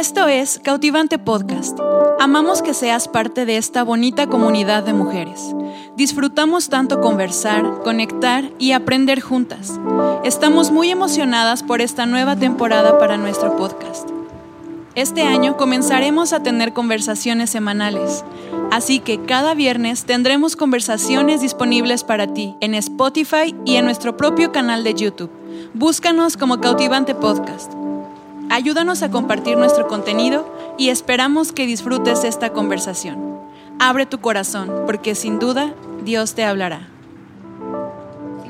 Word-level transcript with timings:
Esto 0.00 0.28
es 0.28 0.58
Cautivante 0.64 1.18
Podcast. 1.18 1.78
Amamos 2.18 2.62
que 2.62 2.72
seas 2.72 3.06
parte 3.06 3.44
de 3.44 3.58
esta 3.58 3.82
bonita 3.82 4.28
comunidad 4.28 4.82
de 4.82 4.94
mujeres. 4.94 5.54
Disfrutamos 5.94 6.70
tanto 6.70 7.02
conversar, 7.02 7.82
conectar 7.84 8.50
y 8.58 8.72
aprender 8.72 9.20
juntas. 9.20 9.78
Estamos 10.24 10.70
muy 10.70 10.90
emocionadas 10.90 11.62
por 11.62 11.82
esta 11.82 12.06
nueva 12.06 12.34
temporada 12.34 12.98
para 12.98 13.18
nuestro 13.18 13.58
podcast. 13.58 14.08
Este 14.94 15.20
año 15.20 15.58
comenzaremos 15.58 16.32
a 16.32 16.42
tener 16.42 16.72
conversaciones 16.72 17.50
semanales, 17.50 18.24
así 18.70 19.00
que 19.00 19.20
cada 19.26 19.52
viernes 19.52 20.06
tendremos 20.06 20.56
conversaciones 20.56 21.42
disponibles 21.42 22.04
para 22.04 22.26
ti 22.32 22.56
en 22.60 22.74
Spotify 22.74 23.54
y 23.66 23.76
en 23.76 23.84
nuestro 23.84 24.16
propio 24.16 24.50
canal 24.50 24.82
de 24.82 24.94
YouTube. 24.94 25.30
Búscanos 25.74 26.38
como 26.38 26.58
Cautivante 26.58 27.14
Podcast. 27.14 27.79
Ayúdanos 28.50 29.04
a 29.04 29.12
compartir 29.12 29.56
nuestro 29.56 29.86
contenido 29.86 30.74
y 30.76 30.88
esperamos 30.88 31.52
que 31.52 31.66
disfrutes 31.66 32.24
esta 32.24 32.50
conversación. 32.50 33.38
Abre 33.78 34.06
tu 34.06 34.20
corazón, 34.20 34.86
porque 34.86 35.14
sin 35.14 35.38
duda 35.38 35.72
Dios 36.04 36.34
te 36.34 36.42
hablará. 36.42 36.88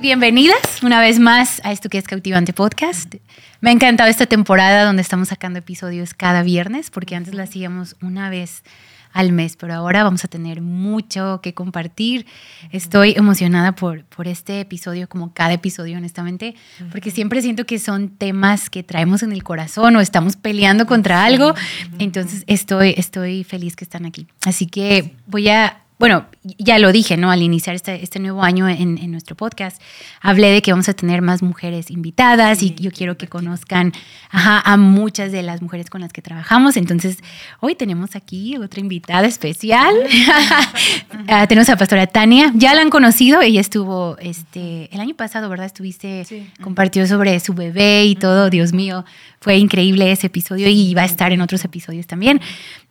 Bienvenidas 0.00 0.82
una 0.82 1.02
vez 1.02 1.18
más 1.18 1.60
a 1.64 1.72
esto 1.72 1.90
que 1.90 1.98
es 1.98 2.04
Cautivante 2.04 2.54
Podcast. 2.54 3.16
Me 3.60 3.68
ha 3.68 3.72
encantado 3.74 4.08
esta 4.08 4.24
temporada 4.24 4.86
donde 4.86 5.02
estamos 5.02 5.28
sacando 5.28 5.58
episodios 5.58 6.14
cada 6.14 6.42
viernes, 6.42 6.88
porque 6.88 7.14
antes 7.14 7.34
lo 7.34 7.42
hacíamos 7.42 7.96
una 8.00 8.30
vez 8.30 8.64
al 9.12 9.32
mes, 9.32 9.56
pero 9.56 9.74
ahora 9.74 10.04
vamos 10.04 10.24
a 10.24 10.28
tener 10.28 10.60
mucho 10.62 11.40
que 11.42 11.54
compartir. 11.54 12.26
Estoy 12.70 13.14
emocionada 13.16 13.72
por, 13.72 14.04
por 14.04 14.28
este 14.28 14.60
episodio, 14.60 15.08
como 15.08 15.32
cada 15.32 15.52
episodio, 15.52 15.96
honestamente, 15.98 16.54
porque 16.92 17.10
siempre 17.10 17.42
siento 17.42 17.66
que 17.66 17.78
son 17.78 18.08
temas 18.08 18.70
que 18.70 18.82
traemos 18.82 19.22
en 19.22 19.32
el 19.32 19.42
corazón 19.42 19.96
o 19.96 20.00
estamos 20.00 20.36
peleando 20.36 20.86
contra 20.86 21.24
algo. 21.24 21.54
Entonces 21.98 22.44
estoy, 22.46 22.94
estoy 22.96 23.44
feliz 23.44 23.76
que 23.76 23.84
están 23.84 24.06
aquí. 24.06 24.26
Así 24.44 24.66
que 24.66 25.14
voy 25.26 25.48
a 25.48 25.79
bueno, 26.00 26.24
ya 26.58 26.78
lo 26.78 26.92
dije, 26.92 27.18
¿no? 27.18 27.30
Al 27.30 27.42
iniciar 27.42 27.76
este, 27.76 28.02
este 28.02 28.18
nuevo 28.20 28.42
año 28.42 28.66
en, 28.66 28.96
en, 28.96 29.10
nuestro 29.10 29.36
podcast, 29.36 29.80
hablé 30.22 30.50
de 30.50 30.62
que 30.62 30.72
vamos 30.72 30.88
a 30.88 30.94
tener 30.94 31.20
más 31.20 31.42
mujeres 31.42 31.90
invitadas 31.90 32.62
y 32.62 32.74
yo 32.74 32.90
quiero 32.90 33.18
que 33.18 33.28
conozcan 33.28 33.92
a 34.30 34.76
muchas 34.78 35.30
de 35.30 35.42
las 35.42 35.60
mujeres 35.60 35.90
con 35.90 36.00
las 36.00 36.10
que 36.10 36.22
trabajamos. 36.22 36.78
Entonces, 36.78 37.18
hoy 37.60 37.74
tenemos 37.74 38.16
aquí 38.16 38.56
otra 38.56 38.80
invitada 38.80 39.28
especial. 39.28 39.94
uh, 39.94 41.46
tenemos 41.48 41.68
a 41.68 41.76
Pastora 41.76 42.06
Tania. 42.06 42.50
Ya 42.54 42.74
la 42.74 42.80
han 42.80 42.88
conocido, 42.88 43.42
ella 43.42 43.60
estuvo 43.60 44.16
este, 44.20 44.88
el 44.94 45.00
año 45.00 45.14
pasado, 45.14 45.50
¿verdad? 45.50 45.66
Estuviste, 45.66 46.24
sí. 46.24 46.48
compartió 46.62 47.06
sobre 47.06 47.38
su 47.40 47.52
bebé 47.52 48.06
y 48.06 48.14
todo. 48.14 48.48
Dios 48.48 48.72
mío, 48.72 49.04
fue 49.38 49.58
increíble 49.58 50.10
ese 50.10 50.28
episodio 50.28 50.66
y 50.68 50.94
va 50.94 51.02
a 51.02 51.04
estar 51.04 51.30
en 51.30 51.42
otros 51.42 51.62
episodios 51.66 52.06
también. 52.06 52.40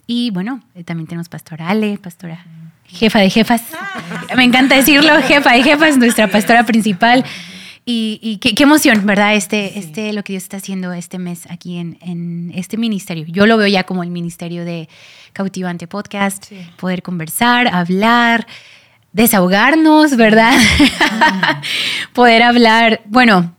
Y 0.06 0.30
bueno, 0.30 0.62
eh, 0.76 0.84
también 0.84 1.08
tenemos 1.08 1.28
Pastora 1.28 1.70
Ale, 1.70 1.98
Pastora 1.98 2.46
jefa 2.90 3.20
de 3.20 3.30
jefas. 3.30 3.62
Me 4.36 4.44
encanta 4.44 4.76
decirlo, 4.76 5.22
jefa 5.24 5.54
de 5.54 5.64
jefas, 5.64 5.98
nuestra 5.98 6.28
pastora 6.28 6.66
principal. 6.66 7.24
Y, 7.86 8.20
y 8.22 8.38
qué, 8.38 8.54
qué, 8.54 8.64
emoción, 8.64 9.06
¿verdad? 9.06 9.34
Este, 9.34 9.72
sí. 9.74 9.80
este, 9.80 10.14
lo 10.14 10.24
que 10.24 10.34
Dios 10.34 10.44
está 10.44 10.58
haciendo 10.58 10.94
este 10.94 11.18
mes 11.18 11.48
aquí 11.50 11.78
en, 11.78 11.98
en, 12.02 12.52
este 12.54 12.78
ministerio. 12.78 13.26
Yo 13.28 13.48
lo 13.48 13.58
veo 13.58 13.68
ya 13.68 13.84
como 13.84 14.04
el 14.04 14.12
ministerio 14.12 14.64
de 14.64 14.88
Cautivante 15.34 15.88
Podcast, 15.88 16.46
sí. 16.46 16.58
poder 16.78 17.02
conversar, 17.02 17.68
hablar, 17.68 18.46
desahogarnos, 19.12 20.18
¿verdad? 20.18 20.56
Mm. 20.56 22.14
poder 22.14 22.44
hablar, 22.44 23.02
bueno, 23.06 23.56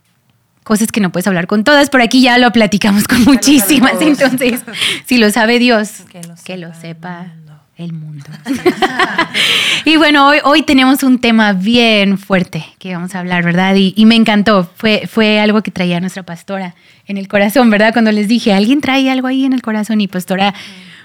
cosas 0.63 0.93
que 0.93 1.01
no 1.01 1.11
puedes 1.11 1.27
hablar 1.27 1.49
con 1.49 1.65
todas, 1.65 1.91
por 1.91 2.01
aquí 2.01 2.23
ya 2.23 2.39
lo 2.39 2.53
platicamos 2.53 3.09
con 3.09 3.25
muchísimas, 3.25 4.01
entonces, 4.01 4.63
si 5.07 5.19
lo 5.19 5.31
sabe 5.31 5.59
Dios, 5.59 6.05
que 6.13 6.23
lo 6.23 6.37
sepa. 6.37 6.57
Lo 6.57 6.75
sepa 6.75 7.50
el 7.81 7.93
mundo. 7.93 8.27
y 9.85 9.97
bueno, 9.97 10.29
hoy, 10.29 10.39
hoy, 10.45 10.63
tenemos 10.63 11.03
un 11.03 11.19
tema 11.19 11.53
bien 11.53 12.19
fuerte 12.19 12.65
que 12.79 12.95
vamos 12.95 13.15
a 13.15 13.21
hablar, 13.21 13.45
¿verdad? 13.45 13.75
Y, 13.75 13.95
y, 13.97 14.07
me 14.07 14.15
encantó. 14.15 14.71
Fue, 14.77 15.07
fue 15.07 15.41
algo 15.41 15.63
que 15.63 15.71
traía 15.71 16.01
nuestra 16.01 16.23
pastora 16.23 16.75
en 17.07 17.17
el 17.17 17.29
corazón, 17.29 17.71
¿verdad? 17.71 17.93
Cuando 17.93 18.13
les 18.13 18.29
dije, 18.29 18.53
¿alguien 18.53 18.81
trae 18.81 19.11
algo 19.11 19.27
ahí 19.27 19.45
en 19.45 19.53
el 19.53 19.63
corazón? 19.63 20.01
Y 20.01 20.09
pastora 20.09 20.55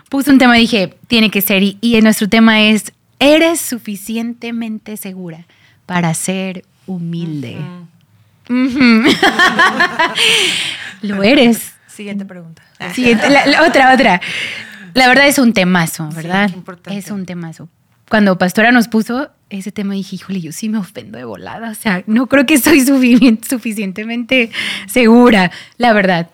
puso 0.09 0.31
un 0.31 0.37
tema 0.37 0.57
y 0.57 0.61
dije, 0.61 0.95
tiene 1.07 1.29
que 1.29 1.41
ser. 1.41 1.63
Y, 1.63 1.77
y 1.81 1.99
nuestro 2.01 2.29
tema 2.29 2.61
es, 2.61 2.93
¿eres 3.19 3.59
suficientemente 3.61 4.97
segura 4.97 5.45
para 5.85 6.13
ser 6.13 6.65
humilde? 6.85 7.57
Uh 7.57 7.61
-huh. 7.61 7.95
Uh 8.47 8.53
-huh. 8.53 9.15
Lo 11.01 11.23
eres. 11.23 11.73
Siguiente 11.87 12.25
pregunta. 12.25 12.61
Siguiente, 12.93 13.29
la, 13.29 13.45
la, 13.45 13.63
otra, 13.63 13.93
otra. 13.93 14.21
La 14.95 15.09
verdad 15.09 15.27
es 15.27 15.37
un 15.39 15.51
temazo, 15.53 16.09
¿verdad? 16.15 16.49
Sí, 16.49 16.95
es 16.95 17.11
un 17.11 17.25
temazo. 17.25 17.67
Cuando 18.09 18.37
Pastora 18.37 18.71
nos 18.71 18.87
puso 18.87 19.29
ese 19.49 19.71
tema, 19.73 19.93
dije, 19.93 20.15
híjole, 20.15 20.39
yo 20.39 20.53
sí 20.53 20.69
me 20.69 20.77
ofendo 20.77 21.17
de 21.17 21.25
volada. 21.25 21.69
O 21.69 21.75
sea, 21.75 22.01
no 22.07 22.27
creo 22.27 22.45
que 22.45 22.57
soy 22.57 22.79
suficientemente 22.81 24.51
segura, 24.87 25.51
la 25.77 25.91
verdad. 25.91 26.29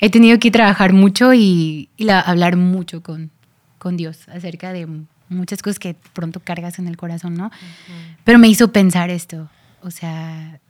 He 0.00 0.10
tenido 0.10 0.38
que 0.38 0.50
trabajar 0.50 0.92
mucho 0.92 1.32
y, 1.32 1.88
y 1.96 2.04
la, 2.04 2.20
hablar 2.20 2.56
mucho 2.56 3.02
con, 3.02 3.30
con 3.78 3.96
Dios 3.96 4.28
acerca 4.28 4.74
de 4.74 4.86
muchas 5.30 5.62
cosas 5.62 5.78
que 5.78 5.96
pronto 6.12 6.40
cargas 6.40 6.78
en 6.78 6.88
el 6.88 6.98
corazón, 6.98 7.34
¿no? 7.34 7.46
Uh 7.46 7.48
-huh. 7.48 8.16
Pero 8.22 8.38
me 8.38 8.48
hizo 8.48 8.70
pensar 8.70 9.08
esto. 9.08 9.48
O 9.80 9.90
sea, 9.90 10.60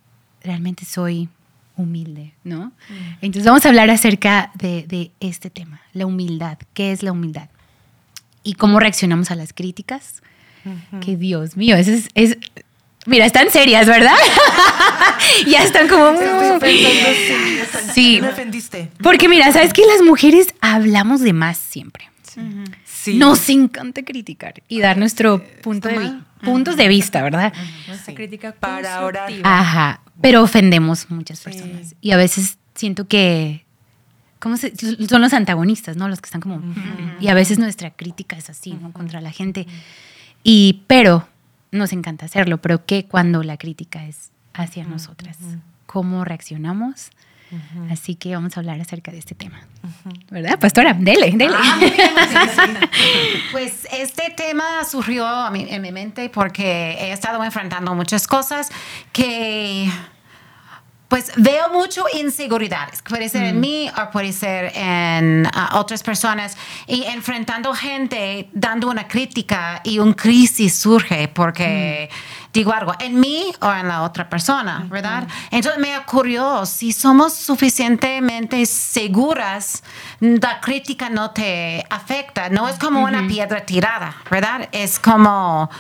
realmente 0.44 0.84
soy 0.84 1.28
humilde, 1.78 2.34
¿no? 2.44 2.66
Mm. 2.66 3.14
Entonces 3.22 3.44
vamos 3.46 3.64
a 3.64 3.68
hablar 3.70 3.88
acerca 3.88 4.50
de, 4.54 4.84
de, 4.86 5.10
este 5.20 5.48
tema, 5.48 5.80
la 5.94 6.04
humildad. 6.04 6.58
¿Qué 6.74 6.92
es 6.92 7.02
la 7.02 7.12
humildad? 7.12 7.48
Y 8.42 8.54
cómo 8.54 8.78
reaccionamos 8.80 9.30
a 9.30 9.34
las 9.34 9.52
críticas. 9.54 10.22
Uh 10.64 10.70
-huh. 10.70 11.00
Que 11.00 11.16
Dios 11.16 11.56
mío, 11.56 11.76
eso 11.76 11.92
es, 11.92 12.08
es 12.14 12.36
Mira, 13.08 13.24
están 13.24 13.50
serias, 13.50 13.86
¿verdad? 13.86 14.16
ya 15.46 15.62
están 15.62 15.88
como... 15.88 16.12
Mm. 16.12 16.58
Pensando, 16.58 17.92
sí. 17.94 18.18
Me 18.20 18.28
ofendiste. 18.28 18.90
Porque 19.02 19.30
mira, 19.30 19.50
¿sabes 19.50 19.72
que 19.72 19.86
las 19.86 20.02
mujeres 20.02 20.54
hablamos 20.60 21.22
de 21.22 21.32
más 21.32 21.56
siempre? 21.56 22.10
Sí. 22.22 22.40
Sí. 23.12 23.18
Nos 23.18 23.48
encanta 23.48 24.02
criticar 24.02 24.62
y 24.68 24.80
dar 24.80 24.96
nuestro 24.96 25.42
punto 25.62 25.88
de, 25.88 25.98
vi 25.98 26.12
puntos 26.42 26.76
de 26.76 26.88
vista, 26.88 27.22
¿verdad? 27.22 27.52
Nuestra 27.86 28.14
crítica 28.14 28.52
para 28.52 28.96
ahora. 28.96 29.26
Ajá, 29.42 30.00
pero 30.20 30.42
ofendemos 30.42 31.10
muchas 31.10 31.40
personas. 31.40 31.94
Y 32.00 32.12
a 32.12 32.16
veces 32.16 32.58
siento 32.74 33.06
que 33.06 33.64
¿cómo 34.38 34.56
se, 34.56 34.72
son 35.08 35.20
los 35.20 35.32
antagonistas, 35.32 35.96
¿no? 35.96 36.08
Los 36.08 36.20
que 36.20 36.26
están 36.26 36.40
como... 36.40 36.56
Uh 36.56 36.60
-huh. 36.60 37.16
Y 37.20 37.28
a 37.28 37.34
veces 37.34 37.58
nuestra 37.58 37.90
crítica 37.90 38.36
es 38.36 38.50
así, 38.50 38.74
¿no? 38.74 38.92
Contra 38.92 39.20
la 39.20 39.30
gente. 39.30 39.66
Y, 40.42 40.82
pero 40.86 41.28
nos 41.72 41.92
encanta 41.92 42.26
hacerlo, 42.26 42.58
pero 42.58 42.84
¿qué 42.86 43.06
cuando 43.06 43.42
la 43.42 43.56
crítica 43.56 44.06
es 44.06 44.30
hacia 44.54 44.84
uh 44.84 44.86
-huh. 44.86 44.90
nosotras? 44.90 45.38
¿Cómo 45.86 46.24
reaccionamos? 46.24 47.10
Uh 47.50 47.56
-huh. 47.56 47.92
Así 47.92 48.14
que 48.14 48.34
vamos 48.34 48.56
a 48.56 48.60
hablar 48.60 48.80
acerca 48.80 49.10
de 49.10 49.18
este 49.18 49.34
tema. 49.34 49.60
Uh 49.82 49.88
-huh. 49.88 50.24
¿Verdad, 50.30 50.58
pastora? 50.58 50.94
Dele, 50.94 51.32
dele. 51.32 51.56
Ah, 51.56 51.80
pues 53.52 53.86
este 53.92 54.30
tema 54.36 54.84
surgió 54.84 55.26
a 55.26 55.50
mí, 55.50 55.66
en 55.68 55.82
mi 55.82 55.92
mente 55.92 56.28
porque 56.28 56.92
he 56.92 57.12
estado 57.12 57.42
enfrentando 57.42 57.94
muchas 57.94 58.26
cosas 58.26 58.70
que 59.12 59.90
pues 61.08 61.32
veo 61.36 61.70
mucho 61.70 62.04
inseguridades. 62.12 63.00
Puede 63.00 63.30
ser 63.30 63.42
mm. 63.42 63.46
en 63.46 63.60
mí 63.60 63.90
o 63.90 64.10
puede 64.10 64.32
ser 64.32 64.72
en 64.74 65.46
uh, 65.46 65.76
otras 65.76 66.02
personas. 66.02 66.56
Y 66.86 67.04
enfrentando 67.04 67.72
gente, 67.72 68.50
dando 68.52 68.88
una 68.90 69.08
crítica 69.08 69.80
y 69.84 69.98
un 69.98 70.12
crisis 70.12 70.74
surge 70.74 71.28
porque 71.28 72.10
mm. 72.10 72.52
digo 72.52 72.72
algo 72.72 72.94
en 72.98 73.18
mí 73.18 73.52
o 73.60 73.72
en 73.72 73.88
la 73.88 74.02
otra 74.02 74.28
persona, 74.28 74.80
mm. 74.80 74.88
¿verdad? 74.90 75.26
Entonces 75.50 75.80
me 75.80 75.96
ocurrió, 75.96 76.66
si 76.66 76.92
somos 76.92 77.32
suficientemente 77.32 78.66
seguras, 78.66 79.82
la 80.20 80.60
crítica 80.60 81.08
no 81.08 81.30
te 81.30 81.86
afecta. 81.88 82.50
No 82.50 82.68
es 82.68 82.78
como 82.78 83.00
-hmm. 83.00 83.08
una 83.08 83.26
piedra 83.26 83.64
tirada, 83.64 84.14
¿verdad? 84.30 84.68
Es 84.72 84.98
como... 84.98 85.70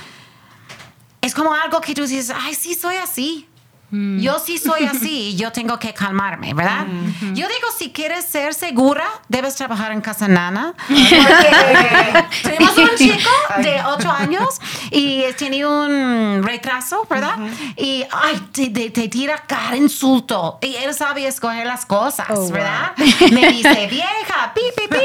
Es 1.20 1.34
como 1.34 1.52
algo 1.52 1.80
que 1.80 1.94
tú 1.94 2.06
dices, 2.06 2.32
ay, 2.34 2.54
sí, 2.54 2.74
soy 2.74 2.96
así. 2.96 3.48
Mm. 3.90 4.20
Yo 4.20 4.38
sí 4.38 4.58
soy 4.58 4.84
así 4.84 5.30
y 5.30 5.36
yo 5.36 5.50
tengo 5.50 5.78
que 5.78 5.94
calmarme, 5.94 6.52
¿verdad? 6.52 6.84
Mm 6.86 7.14
-hmm. 7.14 7.34
Yo 7.34 7.46
digo, 7.48 7.68
si 7.78 7.90
quieres 7.90 8.26
ser 8.26 8.52
segura, 8.52 9.06
debes 9.28 9.54
trabajar 9.54 9.92
en 9.92 10.02
casa 10.02 10.28
nana. 10.28 10.74
tenemos 12.42 12.76
un 12.76 12.90
chico 12.98 13.30
de 13.62 13.80
8 13.82 14.10
años 14.10 14.60
y 14.90 15.22
tiene 15.38 15.64
un 15.64 16.42
retraso, 16.42 17.06
¿verdad? 17.08 17.36
Y 17.76 18.04
ay, 18.10 18.36
te, 18.52 18.68
te, 18.68 18.90
te, 18.90 19.08
tira 19.08 19.42
cada 19.46 19.74
insulto 19.76 20.58
y 20.60 20.74
él 20.74 20.92
sabe 20.94 21.26
escoger 21.26 21.66
las 21.66 21.86
cosas, 21.86 22.28
oh, 22.30 22.50
¿verdad? 22.50 22.92
Wow. 22.96 23.28
Me 23.32 23.52
dice, 23.52 23.86
vieja, 23.90 24.52
pi, 24.54 24.60
pi, 24.76 24.86
pi. 24.88 25.04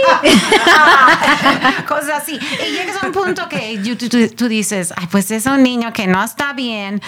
cosas 1.87 2.21
así. 2.21 2.37
Y 2.37 2.71
llegas 2.71 3.01
a 3.01 3.05
un 3.07 3.13
punto 3.13 3.47
que 3.47 3.79
tú, 3.97 4.09
tú, 4.09 4.27
tú 4.35 4.47
dices, 4.49 4.93
ay, 4.97 5.07
pues 5.09 5.31
es 5.31 5.45
un 5.45 5.63
niño 5.63 5.93
que 5.93 6.05
no 6.05 6.21
está 6.21 6.51
bien 6.53 7.01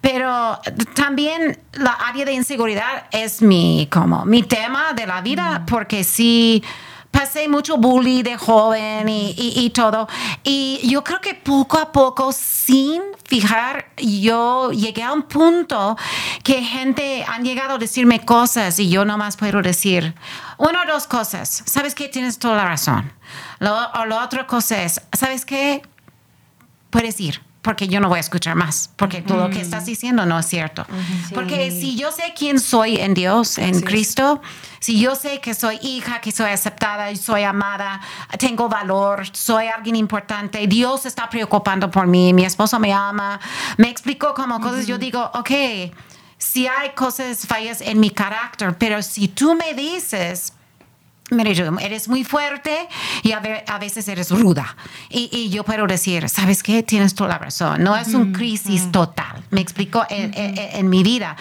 pero 0.00 0.60
también 0.94 1.58
la 1.72 1.92
área 1.92 2.24
de 2.24 2.32
inseguridad 2.32 3.06
es 3.10 3.42
mi, 3.42 3.88
como, 3.90 4.24
mi 4.24 4.42
tema 4.42 4.92
de 4.92 5.06
la 5.06 5.20
vida, 5.20 5.64
porque 5.66 6.04
sí 6.04 6.62
pasé 7.10 7.48
mucho 7.48 7.78
bullying 7.78 8.22
de 8.22 8.36
joven 8.36 9.08
y, 9.08 9.30
y, 9.30 9.64
y, 9.64 9.70
todo. 9.70 10.06
Y 10.44 10.80
yo 10.88 11.02
creo 11.02 11.20
que 11.20 11.34
poco 11.34 11.78
a 11.78 11.90
poco, 11.90 12.32
sin 12.32 13.02
fijar, 13.24 13.90
yo 13.96 14.70
llegué 14.70 15.02
a 15.02 15.12
un 15.12 15.22
punto 15.22 15.96
que 16.44 16.62
gente 16.62 17.24
han 17.26 17.44
llegado 17.44 17.74
a 17.74 17.78
decirme 17.78 18.24
cosas 18.24 18.78
y 18.78 18.88
yo 18.88 19.04
nomás 19.04 19.36
puedo 19.36 19.60
decir 19.62 20.14
una 20.58 20.82
o 20.82 20.86
dos 20.86 21.06
cosas. 21.06 21.62
¿Sabes 21.66 21.94
qué? 21.94 22.08
Tienes 22.08 22.38
toda 22.38 22.56
la 22.56 22.66
razón. 22.66 23.12
Lo, 23.58 23.74
o 23.74 24.06
la 24.06 24.24
otra 24.24 24.46
cosa 24.46 24.82
es, 24.82 25.00
¿sabes 25.12 25.44
qué? 25.44 25.82
Puedes 26.90 27.20
ir 27.20 27.47
porque 27.68 27.86
yo 27.86 28.00
no 28.00 28.08
voy 28.08 28.16
a 28.16 28.20
escuchar 28.20 28.54
más, 28.54 28.88
porque 28.96 29.20
todo 29.20 29.46
lo 29.46 29.50
que 29.50 29.60
estás 29.60 29.84
diciendo 29.84 30.24
no 30.24 30.38
es 30.38 30.46
cierto. 30.46 30.86
Porque 31.34 31.70
si 31.70 31.96
yo 31.96 32.10
sé 32.10 32.32
quién 32.34 32.60
soy 32.60 32.96
en 32.96 33.12
Dios, 33.12 33.58
en 33.58 33.82
Cristo, 33.82 34.40
si 34.80 34.98
yo 34.98 35.14
sé 35.14 35.42
que 35.42 35.52
soy 35.52 35.78
hija, 35.82 36.22
que 36.22 36.32
soy 36.32 36.48
aceptada, 36.50 37.14
soy 37.14 37.42
amada, 37.42 38.00
tengo 38.38 38.70
valor, 38.70 39.26
soy 39.32 39.66
alguien 39.66 39.96
importante, 39.96 40.66
Dios 40.66 41.04
está 41.04 41.28
preocupando 41.28 41.90
por 41.90 42.06
mí, 42.06 42.32
mi 42.32 42.46
esposo 42.46 42.78
me 42.78 42.90
ama, 42.90 43.38
me 43.76 43.90
explicó 43.90 44.32
como 44.32 44.58
cosas, 44.62 44.86
yo 44.86 44.96
digo, 44.96 45.30
ok, 45.34 45.50
si 46.38 46.66
hay 46.66 46.92
cosas 46.94 47.46
fallas 47.46 47.82
en 47.82 48.00
mi 48.00 48.08
carácter, 48.08 48.78
pero 48.78 49.02
si 49.02 49.28
tú 49.28 49.54
me 49.54 49.74
dices, 49.74 50.54
Mire, 51.30 51.52
eres 51.80 52.08
muy 52.08 52.24
fuerte 52.24 52.88
y 53.22 53.32
a, 53.32 53.40
veces 53.78 54.08
eres 54.08 54.30
ruda. 54.30 54.76
Y, 55.10 55.50
yo 55.50 55.64
puedo 55.64 55.86
decir, 55.86 56.28
¿sabes 56.28 56.62
qué? 56.62 56.82
Tienes 56.82 57.14
toda 57.14 57.30
la 57.30 57.38
razón. 57.38 57.82
No 57.82 57.96
es 57.96 58.14
un 58.14 58.32
crisis 58.32 58.90
total. 58.90 59.44
Me 59.50 59.60
explico 59.60 60.04
en, 60.08 60.88
mi 60.88 61.02
vida. 61.02 61.36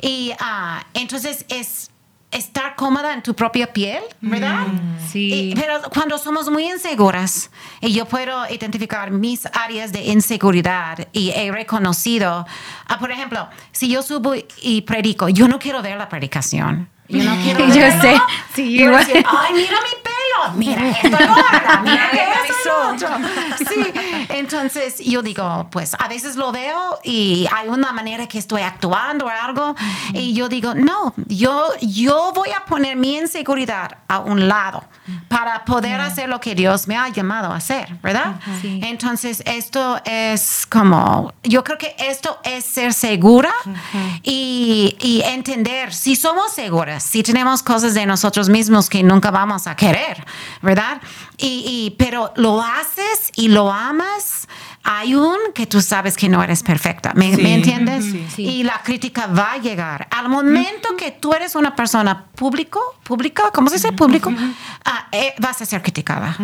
Y 0.00 0.32
uh, 0.40 0.82
entonces 0.94 1.44
es 1.48 1.90
estar 2.30 2.76
cómoda 2.76 3.14
en 3.14 3.22
tu 3.22 3.34
propia 3.34 3.72
piel, 3.72 4.02
¿verdad? 4.20 4.66
Sí. 5.10 5.54
pero 5.56 5.80
cuando 5.94 6.18
somos 6.18 6.50
muy 6.50 6.70
inseguras, 6.70 7.50
y 7.80 7.92
yo 7.92 8.04
puedo 8.04 8.44
identificar 8.50 9.10
mis 9.10 9.46
áreas 9.46 9.92
de 9.92 10.04
inseguridad 10.04 11.08
y 11.12 11.30
he 11.30 11.50
reconocido, 11.50 12.44
uh, 12.90 12.98
por 12.98 13.10
ejemplo, 13.12 13.48
si 13.72 13.88
yo 13.88 14.02
subo 14.02 14.34
y 14.60 14.82
predico, 14.82 15.28
yo 15.28 15.48
no 15.48 15.58
quiero 15.58 15.80
ver 15.80 15.96
la 15.96 16.08
predicación. 16.08 16.88
Yo 17.08 17.22
no 17.24 17.36
quiero 17.42 17.66
Yo 17.68 18.00
sé. 18.00 18.20
Sí, 18.54 18.80
igual. 18.82 19.06
Ay, 19.12 19.54
mira 19.54 19.76
mi 19.82 19.94
pelo. 20.02 20.17
Mira 20.54 20.88
esto 20.90 21.10
gorda. 21.10 21.80
Mira 21.82 22.10
eso. 22.48 23.06
Sí. 23.58 23.92
Entonces 24.30 24.98
yo 24.98 25.22
digo, 25.22 25.68
pues 25.70 25.94
a 25.98 26.08
veces 26.08 26.36
lo 26.36 26.52
veo 26.52 26.98
y 27.04 27.46
hay 27.54 27.68
una 27.68 27.92
manera 27.92 28.26
que 28.26 28.38
estoy 28.38 28.62
actuando 28.62 29.26
o 29.26 29.28
algo 29.28 29.74
y 30.12 30.32
yo 30.34 30.48
digo, 30.48 30.74
no, 30.74 31.14
yo, 31.26 31.68
yo 31.80 32.32
voy 32.34 32.50
a 32.50 32.64
poner 32.64 32.96
mi 32.96 33.16
inseguridad 33.16 33.98
a 34.08 34.20
un 34.20 34.48
lado 34.48 34.84
para 35.28 35.64
poder 35.64 36.00
hacer 36.00 36.28
lo 36.28 36.40
que 36.40 36.54
Dios 36.54 36.86
me 36.86 36.96
ha 36.96 37.08
llamado 37.08 37.52
a 37.52 37.56
hacer, 37.56 37.96
¿verdad? 38.02 38.36
Entonces 38.62 39.42
esto 39.46 40.00
es 40.04 40.66
como, 40.66 41.32
yo 41.42 41.64
creo 41.64 41.78
que 41.78 41.94
esto 41.98 42.38
es 42.44 42.64
ser 42.64 42.92
segura 42.92 43.52
y, 44.22 44.96
y 45.00 45.22
entender 45.22 45.94
si 45.94 46.16
somos 46.16 46.52
seguras 46.52 46.88
si 47.02 47.22
tenemos 47.22 47.62
cosas 47.62 47.94
de 47.94 48.06
nosotros 48.06 48.48
mismos 48.48 48.88
que 48.88 49.02
nunca 49.02 49.30
vamos 49.30 49.66
a 49.66 49.74
querer, 49.74 50.24
¿verdad? 50.62 51.00
Y, 51.36 51.94
pero 51.98 52.32
lo 52.36 52.62
haces 52.62 53.32
y 53.36 53.48
lo 53.48 53.72
amas 53.72 54.48
un 55.14 55.52
que 55.54 55.66
tú 55.66 55.80
sabes 55.80 56.16
que 56.16 56.28
no 56.28 56.42
eres 56.42 56.62
perfecta. 56.62 57.12
¿Me, 57.14 57.32
entiendes? 57.54 58.06
Y 58.38 58.62
la 58.62 58.82
crítica 58.82 59.26
va 59.26 59.52
a 59.52 59.58
llegar. 59.58 60.08
Al 60.10 60.28
momento 60.28 60.96
que 60.96 61.10
tú 61.10 61.32
eres 61.32 61.54
una 61.54 61.76
persona 61.76 62.26
público, 62.34 62.80
pública, 63.04 63.50
¿cómo 63.52 63.68
se 63.68 63.76
dice? 63.76 63.92
Público, 63.92 64.32
ah, 64.84 65.08
eh, 65.12 65.34
vas 65.38 65.60
a 65.60 65.66
ser 65.66 65.82
criticada. 65.82 66.36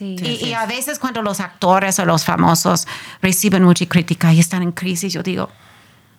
y, 0.00 0.46
y, 0.46 0.52
a 0.52 0.66
veces 0.66 0.98
cuando 0.98 1.22
los 1.22 1.40
actores 1.40 1.98
o 1.98 2.04
los 2.04 2.24
famosos 2.24 2.86
reciben 3.20 3.64
mucha 3.64 3.86
crítica 3.86 4.32
y 4.32 4.40
están 4.40 4.62
en 4.62 4.72
crisis, 4.72 5.12
yo 5.12 5.22
digo, 5.22 5.50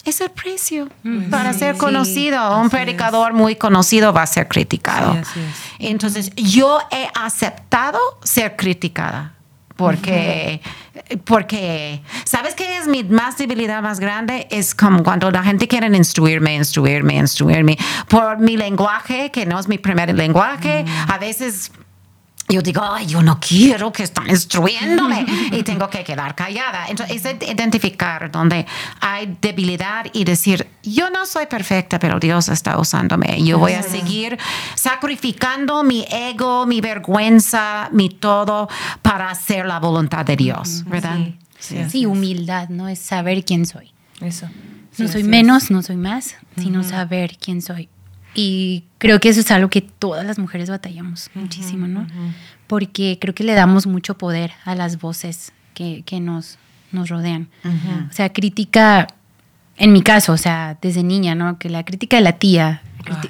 es 0.10 0.22
el 0.22 0.30
precio 0.32 0.90
para 1.30 1.54
ser 1.54 1.78
conocido. 1.78 2.60
Un 2.60 2.70
predicador 2.70 3.34
muy 3.34 3.56
conocido 3.56 4.14
va 4.14 4.24
a 4.24 4.28
ser 4.28 4.48
criticado. 4.48 5.18
Entonces, 5.80 6.32
yo 6.36 6.80
he 6.92 7.08
aceptado 7.16 8.00
ser 8.24 8.56
criticada 8.56 9.34
porque, 9.80 10.60
porque, 11.24 12.02
¿sabes 12.26 12.54
qué 12.54 12.78
es 12.78 12.88
mi 12.88 13.06
más 13.06 13.38
debilidad 13.38 13.82
más 13.82 14.02
grande? 14.02 14.46
Es 14.52 14.76
como 14.76 15.04
cuando 15.04 15.32
la 15.32 15.42
gente 15.42 15.70
quiere 15.70 15.88
instruirme, 15.96 16.56
instruirme, 16.56 17.16
instruirme 17.16 17.78
por 18.10 18.40
mi 18.40 18.58
lenguaje, 18.58 19.32
que 19.32 19.46
no 19.46 19.58
es 19.58 19.70
mi 19.70 19.78
primer 19.78 20.14
lenguaje. 20.14 20.84
A 21.08 21.18
veces 21.18 21.72
yo 22.50 22.62
digo, 22.62 22.82
ay, 22.84 23.06
yo 23.06 23.22
no 23.22 23.40
quiero 23.40 23.92
que 23.94 24.04
están 24.04 24.30
instruyéndome 24.30 25.26
y 25.52 25.64
tengo 25.64 25.90
que 25.90 26.04
quedar 26.04 26.36
callada. 26.36 26.88
Entonces, 26.88 27.24
es 27.24 27.50
identificar 27.50 28.32
donde 28.32 28.66
hay 29.02 29.38
debilidad 29.40 30.08
y 30.14 30.24
decir, 30.24 30.68
yo 30.84 31.10
no 31.12 31.26
soy 31.26 31.46
perfecta, 31.46 32.00
pero 32.00 32.20
Dios 32.20 32.50
está 32.50 32.80
usándome. 32.80 33.44
Yo 33.44 33.60
voy 33.60 33.74
a 33.74 33.84
seguir 33.84 34.38
sacrificando 34.76 35.84
mi 35.84 36.06
ego, 36.10 36.66
mi 36.66 36.82
vergüenza, 36.82 37.90
mi 37.92 38.10
todo 38.10 38.68
para 39.02 39.30
hacer 39.30 39.66
la 39.66 39.80
voluntad 39.80 40.26
de 40.26 40.36
Dios, 40.36 40.84
¿verdad? 40.86 41.20
Sí, 41.60 42.06
humildad, 42.06 42.70
¿no? 42.70 42.88
Es 42.88 43.00
saber 43.00 43.46
quién 43.46 43.66
soy. 43.66 43.92
Eso. 44.22 44.50
No 44.98 45.08
soy 45.08 45.24
menos, 45.24 45.72
no 45.72 45.82
soy 45.82 45.98
más, 45.98 46.36
sino 46.58 46.84
saber 46.84 47.38
quién 47.40 47.62
soy. 47.62 47.90
Y 48.36 48.84
creo 48.98 49.20
que 49.20 49.30
eso 49.30 49.40
es 49.40 49.52
algo 49.52 49.70
que 49.70 49.82
todas 49.82 50.26
las 50.26 50.38
mujeres 50.40 50.70
batallamos 50.70 51.30
muchísimo, 51.34 51.88
¿no? 51.88 52.08
Porque 52.68 53.18
creo 53.20 53.34
que 53.34 53.44
le 53.44 53.54
damos 53.54 53.88
mucho 53.88 54.18
poder 54.18 54.52
a 54.66 54.76
las 54.76 55.00
voces 55.00 55.52
que, 55.74 56.04
que 56.06 56.20
nos, 56.20 56.58
nos 56.92 57.10
rodean. 57.10 57.50
O 58.10 58.14
sea, 58.14 58.32
crítica, 58.32 59.08
en 59.78 59.94
mi 59.94 60.02
caso, 60.02 60.34
o 60.34 60.38
sea, 60.38 60.78
desde 60.82 61.04
niña, 61.04 61.36
¿no? 61.36 61.58
Que 61.58 61.70
la 61.70 61.84
crítica 61.84 62.18
de 62.18 62.24
la 62.24 62.34
tía, 62.34 62.82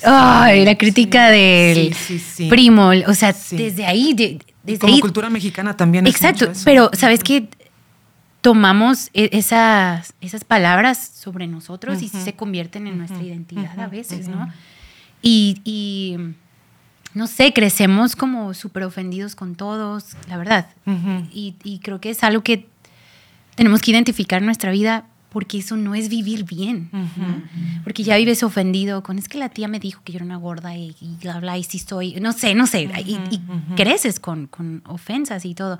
ah, 0.05 0.43
ay, 0.43 0.65
la 0.65 0.77
crítica 0.77 1.29
del 1.29 1.95
primo, 2.49 2.91
o 3.07 3.13
sea, 3.13 3.33
desde 3.51 3.85
ahí... 3.85 4.13
desde 4.63 4.79
Como 4.79 4.99
cultura 4.99 5.29
mexicana 5.29 5.77
también. 5.77 6.05
Exacto, 6.07 6.51
pero 6.65 6.91
¿sabes 6.93 7.23
qué? 7.23 7.47
tomamos 8.41 9.09
e, 9.13 9.29
esas, 9.33 10.13
esas 10.21 10.43
palabras 10.43 10.97
sobre 10.97 11.47
nosotros 11.47 12.01
y 12.01 12.09
se 12.09 12.33
convierten 12.33 12.87
en 12.87 12.97
nuestra 12.97 13.21
identidad 13.21 13.79
a 13.79 13.87
veces, 13.87 14.27
¿no? 14.27 14.51
Y, 15.21 16.15
no 17.13 17.27
sé, 17.27 17.53
crecemos 17.53 18.15
como 18.15 18.53
súper 18.53 18.83
ofendidos 18.83 19.35
con 19.35 19.55
todos, 19.55 20.15
la 20.27 20.37
verdad. 20.37 20.67
y, 21.33 21.79
creo 21.83 21.99
que 21.99 22.11
es 22.11 22.23
algo 22.23 22.43
que 22.43 22.67
tenemos 23.55 23.81
que 23.81 23.91
identificar 23.91 24.39
en 24.39 24.45
nuestra 24.45 24.71
vida 24.71 25.05
porque 25.29 25.59
eso 25.59 25.77
no 25.77 25.95
es 25.95 26.09
vivir 26.09 26.43
bien. 26.43 26.89
Porque 27.83 28.03
ya 28.03 28.17
vives 28.17 28.43
ofendido 28.43 29.03
con, 29.03 29.19
es 29.19 29.29
que 29.29 29.37
la 29.37 29.49
tía 29.49 29.67
me 29.67 29.79
dijo 29.79 30.01
que 30.03 30.11
yo 30.11 30.17
era 30.17 30.25
una 30.25 30.37
gorda 30.37 30.75
y, 30.75 30.95
y 30.99 31.17
bla, 31.21 31.57
y 31.57 31.63
si 31.63 31.79
soy, 31.79 32.15
no 32.19 32.33
sé, 32.33 32.55
no 32.55 32.67
sé, 32.67 32.89
y, 33.05 33.41
creces 33.75 34.19
con, 34.19 34.47
con 34.47 34.81
ofensas 34.85 35.45
y 35.45 35.53
todo. 35.53 35.79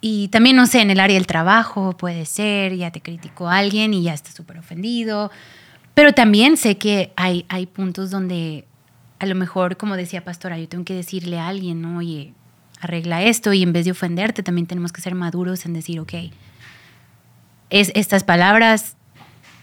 Y 0.00 0.28
también, 0.28 0.56
no 0.56 0.66
sé, 0.66 0.80
en 0.80 0.90
el 0.90 0.98
área 0.98 1.14
del 1.14 1.26
trabajo 1.26 1.96
puede 1.96 2.24
ser, 2.24 2.74
ya 2.76 2.90
te 2.90 3.00
criticó 3.00 3.48
alguien 3.48 3.94
y 3.94 4.02
ya 4.02 4.14
estás 4.14 4.34
súper 4.34 4.58
ofendido. 4.58 5.30
Pero 5.94 6.12
también 6.12 6.56
sé 6.56 6.78
que 6.78 7.12
hay, 7.16 7.44
hay 7.48 7.66
puntos 7.66 8.10
donde 8.10 8.66
a 9.18 9.26
lo 9.26 9.34
mejor, 9.34 9.76
como 9.76 9.96
decía 9.96 10.24
Pastora, 10.24 10.58
yo 10.58 10.68
tengo 10.68 10.84
que 10.84 10.94
decirle 10.94 11.38
a 11.38 11.46
alguien, 11.46 11.80
¿no? 11.80 11.98
oye, 11.98 12.34
arregla 12.80 13.22
esto 13.22 13.52
y 13.52 13.62
en 13.62 13.72
vez 13.72 13.84
de 13.84 13.92
ofenderte, 13.92 14.42
también 14.42 14.66
tenemos 14.66 14.92
que 14.92 15.00
ser 15.00 15.14
maduros 15.14 15.64
en 15.64 15.74
decir, 15.74 16.00
ok, 16.00 16.14
es, 17.70 17.92
estas 17.94 18.24
palabras, 18.24 18.96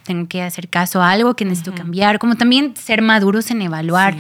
tengo 0.05 0.29
que 0.29 0.41
hacer 0.41 0.69
caso 0.69 1.01
a 1.01 1.12
algo 1.12 1.36
que 1.36 1.43
necesito 1.43 1.75
cambiar, 1.75 2.19
como 2.19 2.36
también 2.36 2.75
ser 2.77 3.01
maduros 3.01 3.51
en 3.51 3.62
evaluar. 3.62 4.15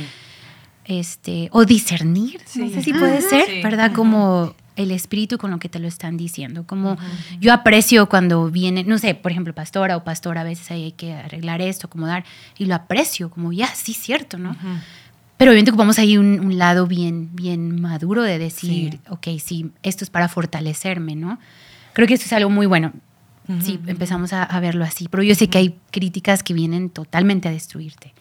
Este, 0.83 1.49
o 1.51 1.65
discernir, 1.65 2.41
no 2.55 2.67
sé 2.67 2.81
si 2.81 2.93
puede 2.93 3.21
ser, 3.21 3.63
¿verdad? 3.63 3.93
Como 3.93 4.55
el 4.79 4.91
espíritu 4.91 5.37
con 5.37 5.51
lo 5.51 5.59
que 5.59 5.67
te 5.67 5.77
lo 5.77 5.87
están 5.87 6.15
diciendo. 6.15 6.65
Como 6.65 6.97
yo 7.41 7.51
aprecio 7.51 8.07
cuando 8.07 8.49
viene, 8.49 8.85
no 8.85 8.97
sé, 8.97 9.13
por 9.13 9.31
ejemplo, 9.31 9.53
pastora 9.53 9.97
o 9.97 10.05
pastora, 10.05 10.41
a 10.41 10.43
veces 10.45 10.71
hay 10.71 10.93
que 10.93 11.13
arreglar 11.13 11.61
esto, 11.61 11.87
acomodar, 11.87 12.23
y 12.57 12.65
lo 12.65 12.75
aprecio, 12.75 13.29
como 13.29 13.51
ya, 13.51 13.67
sí, 13.75 13.93
cierto, 13.93 14.37
¿no? 14.37 14.55
Pero 15.35 15.51
obviamente 15.51 15.71
ocupamos 15.71 15.99
ahí 15.99 16.17
un, 16.17 16.57
lado 16.57 16.87
bien, 16.87 17.29
bien 17.33 17.81
maduro 17.81 18.23
de 18.23 18.39
decir, 18.39 18.99
ok, 19.09 19.27
sí, 19.43 19.71
esto 19.83 20.05
es 20.05 20.09
para 20.09 20.29
fortalecerme, 20.29 21.15
¿no? 21.15 21.39
Creo 21.91 22.07
que 22.07 22.13
esto 22.13 22.25
es 22.25 22.33
algo 22.33 22.49
muy 22.49 22.65
bueno. 22.65 22.93
Sí, 23.61 23.79
empezamos 23.87 24.31
a, 24.31 24.59
verlo 24.61 24.85
así, 24.85 25.07
pero 25.09 25.23
yo 25.23 25.35
sé 25.35 25.49
que 25.49 25.57
hay 25.57 25.75
críticas 25.91 26.41
que 26.41 26.53
vienen 26.53 26.89
totalmente 26.89 27.49
a 27.49 27.51
destruirte. 27.51 28.13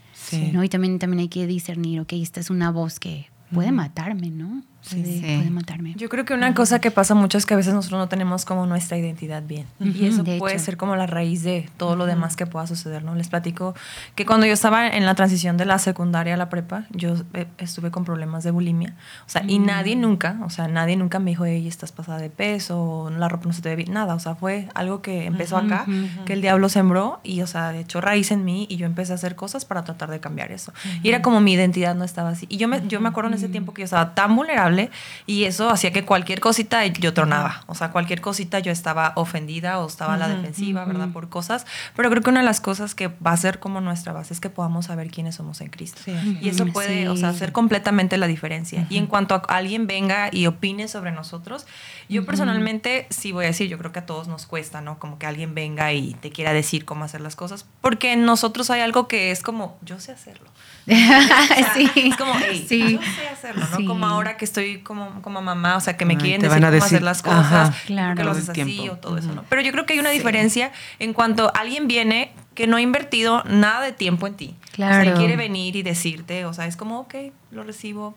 ¿no? 0.53 0.65
Y 0.65 0.69
también, 0.69 0.99
también 0.99 1.21
hay 1.21 1.29
que 1.29 1.47
discernir, 1.47 2.01
ok, 2.01 2.15
esta 2.15 2.41
es 2.41 2.51
una 2.51 2.71
voz 2.71 2.99
que 2.99 3.27
puede 3.53 3.73
matarme, 3.73 4.31
¿no? 4.31 4.63
Puede, 4.97 5.51
matarme. 5.51 5.95
Yo 5.97 6.09
creo 6.09 6.25
que 6.25 6.35
una 6.35 6.55
cosa 6.55 6.81
que 6.81 6.91
pasa 6.91 7.15
mucho 7.15 7.39
es 7.39 7.47
que 7.47 7.55
a 7.55 7.57
veces 7.57 7.75
nosotros 7.75 7.99
no 7.99 8.09
tenemos 8.09 8.45
como 8.45 8.67
nuestra 8.67 8.97
identidad 8.97 9.43
bien. 9.43 9.67
Y 9.81 10.07
eso 10.07 10.25
puede 10.25 10.59
ser 10.59 10.77
como 10.77 10.97
la 10.97 11.07
raíz 11.07 11.43
de 11.43 11.69
todo 11.77 11.97
lo 11.97 12.07
demás 12.07 12.37
que 12.37 12.47
pueda 12.47 12.67
suceder, 12.67 13.05
¿no? 13.05 13.15
Les 13.15 13.29
platico 13.29 13.75
que 14.15 14.27
cuando 14.27 14.47
yo 14.47 14.53
estaba 14.53 14.89
en 14.89 15.07
la 15.07 15.15
transición 15.15 15.57
de 15.57 15.65
la 15.65 15.79
secundaria 15.79 16.35
a 16.35 16.37
la 16.37 16.49
prepa, 16.49 16.85
yo 16.91 17.15
eh, 17.35 17.47
estuve 17.59 17.91
con 17.91 18.05
problemas 18.05 18.45
de 18.45 18.51
bulimia. 18.51 18.95
O 19.27 19.31
sea, 19.31 19.43
y 19.47 19.59
nadie 19.59 19.97
nunca, 19.97 20.39
o 20.45 20.51
sea, 20.51 20.69
nadie 20.69 20.97
nunca 20.97 21.19
me 21.19 21.31
dijo, 21.31 21.45
hey, 21.45 21.67
estás 21.67 21.93
pasada 21.93 22.19
de 22.19 22.31
peso, 22.31 23.11
la 23.17 23.29
ropa 23.29 23.47
no 23.47 23.53
se 23.53 23.63
te 23.63 23.69
ve 23.71 23.77
bien, 23.77 23.93
nada. 23.93 24.15
O 24.15 24.19
sea, 24.19 24.35
fue 24.35 24.69
algo 24.75 25.03
que 25.03 25.27
empezó 25.27 25.57
acá, 25.57 25.87
que 26.25 26.33
el 26.33 26.41
diablo 26.41 26.69
sembró 26.69 27.21
y, 27.23 27.43
o 27.43 27.47
sea, 27.47 27.75
echó 27.77 28.01
raíz 28.01 28.31
en 28.31 28.45
mí 28.45 28.67
y 28.69 28.77
yo 28.77 28.87
empecé 28.87 29.13
a 29.13 29.15
hacer 29.17 29.35
cosas 29.35 29.65
para 29.65 29.85
tratar 29.85 30.11
de 30.11 30.21
cambiar 30.21 30.53
eso. 30.53 30.73
Y 31.03 31.09
era 31.09 31.23
como 31.23 31.41
mi 31.41 31.53
identidad 31.53 31.95
no 31.95 32.05
estaba 32.05 32.31
así. 32.31 32.47
Y 32.49 32.57
yo 32.57 32.69
me, 32.69 32.87
yo 32.87 33.01
me 33.01 33.09
acuerdo 33.09 33.29
en 33.29 33.35
ese 33.35 33.49
tiempo 33.49 33.75
que 33.75 33.83
yo 33.83 33.85
estaba 33.85 34.15
tan 34.15 34.35
vulnerable 34.37 34.78
y 35.27 35.45
eso 35.45 35.71
hacía 35.71 35.93
que 35.93 36.05
cualquier 36.05 36.41
cosita 36.41 36.85
yo 36.87 37.13
tronaba. 37.15 37.65
O 37.67 37.75
sea, 37.75 37.91
cualquier 37.91 38.21
cosita 38.21 38.59
yo 38.59 38.73
estaba 38.73 39.13
ofendida 39.17 39.79
o 39.79 39.87
estaba 39.87 40.15
a 40.15 40.17
la 40.17 40.29
defensiva, 40.29 40.85
¿verdad? 40.85 41.09
Por 41.13 41.29
cosas. 41.29 41.67
Pero 41.97 42.11
creo 42.11 42.23
que 42.23 42.31
una 42.31 42.41
de 42.41 42.47
las 42.47 42.61
cosas 42.61 42.95
que 42.95 43.09
va 43.09 43.33
a 43.33 43.37
ser 43.37 43.59
como 43.59 43.81
nuestra 43.81 44.13
base 44.13 44.33
es 44.35 44.41
que 44.41 44.51
podamos 44.51 44.87
saber 44.87 45.11
quiénes 45.11 45.35
somos 45.35 45.61
en 45.61 45.69
Cristo. 45.69 46.01
Y 46.41 46.49
eso 46.49 46.67
puede, 46.67 47.09
o 47.09 47.17
sea, 47.17 47.31
hacer 47.31 47.53
completamente 47.53 48.17
la 48.17 48.27
diferencia. 48.27 48.87
Y 48.89 48.99
en 48.99 49.07
cuanto 49.07 49.35
a 49.35 49.39
alguien 49.49 49.87
venga 49.87 50.29
y 50.33 50.47
opine 50.47 50.89
sobre 50.89 51.13
nosotros, 51.13 51.67
yo 52.09 52.25
personalmente 52.25 53.07
sí 53.11 53.33
voy 53.33 53.45
a 53.45 53.49
decir, 53.49 53.69
yo 53.69 53.79
creo 53.79 53.93
que 53.93 54.01
a 54.01 54.07
todos 54.07 54.29
nos 54.29 54.47
cuesta, 54.47 54.81
¿no? 54.81 54.99
Como 54.99 55.19
que 55.19 55.27
alguien 55.27 55.55
venga 55.55 55.93
y 55.93 56.15
te 56.15 56.31
quiera 56.31 56.53
decir 56.53 56.85
cómo 56.85 57.05
hacer 57.05 57.21
las 57.21 57.37
cosas, 57.37 57.67
porque 57.81 58.13
en 58.13 58.25
nosotros 58.25 58.71
hay 58.71 58.81
algo 58.81 59.09
que 59.09 59.31
es 59.31 59.43
como, 59.43 59.79
yo 59.83 60.01
sé 60.01 60.13
hacerlo. 60.13 60.49
sí. 61.75 61.91
Es 61.95 62.17
como, 62.17 62.33
hey, 62.39 62.65
sí. 62.69 62.95
yo 62.95 63.01
sé 63.03 63.29
hacerlo, 63.29 63.67
¿no? 63.79 63.87
Como 63.87 64.07
ahora 64.07 64.37
que 64.37 64.45
estoy 64.45 64.79
como, 64.79 65.21
como 65.23 65.43
mamá, 65.43 65.77
o 65.77 65.81
sea, 65.81 65.97
que 65.97 66.05
me 66.05 66.17
quieren 66.17 66.41
decir 66.41 66.63
cómo 66.63 66.77
hacer 66.77 67.03
las 67.03 67.23
cosas, 67.23 67.77
claro. 67.87 68.17
que 68.17 68.25
lo 68.25 68.31
haces 68.31 68.49
así 68.49 68.89
o 68.89 68.97
todo 68.97 69.19
eso, 69.19 69.35
¿no? 69.35 69.45
Pero 69.49 69.63
yo 69.63 69.73
creo 69.73 69.87
que 69.87 69.95
hay 69.95 69.99
una 69.99 70.11
diferencia 70.11 70.73
en 70.99 71.13
cuanto 71.13 71.53
alguien 71.55 71.89
viene 71.89 72.33
que 72.55 72.67
no 72.67 72.77
ha 72.77 72.81
invertido 72.81 73.45
nada 73.45 73.85
de 73.85 73.93
tiempo 73.93 74.27
en 74.27 74.35
ti. 74.35 74.57
Claro. 74.73 75.01
O 75.01 75.05
sea, 75.05 75.15
y 75.15 75.17
quiere 75.17 75.37
venir 75.37 75.77
y 75.77 75.83
decirte, 75.83 76.45
o 76.45 76.53
sea, 76.53 76.67
es 76.67 76.77
como, 76.77 77.01
ok, 77.01 77.15
lo 77.51 77.63
recibo, 77.63 78.17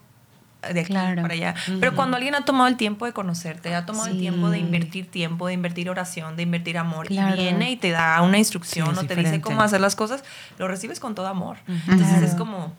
de 0.73 0.79
aquí 0.79 0.93
para 0.93 1.33
allá. 1.33 1.55
Pero 1.79 1.95
cuando 1.95 2.17
alguien 2.17 2.35
ha 2.35 2.45
tomado 2.45 2.67
el 2.67 2.77
tiempo 2.77 3.05
de 3.05 3.13
conocerte, 3.13 3.73
ha 3.75 3.85
tomado 3.85 4.07
el 4.07 4.19
tiempo 4.19 4.49
de 4.49 4.59
invertir 4.59 5.09
tiempo, 5.09 5.47
de 5.47 5.53
invertir 5.53 5.89
oración, 5.89 6.35
de 6.35 6.43
invertir 6.43 6.77
amor, 6.77 7.11
y 7.11 7.19
viene 7.33 7.71
y 7.71 7.77
te 7.77 7.91
da 7.91 8.21
una 8.21 8.37
instrucción 8.37 8.97
o 8.97 9.03
te 9.03 9.15
dice 9.15 9.41
cómo 9.41 9.61
hacer 9.61 9.81
las 9.81 9.95
cosas, 9.95 10.23
lo 10.57 10.67
recibes 10.67 10.99
con 10.99 11.15
todo 11.15 11.27
amor. 11.27 11.57
Entonces 11.87 12.21
es 12.21 12.35
como 12.35 12.73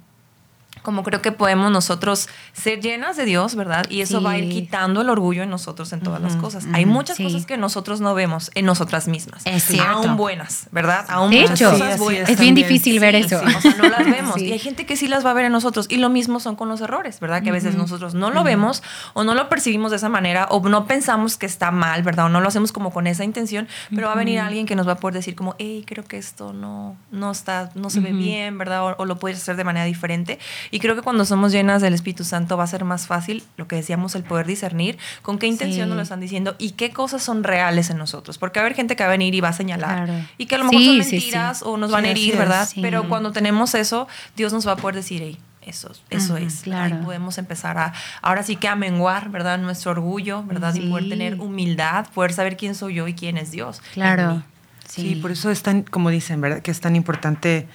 como 0.83 1.03
creo 1.03 1.23
que 1.23 1.33
podemos 1.33 1.71
nosotros 1.71 2.29
ser 2.53 2.81
llenas 2.81 3.17
de 3.17 3.25
Dios, 3.25 3.55
¿verdad? 3.55 3.87
Y 3.89 4.01
eso 4.01 4.21
va 4.23 4.33
a 4.33 4.39
ir 4.39 4.51
quitando 4.51 5.01
el 5.01 5.09
orgullo 5.09 5.43
en 5.43 5.51
nosotros 5.51 5.93
en 5.93 6.01
todas 6.01 6.21
las 6.21 6.37
cosas. 6.37 6.67
Hay 6.73 6.87
muchas 6.87 7.19
cosas 7.19 7.47
que 7.47 7.57
nosotros 7.57 8.01
no 8.01 8.15
vemos 8.15 8.51
en 8.55 8.67
nosotras 8.67 9.09
mismas. 9.09 9.43
Es 9.47 9.65
cierto. 9.65 9.91
Aún 9.91 10.17
buenas, 10.17 10.69
¿verdad? 10.73 11.07
Aún 11.09 11.31
de 11.31 11.45
hecho, 11.45 11.73
es 11.73 12.39
bien 12.39 12.55
difícil 12.55 12.99
ver 13.01 13.15
eso. 13.15 13.41
o 13.41 13.61
sea, 13.61 13.75
no 13.77 13.89
las 13.89 14.05
vemos. 14.11 14.41
Y 14.41 14.53
hay 14.53 14.59
gente 14.59 14.87
que 14.87 14.97
sí 14.97 15.09
las 15.09 15.25
va 15.25 15.31
a 15.31 15.35
ver 15.35 15.47
en 15.47 15.53
nosotros. 15.53 15.87
Y 15.89 15.97
lo 15.97 16.09
mismo 16.09 16.41
son 16.41 16.57
con 16.57 16.69
los 16.69 16.81
errores, 16.81 17.21
¿verdad? 17.21 17.43
Que 17.43 17.51
a 17.51 17.53
veces 17.53 17.77
nosotros 17.77 18.15
no 18.15 18.31
lo 18.31 18.45
vemos 18.45 18.83
o 19.15 19.25
no 19.25 19.35
lo 19.35 19.49
percibimos 19.49 19.91
de 19.91 19.99
esa 19.99 20.09
manera 20.09 20.47
o 20.51 20.61
no 20.69 20.87
pensamos 20.87 21.37
que 21.37 21.47
está 21.47 21.71
mal, 21.71 22.03
¿verdad? 22.03 22.27
O 22.27 22.29
no 22.29 22.41
lo 22.41 22.49
hacemos 22.49 22.73
como 22.73 22.93
con 22.93 23.07
esa 23.07 23.25
intención, 23.25 23.69
pero 23.95 24.09
va 24.09 24.15
a 24.15 24.17
venir 24.17 24.41
alguien 24.41 24.67
que 24.67 24.75
nos 24.75 24.87
va 24.89 24.93
a 24.93 24.97
poder 24.97 25.15
decir 25.15 25.35
como, 25.35 25.55
hey, 25.59 25.85
creo 25.87 26.05
que 26.05 26.19
esto 26.19 26.53
no, 26.53 26.97
no 27.11 27.31
está, 27.31 27.71
no 27.75 27.91
se 27.91 28.01
ve 28.01 28.13
bien, 28.13 28.59
¿verdad? 28.59 28.85
O, 28.85 28.97
o 28.99 29.05
lo 29.05 29.17
puedes 29.19 29.39
hacer 29.39 29.57
de 29.57 29.65
manera 29.65 29.85
diferente. 29.85 30.39
Y 30.73 30.81
creo 30.81 30.97
que 30.97 31.03
cuando 31.03 31.27
somos 31.27 31.53
llenas 31.53 31.83
del 31.83 31.93
Espíritu 31.93 32.25
Santo 32.25 32.57
va 32.57 32.65
a 32.65 32.67
ser 32.67 32.85
más 32.85 33.07
fácil, 33.07 33.45
lo 33.59 33.69
que 33.69 33.77
decíamos, 33.77 34.15
el 34.15 34.25
poder 34.25 34.47
discernir 34.47 34.99
con 35.21 35.39
qué 35.39 35.47
intención 35.47 35.91
nos 35.91 35.97
lo 35.97 36.03
están 36.03 36.19
diciendo 36.19 36.57
y 36.59 36.71
qué 36.71 36.91
cosas 36.91 37.23
son 37.23 37.45
reales 37.45 37.91
en 37.91 37.99
nosotros. 37.99 38.39
Porque 38.39 38.59
va 38.59 38.65
a 38.65 38.67
haber 38.67 38.75
gente 38.75 38.97
que 38.97 39.03
va 39.03 39.11
a 39.11 39.13
venir 39.13 39.35
y 39.35 39.41
va 39.41 39.51
a 39.51 39.53
señalar 39.53 40.09
y 40.39 40.47
que 40.47 40.55
a 40.55 40.59
lo 40.59 40.65
mejor 40.65 40.83
son 40.83 40.99
mentiras 40.99 41.63
o 41.63 41.77
nos 41.77 41.91
van 41.91 42.07
a 42.07 42.09
herir, 42.09 42.39
¿verdad? 42.39 42.67
Pero 42.81 43.07
cuando 43.07 43.33
tenemos 43.33 43.75
eso, 43.75 44.09
Dios 44.35 44.55
nos 44.55 44.67
va 44.67 44.73
a 44.73 44.77
poder 44.77 44.97
decir, 44.97 45.21
hey, 45.23 45.39
eso, 45.61 45.93
eso 46.09 46.39
es. 46.39 46.63
Claro. 46.63 46.97
Ahí 46.97 47.05
podemos 47.05 47.37
empezar 47.37 47.77
a, 47.77 47.93
ahora 48.23 48.43
sí 48.43 48.57
que 48.57 48.67
a 48.67 48.75
menguar, 48.75 49.29
¿verdad? 49.29 49.59
Nuestro 49.59 49.91
orgullo, 49.91 50.43
¿verdad? 50.45 50.75
Y 50.75 50.89
poder 50.89 51.09
tener 51.11 51.39
humildad, 51.39 52.07
poder 52.15 52.33
saber 52.33 52.57
quién 52.57 52.75
soy 52.75 52.95
yo 52.95 53.07
y 53.09 53.15
quién 53.15 53.37
es 53.37 53.51
Dios. 53.51 53.83
Claro. 53.93 54.43
Sí. 54.89 55.15
por 55.17 55.31
eso 55.31 55.51
es 55.51 55.63
tan, 55.63 55.83
como 55.83 56.11
dicen, 56.11 56.41
¿verdad? 56.41 56.61
Que 56.61 56.71
es 56.71 56.81
tan 56.81 56.97
importante 56.97 57.67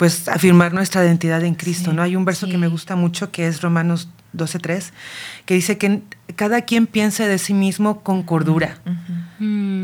pues 0.00 0.28
afirmar 0.28 0.72
nuestra 0.72 1.04
identidad 1.04 1.44
en 1.44 1.54
Cristo, 1.54 1.92
¿no? 1.92 2.00
Hay 2.00 2.16
un 2.16 2.24
verso 2.24 2.48
que 2.48 2.56
me 2.56 2.68
gusta 2.68 2.96
mucho 2.96 3.30
que 3.30 3.46
es 3.46 3.60
Romanos 3.60 4.08
12:3, 4.32 4.92
que 5.44 5.52
dice 5.52 5.76
que 5.76 6.00
cada 6.36 6.62
quien 6.62 6.86
piense 6.86 7.28
de 7.28 7.36
sí 7.36 7.52
mismo 7.52 8.00
con 8.00 8.22
cordura. 8.22 8.78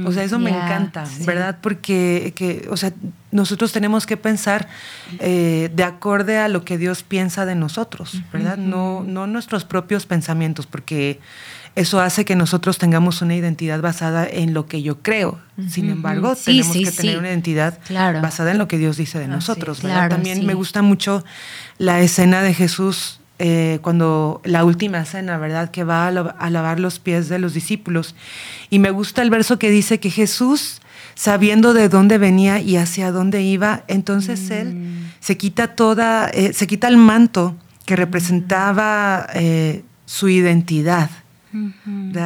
o 0.06 0.12
sea, 0.12 0.24
eso 0.24 0.38
me 0.38 0.48
encanta, 0.48 1.04
¿verdad? 1.26 1.58
Porque, 1.60 2.32
que, 2.34 2.66
o 2.70 2.78
sea, 2.78 2.94
nosotros 3.30 3.72
tenemos 3.72 4.06
que 4.06 4.16
pensar 4.16 4.68
eh, 5.18 5.70
de 5.74 5.84
acorde 5.84 6.38
a 6.38 6.48
lo 6.48 6.64
que 6.64 6.78
Dios 6.78 7.02
piensa 7.02 7.44
de 7.44 7.54
nosotros, 7.54 8.22
¿verdad? 8.32 8.56
no, 8.56 9.02
no 9.02 9.26
nuestros 9.26 9.66
propios 9.66 10.06
pensamientos, 10.06 10.66
porque 10.66 11.20
eso 11.76 12.00
hace 12.00 12.24
que 12.24 12.36
nosotros 12.36 12.78
tengamos 12.78 13.20
una 13.20 13.36
identidad 13.36 13.82
basada 13.82 14.26
en 14.26 14.54
lo 14.54 14.66
que 14.66 14.80
yo 14.80 15.02
creo. 15.02 15.38
Sin 15.68 15.90
embargo, 15.90 16.34
tenemos 16.34 16.74
que 16.74 16.90
tener 16.90 17.18
una 17.18 17.28
identidad 17.28 17.78
basada 17.90 18.50
en 18.50 18.58
lo 18.58 18.66
que 18.66 18.78
Dios 18.78 18.96
dice 18.96 19.18
de 19.18 19.28
nosotros. 19.28 19.80
También 19.80 20.46
me 20.46 20.54
gusta 20.54 20.80
mucho 20.80 21.22
la 21.76 22.00
escena 22.00 22.42
de 22.42 22.54
Jesús 22.54 23.20
eh, 23.38 23.78
cuando 23.82 24.40
la 24.44 24.64
última 24.64 25.04
cena, 25.04 25.36
¿verdad? 25.36 25.70
Que 25.70 25.84
va 25.84 26.08
a, 26.08 26.50
lavar 26.50 26.80
los 26.80 26.98
pies 26.98 27.28
de 27.28 27.38
los 27.38 27.52
discípulos. 27.52 28.14
Y 28.70 28.78
me 28.78 28.90
gusta 28.90 29.20
el 29.20 29.28
verso 29.28 29.58
que 29.58 29.70
dice 29.70 30.00
que 30.00 30.08
Jesús, 30.08 30.80
sabiendo 31.14 31.74
de 31.74 31.90
dónde 31.90 32.16
venía 32.16 32.58
y 32.58 32.78
hacia 32.78 33.12
dónde 33.12 33.42
iba, 33.42 33.84
entonces 33.86 34.50
él 34.50 34.74
mm. 34.74 35.12
se 35.20 35.36
quita 35.36 35.74
toda, 35.74 36.30
eh, 36.30 36.54
se 36.54 36.66
quita 36.66 36.88
el 36.88 36.96
manto 36.96 37.54
que 37.84 37.96
representaba 37.96 39.26
eh, 39.34 39.84
su 40.06 40.30
identidad 40.30 41.10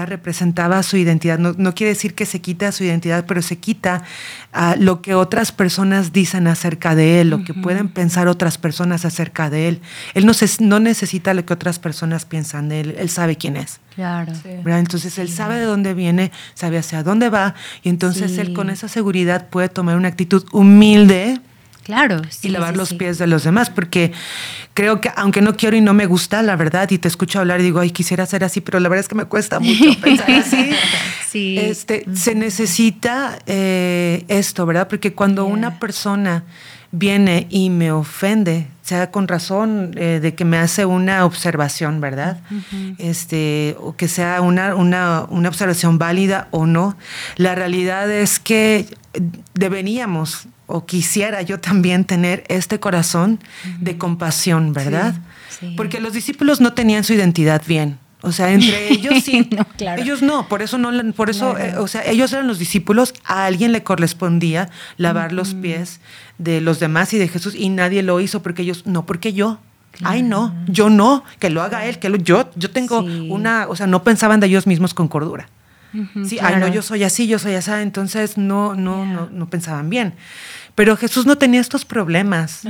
representaba 0.07 0.83
su 0.83 0.97
identidad. 0.97 1.39
No, 1.39 1.75
quiere 1.75 1.91
decir 1.93 2.15
que 2.15 2.27
se 2.27 2.41
quita 2.41 2.73
su 2.73 2.85
identidad, 2.85 3.25
pero 3.27 3.43
se 3.43 3.59
quita 3.59 4.03
ah, 4.53 4.77
lo 4.79 5.03
que 5.03 5.15
otras 5.15 5.53
personas 5.53 6.13
dicen 6.13 6.47
acerca 6.47 6.95
de 6.95 7.21
él, 7.21 7.31
lo 7.31 7.45
que 7.45 7.55
pueden 7.55 7.89
pensar 7.89 8.29
otras 8.29 8.59
personas 8.59 9.05
acerca 9.05 9.51
de 9.51 9.69
él. 9.69 9.81
Él 10.15 10.27
no, 10.27 10.33
no 10.61 10.81
necesita 10.81 11.35
lo 11.35 11.45
que 11.45 11.53
otras 11.53 11.79
personas 11.79 12.25
piensan 12.25 12.69
de 12.69 12.81
él, 12.81 12.95
él 12.99 13.09
sabe 13.11 13.37
quién 13.37 13.57
es. 13.57 13.81
Claro. 13.95 14.33
Entonces 14.65 15.19
él 15.19 15.29
sabe 15.29 15.57
de 15.57 15.65
dónde 15.65 15.95
viene, 15.95 16.33
sabe 16.55 16.79
hacia 16.79 17.03
dónde 17.03 17.29
va, 17.29 17.55
y 17.83 17.89
entonces 17.89 18.39
él 18.39 18.53
con 18.53 18.71
esa 18.71 18.89
seguridad 18.89 19.49
puede 19.49 19.69
tomar 19.69 19.97
una 19.97 20.09
actitud 20.09 20.45
humilde 20.53 21.41
Claro. 21.91 22.23
y 22.43 22.49
lavar 22.49 22.77
los 22.77 22.95
pies 22.95 23.19
de 23.19 23.27
los 23.27 23.43
demás, 23.45 23.69
porque 23.69 24.13
creo 24.75 25.01
que 25.01 25.11
aunque 25.17 25.43
no 25.43 25.57
quiero 25.57 25.77
y 25.77 25.81
no 25.81 25.93
me 25.93 26.07
gusta, 26.07 26.43
la 26.43 26.55
verdad, 26.57 26.89
y 26.91 26.99
te 26.99 27.09
escucho 27.09 27.41
hablar 27.41 27.61
y 27.61 27.65
digo, 27.65 27.81
ay, 27.81 27.91
quisiera 27.91 28.25
ser 28.27 28.45
así, 28.45 28.61
pero 28.61 28.79
la 28.79 28.89
verdad 28.89 29.01
es 29.01 29.09
que 29.09 29.17
me 29.17 29.25
cuesta 29.25 29.59
mucho 29.59 30.01
pensar 30.01 30.31
así. 30.31 30.71
sí. 31.29 31.59
Este, 31.59 32.05
Se 32.15 32.35
necesita 32.35 33.39
eh, 33.47 34.25
esto, 34.29 34.67
¿verdad? 34.67 34.89
Porque 34.89 35.15
cuando 35.15 35.47
una 35.47 35.81
persona 35.81 36.45
viene 36.93 37.47
y 37.51 37.71
me 37.71 37.93
ofende, 37.93 38.67
sea 38.83 39.11
con 39.11 39.29
razón 39.29 39.93
eh, 39.97 40.19
de 40.21 40.35
que 40.35 40.45
me 40.45 40.59
hace 40.59 40.85
una 40.85 41.25
observación, 41.25 42.01
¿verdad? 42.01 42.41
este, 42.99 43.77
o 43.79 43.95
que 43.95 44.09
sea 44.09 44.41
una, 44.41 44.75
una, 44.75 45.27
una, 45.29 45.49
observación 45.49 45.99
válida 45.99 46.49
o 46.51 46.67
no. 46.67 46.97
La 47.37 47.55
realidad 47.55 48.11
es 48.11 48.41
que 48.41 48.87
deberíamos 49.55 50.49
o 50.71 50.87
quisiera 50.87 51.43
yo 51.43 51.61
también 51.61 52.05
tener 52.05 52.45
este 52.49 52.81
corazón 52.81 53.41
de 53.81 53.99
compasión, 53.99 54.73
¿verdad? 54.73 55.15
Porque 55.77 56.01
los 56.01 56.13
discípulos 56.13 56.61
no 56.61 56.73
tenían 56.73 57.05
su 57.05 57.13
identidad 57.13 57.63
bien. 57.67 57.99
O 58.23 58.33
sea, 58.33 58.53
entre 58.53 58.89
ellos 58.93 59.25
sí. 59.25 59.49
Ellos 59.97 60.23
no, 60.23 60.47
por 60.49 60.63
eso 60.63 60.79
no, 60.79 60.91
por 61.15 61.31
eso, 61.31 61.59
eh, 61.59 61.77
o 61.79 61.89
sea, 61.89 62.05
ellos 62.05 62.33
eran 62.33 62.47
los 62.47 62.59
discípulos, 62.59 63.15
a 63.25 63.47
alguien 63.47 63.73
le 63.73 63.83
correspondía 63.83 64.69
lavar 64.99 65.33
los 65.33 65.55
pies 65.55 66.01
de 66.37 66.61
los 66.61 66.81
demás 66.81 67.13
y 67.15 67.19
de 67.19 67.29
Jesús 67.29 67.55
y 67.55 67.71
nadie 67.71 68.03
lo 68.03 68.21
hizo 68.21 68.43
porque 68.43 68.63
ellos, 68.63 68.87
no, 68.87 69.07
porque 69.07 69.33
yo. 69.33 69.59
Ay, 70.03 70.23
no, 70.23 70.55
yo 70.69 70.89
no, 70.89 71.25
que 71.41 71.51
lo 71.51 71.63
haga 71.63 71.85
él, 71.85 71.99
que 71.99 72.09
lo, 72.09 72.17
yo, 72.17 72.49
yo 72.55 72.71
tengo 72.71 73.01
una, 73.01 73.67
o 73.69 73.75
sea, 73.75 73.87
no 73.89 74.05
pensaban 74.05 74.39
de 74.39 74.47
ellos 74.47 74.67
mismos 74.67 74.95
con 74.95 75.09
cordura 75.09 75.49
sí, 76.25 76.39
ay, 76.41 76.57
no, 76.59 76.69
yo 76.69 76.83
soy 76.83 77.05
así, 77.05 77.27
yo 77.27 77.39
soy 77.39 77.55
así, 77.55 77.71
entonces 77.73 78.39
no, 78.39 78.75
no, 78.75 79.05
no, 79.05 79.29
no 79.31 79.51
pensaban 79.51 79.91
bien. 79.91 80.15
Pero 80.75 80.97
Jesús 80.97 81.27
no 81.27 81.37
tenía 81.37 81.61
estos 81.61 81.85
problemas. 81.85 82.63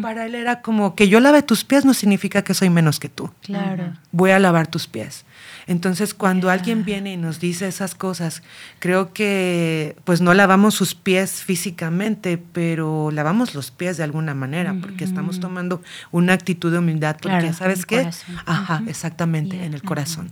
Para 0.00 0.26
él 0.26 0.34
era 0.34 0.62
como 0.62 0.94
que 0.94 1.08
yo 1.08 1.20
lave 1.20 1.42
tus 1.42 1.64
pies 1.64 1.84
no 1.84 1.94
significa 1.94 2.42
que 2.42 2.54
soy 2.54 2.70
menos 2.70 2.98
que 2.98 3.08
tú. 3.08 3.30
Claro. 3.42 3.92
Voy 4.10 4.30
a 4.30 4.38
lavar 4.38 4.66
tus 4.66 4.86
pies. 4.86 5.24
Entonces, 5.66 6.14
cuando 6.14 6.50
alguien 6.50 6.84
viene 6.84 7.12
y 7.12 7.16
nos 7.16 7.38
dice 7.38 7.68
esas 7.68 7.94
cosas, 7.94 8.42
creo 8.78 9.12
que 9.12 9.96
pues 10.04 10.20
no 10.20 10.34
lavamos 10.34 10.74
sus 10.74 10.94
pies 10.94 11.42
físicamente, 11.42 12.38
pero 12.38 13.10
lavamos 13.10 13.54
los 13.54 13.70
pies 13.70 13.96
de 13.96 14.04
alguna 14.04 14.34
manera, 14.34 14.74
porque 14.80 15.04
estamos 15.04 15.40
tomando 15.40 15.82
una 16.10 16.32
actitud 16.32 16.72
de 16.72 16.78
humildad, 16.78 17.16
porque 17.20 17.52
¿sabes 17.52 17.86
qué? 17.86 18.08
Ajá, 18.46 18.82
exactamente, 18.86 19.64
en 19.64 19.74
el 19.74 19.82
corazón. 19.82 20.30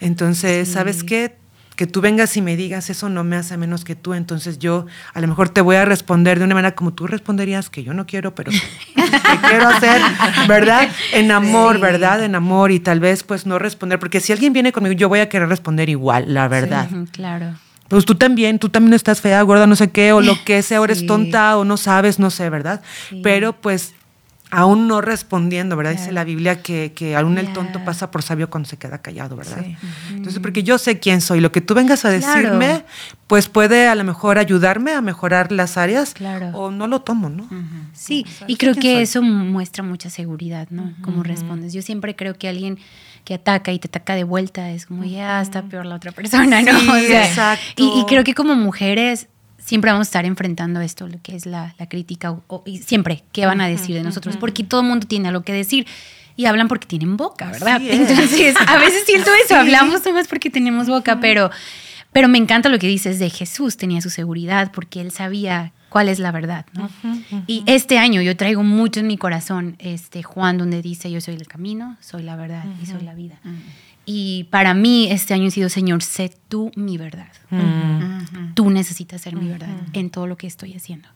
Entonces, 0.00 0.68
¿sabes 0.70 1.04
qué? 1.04 1.36
Que 1.80 1.86
tú 1.86 2.02
vengas 2.02 2.36
y 2.36 2.42
me 2.42 2.58
digas 2.58 2.90
eso 2.90 3.08
no 3.08 3.24
me 3.24 3.36
hace 3.36 3.56
menos 3.56 3.86
que 3.86 3.96
tú, 3.96 4.12
entonces 4.12 4.58
yo 4.58 4.84
a 5.14 5.20
lo 5.22 5.26
mejor 5.26 5.48
te 5.48 5.62
voy 5.62 5.76
a 5.76 5.86
responder 5.86 6.38
de 6.38 6.44
una 6.44 6.54
manera 6.54 6.74
como 6.74 6.92
tú 6.92 7.06
responderías, 7.06 7.70
que 7.70 7.82
yo 7.82 7.94
no 7.94 8.04
quiero, 8.04 8.34
pero 8.34 8.52
que 8.52 8.60
quiero 9.48 9.66
hacer, 9.66 9.98
¿verdad? 10.46 10.90
En 11.14 11.30
amor, 11.30 11.80
¿verdad? 11.80 12.22
En 12.22 12.34
amor 12.34 12.70
y 12.70 12.80
tal 12.80 13.00
vez 13.00 13.22
pues 13.22 13.46
no 13.46 13.58
responder, 13.58 13.98
porque 13.98 14.20
si 14.20 14.30
alguien 14.30 14.52
viene 14.52 14.72
conmigo, 14.72 14.92
yo 14.92 15.08
voy 15.08 15.20
a 15.20 15.30
querer 15.30 15.48
responder 15.48 15.88
igual, 15.88 16.34
la 16.34 16.48
verdad. 16.48 16.86
claro. 17.12 17.54
Pues 17.88 18.04
tú 18.04 18.14
también, 18.14 18.58
tú 18.58 18.68
también 18.68 18.92
estás 18.92 19.22
fea, 19.22 19.40
gorda, 19.40 19.66
no 19.66 19.74
sé 19.74 19.88
qué, 19.88 20.12
o 20.12 20.20
lo 20.20 20.34
que 20.44 20.60
sea, 20.60 20.82
o 20.82 20.84
eres 20.84 21.06
tonta, 21.06 21.56
o 21.56 21.64
no 21.64 21.78
sabes, 21.78 22.18
no 22.18 22.28
sé, 22.28 22.50
¿verdad? 22.50 22.82
Pero 23.22 23.54
pues 23.54 23.94
aún 24.50 24.88
no 24.88 25.00
respondiendo, 25.00 25.76
¿verdad? 25.76 25.92
Dice 25.92 26.12
la 26.12 26.24
Biblia 26.24 26.62
que, 26.62 26.92
que 26.94 27.16
aún 27.16 27.38
el 27.38 27.52
tonto 27.52 27.84
pasa 27.84 28.10
por 28.10 28.22
sabio 28.22 28.50
cuando 28.50 28.68
se 28.68 28.76
queda 28.76 28.98
callado, 28.98 29.36
¿verdad? 29.36 29.64
Entonces, 30.10 30.40
porque 30.40 30.62
yo 30.62 30.78
sé 30.78 30.98
quién 30.98 31.20
soy, 31.20 31.40
lo 31.40 31.52
que 31.52 31.60
tú 31.60 31.74
vengas 31.74 32.04
a 32.04 32.10
decirme, 32.10 32.84
pues 33.26 33.48
puede 33.48 33.88
a 33.88 33.94
lo 33.94 34.04
mejor 34.04 34.38
ayudarme 34.38 34.92
a 34.92 35.00
mejorar 35.00 35.52
las 35.52 35.76
áreas 35.76 36.14
o 36.52 36.70
no 36.70 36.86
lo 36.86 37.02
tomo, 37.02 37.30
¿no? 37.30 37.48
Sí, 37.92 38.26
y 38.46 38.56
creo 38.56 38.74
que 38.74 39.02
eso 39.02 39.22
muestra 39.22 39.82
mucha 39.82 40.10
seguridad, 40.10 40.68
¿no? 40.70 40.92
Cómo 41.02 41.22
respondes. 41.22 41.72
Yo 41.72 41.82
siempre 41.82 42.16
creo 42.16 42.34
que 42.34 42.48
alguien 42.48 42.78
que 43.24 43.34
ataca 43.34 43.70
y 43.72 43.78
te 43.78 43.88
ataca 43.88 44.14
de 44.14 44.24
vuelta 44.24 44.70
es 44.70 44.86
como, 44.86 45.04
ya 45.04 45.42
está 45.42 45.62
peor 45.62 45.86
la 45.86 45.96
otra 45.96 46.10
persona, 46.10 46.62
¿no? 46.62 46.96
exacto. 46.96 47.62
y 47.76 48.04
creo 48.06 48.24
que 48.24 48.34
como 48.34 48.54
mujeres 48.54 49.28
siempre 49.70 49.92
vamos 49.92 50.08
a 50.08 50.10
estar 50.10 50.26
enfrentando 50.26 50.80
esto, 50.80 51.06
lo 51.06 51.22
que 51.22 51.36
es 51.36 51.46
la, 51.46 51.76
crítica, 51.88 52.36
y 52.66 52.78
siempre, 52.78 53.22
¿qué 53.30 53.46
van 53.46 53.60
a 53.60 53.68
decir 53.68 53.94
de 53.94 54.02
nosotros? 54.02 54.36
Porque 54.36 54.64
todo 54.64 54.80
el 54.80 54.88
mundo 54.88 55.06
tiene 55.06 55.28
algo 55.28 55.42
que 55.42 55.52
decir 55.52 55.86
y 56.34 56.46
hablan 56.46 56.66
porque 56.66 56.88
tienen 56.88 57.16
boca, 57.16 57.52
¿verdad? 57.52 57.80
Entonces, 57.80 58.56
a 58.66 58.78
veces 58.78 59.04
siento 59.06 59.30
eso, 59.44 59.54
hablamos 59.54 60.04
nomás 60.04 60.26
porque 60.26 60.50
tenemos 60.50 60.88
boca, 60.88 61.20
pero, 61.20 61.52
pero 62.12 62.26
me 62.26 62.38
encanta 62.38 62.68
lo 62.68 62.80
que 62.80 62.88
dices 62.88 63.20
de 63.20 63.30
Jesús, 63.30 63.76
tenía 63.76 64.00
su 64.00 64.10
seguridad 64.10 64.72
porque 64.74 65.00
él 65.00 65.12
sabía 65.12 65.72
cuál 65.88 66.08
es 66.08 66.18
la 66.18 66.32
verdad, 66.32 66.66
¿no? 66.72 66.90
Y 67.46 67.62
este 67.66 67.96
año 67.98 68.22
yo 68.22 68.36
traigo 68.36 68.64
mucho 68.64 68.98
en 68.98 69.06
mi 69.06 69.18
corazón 69.18 69.76
este 69.78 70.24
Juan 70.24 70.58
donde 70.58 70.82
dice, 70.82 71.12
yo 71.12 71.20
soy 71.20 71.36
el 71.36 71.46
camino, 71.46 71.96
soy 72.00 72.24
la 72.24 72.34
verdad 72.34 72.64
y 72.82 72.86
soy 72.86 73.02
la 73.02 73.14
vida. 73.14 73.38
Y 74.12 74.48
para 74.50 74.74
mí 74.74 75.06
este 75.08 75.34
año 75.34 75.46
ha 75.46 75.50
sido, 75.52 75.68
Señor, 75.68 76.02
sé 76.02 76.32
tú 76.48 76.72
mi 76.74 76.98
verdad. 76.98 77.28
Tú 78.54 78.68
necesitas 78.68 79.20
ser 79.20 79.36
mi 79.36 79.48
verdad 79.48 79.68
en 79.92 80.10
todo 80.10 80.26
lo 80.26 80.36
que 80.36 80.48
estoy 80.48 80.74
haciendo. 80.74 81.08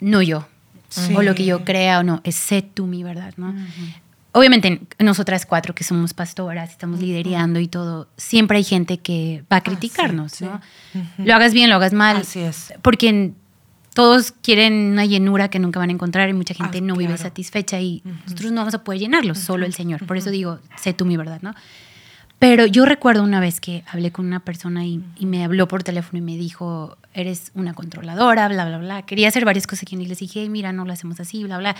No 0.00 0.22
yo. 0.22 0.48
O 1.14 1.20
lo 1.20 1.34
que 1.34 1.44
yo 1.44 1.66
crea 1.66 1.98
o 1.98 2.02
no, 2.02 2.22
es 2.24 2.34
sé 2.34 2.62
tú 2.62 2.86
mi 2.86 3.04
verdad, 3.04 3.34
¿no? 3.36 3.54
Obviamente, 4.32 4.80
nosotras 4.98 5.44
cuatro 5.44 5.74
que 5.74 5.84
somos 5.84 6.14
pastoras, 6.14 6.70
estamos 6.70 7.00
liderando 7.00 7.60
y 7.60 7.68
todo, 7.68 8.08
siempre 8.16 8.56
hay 8.56 8.64
gente 8.64 8.96
que 8.96 9.44
va 9.52 9.56
a 9.56 9.58
ah, 9.58 9.62
criticarnos, 9.62 10.40
¿no? 10.40 10.62
Lo 11.18 11.34
hagas 11.34 11.52
bien, 11.52 11.68
lo 11.68 11.76
hagas 11.76 11.92
mal. 11.92 12.16
Así 12.16 12.40
es. 12.40 12.72
Porque 12.80 13.32
todos 13.92 14.32
quieren 14.32 14.92
una 14.92 15.04
llenura 15.04 15.48
que 15.48 15.58
nunca 15.58 15.78
van 15.78 15.90
a 15.90 15.92
encontrar 15.92 16.30
y 16.30 16.32
mucha 16.32 16.54
gente 16.54 16.78
ah, 16.78 16.80
no 16.80 16.96
vive 16.96 17.18
satisfecha 17.18 17.78
y 17.82 18.02
nosotros 18.24 18.50
no 18.52 18.62
vamos 18.62 18.72
a 18.72 18.82
poder 18.82 18.98
llenarlo, 18.98 19.34
solo 19.34 19.66
el 19.66 19.74
Señor. 19.74 20.06
Por 20.06 20.16
eso 20.16 20.30
digo, 20.30 20.58
sé 20.78 20.94
tú 20.94 21.04
mi 21.04 21.18
verdad, 21.18 21.40
¿no? 21.42 21.54
Pero 22.38 22.66
yo 22.66 22.84
recuerdo 22.84 23.24
una 23.24 23.40
vez 23.40 23.60
que 23.60 23.82
hablé 23.88 24.12
con 24.12 24.26
una 24.26 24.40
persona 24.40 24.84
y, 24.84 25.02
me 25.20 25.44
habló 25.44 25.66
por 25.66 25.82
teléfono 25.82 26.18
y 26.18 26.22
me 26.22 26.36
dijo, 26.36 26.96
eres 27.12 27.50
una 27.54 27.74
controladora, 27.74 28.46
bla, 28.48 28.66
bla, 28.66 28.78
bla. 28.78 29.02
Quería 29.02 29.28
hacer 29.28 29.44
varias 29.44 29.66
cosas 29.66 29.82
aquí 29.82 29.96
y 29.96 30.06
les 30.06 30.18
dije, 30.18 30.48
mira, 30.48 30.72
no 30.72 30.84
lo 30.84 30.92
hacemos 30.92 31.18
así, 31.18 31.42
bla, 31.42 31.58
bla. 31.58 31.74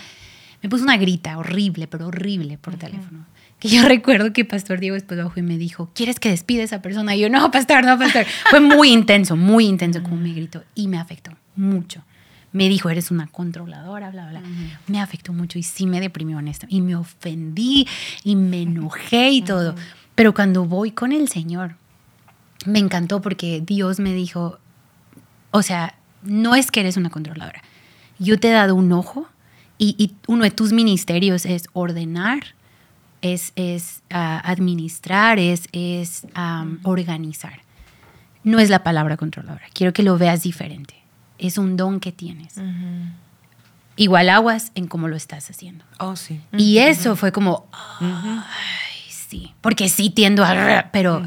Me 0.61 0.69
puso 0.69 0.83
una 0.83 0.97
grita 0.97 1.37
horrible, 1.37 1.87
pero 1.87 2.07
horrible 2.07 2.57
por 2.57 2.75
teléfono. 2.75 3.25
Que 3.59 3.69
yo 3.69 3.83
recuerdo 3.87 4.33
que 4.33 4.43
Pastor 4.43 4.81
Diego 4.81 4.95
después 4.95 5.17
bajó 5.17 5.39
y 5.39 5.43
me 5.43 5.57
dijo, 5.57 5.91
¿quieres 5.95 6.19
que 6.19 6.29
despide 6.29 6.61
a 6.61 6.65
esa 6.65 6.81
persona? 6.81 7.15
Y 7.15 7.21
yo, 7.21 7.29
no, 7.29 7.49
Pastor, 7.51 7.85
no, 7.85 7.97
Pastor. 7.97 8.25
Fue 8.49 8.59
muy 8.59 8.91
intenso, 8.91 9.37
muy 9.37 9.65
intenso 9.65 10.03
como 10.03 10.17
me 10.17 10.33
gritó 10.33 10.63
y 10.75 10.89
me 10.89 10.97
afectó 10.97 11.31
mucho. 11.55 12.03
Me 12.51 12.67
dijo, 12.67 12.89
eres 12.89 13.11
una 13.11 13.27
controladora, 13.27 14.09
bla, 14.09 14.27
bla. 14.27 14.41
Me 14.87 14.99
afectó 14.99 15.33
mucho 15.33 15.59
y 15.59 15.63
sí 15.63 15.85
me 15.85 16.01
deprimió 16.01 16.39
en 16.39 16.47
esto. 16.47 16.65
Y 16.67 16.81
me 16.81 16.95
ofendí 16.95 17.87
y 18.23 18.35
me 18.35 18.63
enojé 18.63 19.29
y 19.29 19.41
todo. 19.43 19.75
Pero 20.19 20.33
cuando 20.33 20.65
voy 20.65 20.91
con 20.91 21.13
el 21.13 21.29
Señor, 21.29 21.77
me 22.65 22.79
encantó 22.79 23.21
porque 23.21 23.61
Dios 23.65 24.01
me 24.01 24.13
dijo, 24.13 24.59
o 25.51 25.61
sea, 25.61 25.95
no 26.23 26.55
es 26.55 26.71
que 26.71 26.81
eres 26.81 26.97
una 26.97 27.09
controladora. 27.09 27.63
Yo 28.17 28.37
te 28.37 28.49
he 28.49 28.51
dado 28.51 28.75
un 28.75 28.91
ojo 28.91 29.29
y, 29.77 30.11
uno 30.27 30.43
de 30.43 30.51
tus 30.51 30.73
ministerios 30.73 31.45
es 31.45 31.69
ordenar, 31.71 32.41
es, 33.21 33.53
es 33.55 34.03
ah, 34.09 34.41
administrar, 34.43 35.39
es, 35.39 35.69
es 35.71 36.27
organizar. 36.83 37.61
No 38.43 38.59
es 38.59 38.69
la 38.69 38.83
palabra 38.83 39.15
controladora. 39.15 39.63
Quiero 39.71 39.93
que 39.93 40.03
lo 40.03 40.17
veas 40.17 40.43
diferente. 40.43 40.95
Es 41.37 41.57
un 41.57 41.77
don 41.77 42.01
que 42.01 42.11
tienes. 42.11 42.55
Igual 43.95 44.27
aguas 44.27 44.73
en 44.75 44.87
cómo 44.87 45.07
lo 45.07 45.15
estás 45.15 45.49
haciendo. 45.49 45.85
Oh, 45.97 46.17
sí. 46.17 46.41
Y 46.57 46.79
eso 46.79 47.15
fue 47.15 47.31
como, 47.31 47.69
sí, 49.29 49.53
porque 49.61 49.89
sí 49.89 50.09
tiendo 50.09 50.43
a... 50.43 50.89
Pero 50.91 51.21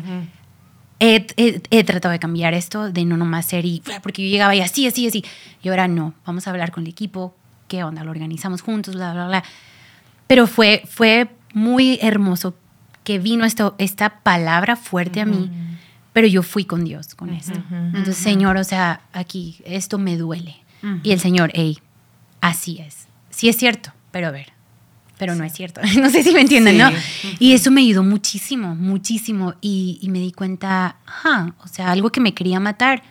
he, 0.98 1.84
tratado 1.84 2.12
de 2.12 2.18
cambiar 2.18 2.54
esto, 2.54 2.90
de 2.90 3.04
no 3.04 3.16
nomás 3.16 3.46
ser 3.46 3.64
y... 3.64 3.82
Porque 4.02 4.22
yo 4.22 4.28
llegaba 4.28 4.54
y 4.54 4.60
así, 4.60 4.86
así, 4.86 5.06
así. 5.06 5.24
Y 5.62 5.68
ahora 5.68 5.88
no, 5.88 6.14
vamos 6.26 6.46
a 6.46 6.50
hablar 6.50 6.72
con 6.72 6.84
el 6.84 6.90
equipo, 6.90 7.36
qué 7.68 7.84
onda, 7.84 8.04
lo 8.04 8.10
organizamos 8.10 8.62
juntos, 8.62 8.94
bla, 8.94 9.12
bla, 9.12 9.26
bla. 9.26 9.44
Pero 10.26 10.46
fue, 10.46 10.82
fue 10.86 11.28
muy 11.54 11.98
hermoso 12.02 12.54
que 13.04 13.18
vino 13.18 13.44
esto, 13.44 13.74
esta 13.78 14.20
palabra 14.20 14.76
fuerte 14.76 15.20
a 15.20 15.26
mí, 15.26 15.50
pero 16.12 16.26
yo 16.26 16.42
fui 16.42 16.64
con 16.64 16.84
Dios 16.84 17.14
con 17.14 17.30
esto. 17.30 17.60
Entonces, 17.70 18.16
Señor, 18.16 18.56
o 18.56 18.64
sea, 18.64 19.00
aquí 19.12 19.60
esto 19.64 19.98
me 19.98 20.16
duele. 20.16 20.56
Y 21.02 21.12
el 21.12 21.20
Señor, 21.20 21.50
hey, 21.54 21.78
así 22.40 22.80
es. 22.80 23.06
Sí 23.30 23.48
es 23.48 23.56
cierto, 23.56 23.92
pero 24.10 24.28
a 24.28 24.30
ver, 24.30 24.52
pero 25.22 25.36
no 25.36 25.44
es 25.44 25.52
cierto. 25.52 25.80
no 26.00 26.10
sé 26.10 26.24
si 26.24 26.32
me 26.32 26.40
entienden, 26.40 26.78
¿no? 26.78 26.90
Y 27.38 27.52
eso 27.52 27.70
me 27.70 27.82
ayudó 27.82 28.02
muchísimo, 28.02 28.74
muchísimo. 28.74 29.54
Y, 29.60 30.00
me 30.10 30.18
di 30.18 30.32
cuenta, 30.32 30.96
ajá, 31.06 31.54
o 31.62 31.68
sea, 31.68 31.92
algo 31.92 32.10
que 32.10 32.20
me 32.20 32.34
quería 32.34 32.58
matar, 32.58 33.04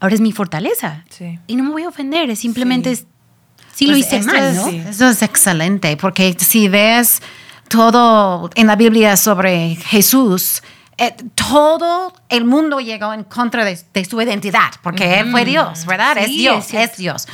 ahora 0.00 0.14
es 0.14 0.22
mi 0.22 0.32
fortaleza. 0.32 1.04
Y 1.46 1.56
no 1.56 1.64
me 1.64 1.70
voy 1.72 1.82
a 1.82 1.88
ofender, 1.88 2.30
es 2.30 2.38
simplemente, 2.38 2.96
sí, 3.74 3.86
lo 3.86 3.92
pues 3.92 4.06
hice 4.06 4.22
mal, 4.22 4.56
¿no? 4.56 4.68
Eso 4.68 5.10
es 5.10 5.20
excelente, 5.20 5.94
porque 5.98 6.34
si 6.38 6.68
ves 6.68 7.20
todo 7.68 8.48
en 8.54 8.66
la 8.66 8.76
Biblia 8.76 9.18
sobre 9.18 9.76
Jesús, 9.76 10.62
eh, 10.96 11.14
todo 11.34 12.14
el 12.30 12.46
mundo 12.46 12.80
llegó 12.80 13.12
en 13.12 13.24
contra 13.24 13.66
de, 13.66 14.04
su 14.06 14.22
identidad, 14.22 14.70
porque 14.82 15.20
Él 15.20 15.30
fue 15.30 15.44
Dios, 15.44 15.84
¿verdad? 15.84 16.16
es 16.16 16.28
Dios, 16.28 16.72
es 16.72 16.96
Dios. 16.96 17.28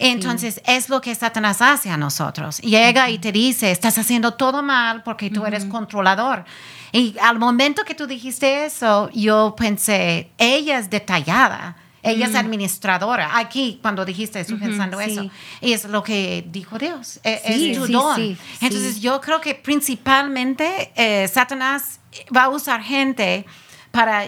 Entonces, 0.00 0.62
es 0.64 0.88
lo 0.88 1.02
que 1.02 1.14
Satanás 1.14 1.60
hace 1.60 1.90
a 1.90 1.98
nosotros. 1.98 2.58
Llega 2.58 3.10
y 3.10 3.18
te 3.18 3.32
dice, 3.32 3.70
estás 3.70 3.98
haciendo 3.98 4.32
todo 4.32 4.62
mal 4.62 5.02
porque 5.02 5.28
tú 5.30 5.44
eres 5.44 5.66
controlador. 5.66 6.44
Y 6.90 7.14
al 7.20 7.38
momento 7.38 7.84
que 7.84 7.94
tú 7.94 8.06
dijiste 8.06 8.64
eso, 8.64 9.10
yo 9.12 9.54
pensé, 9.56 10.30
ella 10.38 10.78
es 10.78 10.88
detallada. 10.88 11.76
Ella 12.02 12.28
es 12.28 12.34
administradora. 12.34 13.36
Aquí, 13.36 13.78
cuando 13.82 14.06
dijiste 14.06 14.40
eso, 14.40 14.58
pensando 14.58 14.98
eso, 15.02 15.30
y 15.60 15.74
es 15.74 15.84
lo 15.84 16.02
que 16.02 16.46
dijo 16.48 16.78
Dios. 16.78 17.20
E, 17.22 17.42
es, 17.44 17.76
tu 17.76 17.86
don. 17.86 18.38
Entonces, 18.62 19.02
yo 19.02 19.20
creo 19.20 19.38
que 19.42 19.54
principalmente 19.54 20.92
eh, 20.96 21.28
Satanás 21.28 22.00
va 22.34 22.44
a 22.44 22.48
usar 22.48 22.82
gente 22.82 23.44
para 23.90 24.24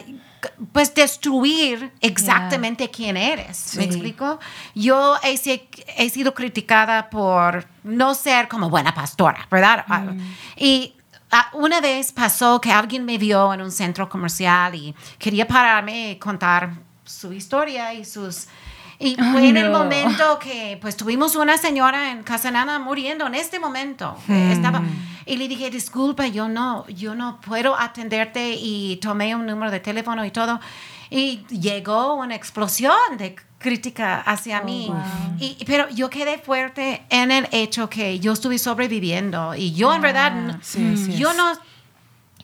pues 0.72 0.94
destruir 0.94 1.92
exactamente 2.00 2.90
quién 2.90 3.16
eres. 3.16 3.76
¿Me 3.76 3.85
explico? 3.85 4.38
Yo 4.74 5.16
he, 5.22 5.38
he, 5.96 6.11
sido 6.11 6.35
criticada 6.35 7.11
por 7.11 7.66
no 7.85 8.14
ser 8.14 8.48
como 8.48 8.68
buena 8.68 8.94
pastora, 8.94 9.46
¿verdad? 9.50 9.85
Ah, 9.88 10.00
mm. 10.00 10.35
Y 10.57 10.94
ah, 11.31 11.48
una 11.55 11.81
vez 11.81 12.12
pasó 12.12 12.61
que 12.61 12.72
alguien 12.72 13.05
me 13.05 13.18
vio 13.18 13.52
en 13.55 13.62
un 13.62 13.70
centro 13.70 14.09
comercial 14.09 14.74
y 14.74 14.94
quería 15.18 15.46
pararme 15.46 16.12
y 16.12 16.16
contar 16.16 16.72
su 17.05 17.33
historia 17.33 17.94
y 17.94 18.05
sus 18.05 18.46
y 19.03 19.17
fue 19.17 19.49
en 19.49 19.57
el 19.57 19.71
momento 19.71 20.38
que 20.38 20.79
pues 20.81 20.97
tuvimos 20.97 21.35
una 21.35 21.59
señora 21.59 22.12
en 22.12 22.23
Casa 22.23 22.51
Nana 22.51 22.79
muriendo 22.79 23.27
en 23.27 23.35
este 23.35 23.59
momento. 23.59 24.17
Hmm. 24.29 24.53
Estaba, 24.53 24.83
y 25.27 25.37
le 25.37 25.49
dije, 25.49 25.71
disculpa, 25.71 26.29
yo 26.29 26.49
no, 26.49 26.87
yo 26.88 27.15
no 27.15 27.41
puedo 27.41 27.79
atenderte 27.79 28.55
y 28.57 28.97
tomé 28.97 29.35
un 29.35 29.47
número 29.47 29.71
de 29.71 29.81
teléfono 29.81 30.25
y 30.25 30.31
todo. 30.31 30.61
Y 31.11 31.45
llegó 31.49 32.15
una 32.15 32.37
explosión 32.37 32.95
de 33.19 33.35
crítica 33.59 34.21
hacia 34.21 34.62
mí. 34.62 34.93
y, 35.38 35.65
pero 35.67 35.88
yo 35.91 36.09
quedé 36.09 36.38
fuerte 36.38 37.03
en 37.11 37.31
el 37.31 37.49
hecho 37.51 37.91
que 37.91 38.21
yo 38.21 38.33
estuve 38.33 38.59
sobreviviendo 38.59 39.55
y 39.55 39.73
yo 39.73 39.93
en 39.93 40.01
verdad, 40.01 40.61
yo 41.17 41.33
no 41.35 41.53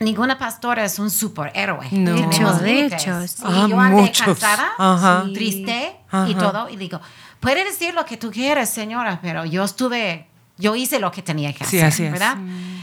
ninguna 0.00 0.38
pastora 0.38 0.84
es 0.84 0.98
un 0.98 1.10
superhéroe. 1.10 1.88
No. 1.92 2.14
De 2.14 2.24
hecho, 2.24 2.52
de 2.54 2.86
hecho. 2.86 3.18
Ah, 3.44 3.66
yo 3.68 3.80
andé 3.80 4.12
cansada, 4.12 5.24
triste 5.32 5.97
y 6.26 6.34
todo. 6.34 6.68
Y 6.68 6.76
digo, 6.76 7.00
puede 7.40 7.64
decir 7.64 7.94
lo 7.94 8.04
que 8.04 8.16
tú 8.16 8.30
quieres, 8.30 8.68
señora, 8.68 9.18
pero 9.20 9.44
yo 9.44 9.64
estuve, 9.64 10.26
yo 10.56 10.74
hice 10.74 10.98
lo 10.98 11.10
que 11.10 11.22
tenía 11.22 11.52
que 11.52 11.64
hacer, 11.64 11.84
así 11.84 12.04
¿verdad? 12.04 12.36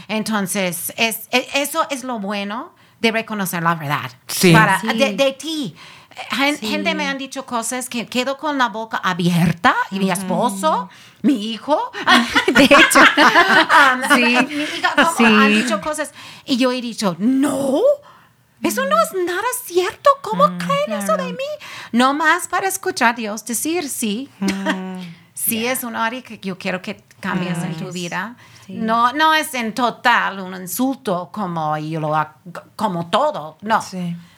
Entonces, 0.08 0.92
es, 0.96 1.28
e, 1.30 1.46
eso 1.54 1.86
es 1.90 2.04
lo 2.04 2.18
bueno 2.18 2.72
de 3.00 3.12
reconocer 3.12 3.62
la 3.62 3.74
verdad. 3.74 4.10
Para, 4.52 4.80
de, 4.80 5.36
ti. 5.38 5.74
Gente 6.60 6.94
me 6.94 7.06
han 7.06 7.18
dicho 7.18 7.44
cosas 7.44 7.90
que 7.90 8.06
quedo 8.06 8.38
con 8.38 8.56
la 8.56 8.70
boca 8.70 8.96
abierta 8.96 9.76
y 9.90 9.98
mi 9.98 10.10
esposo, 10.10 10.88
mi 11.22 11.50
hijo, 11.52 11.92
de 12.54 12.64
hecho, 12.64 13.00
um, 13.00 14.16
mi 14.16 14.32
hija 14.32 14.94
han 15.18 15.52
dicho 15.52 15.80
cosas 15.82 16.12
y 16.46 16.56
yo 16.56 16.72
he 16.72 16.80
dicho, 16.80 17.16
no, 17.18 17.82
eso 18.62 18.84
no 18.86 18.96
es 19.00 19.26
nada 19.26 19.46
cierto. 19.64 20.10
¿Cómo 20.22 20.48
mm, 20.48 20.58
creen 20.58 21.00
eso 21.00 21.16
de 21.16 21.32
mí? 21.32 21.52
No 21.92 22.14
más 22.14 22.48
para 22.48 22.68
escuchar 22.68 23.10
a 23.10 23.12
Dios 23.16 23.44
decir 23.44 23.88
sí. 23.88 24.28
Mm, 24.40 25.00
sí 25.34 25.66
es 25.66 25.84
un 25.84 25.96
área 25.96 26.22
que 26.22 26.38
yo 26.38 26.58
quiero 26.58 26.82
que 26.82 27.04
cambies 27.20 27.58
en 27.58 27.76
tu 27.76 27.92
vida. 27.92 28.36
No, 28.68 29.12
no 29.12 29.32
es 29.34 29.54
en 29.54 29.74
total 29.74 30.40
un 30.40 30.54
insulto 30.54 31.30
como 31.32 31.76
yo 31.78 32.00
lo 32.00 32.14
como 32.74 33.08
todo. 33.08 33.58
No. 33.62 33.80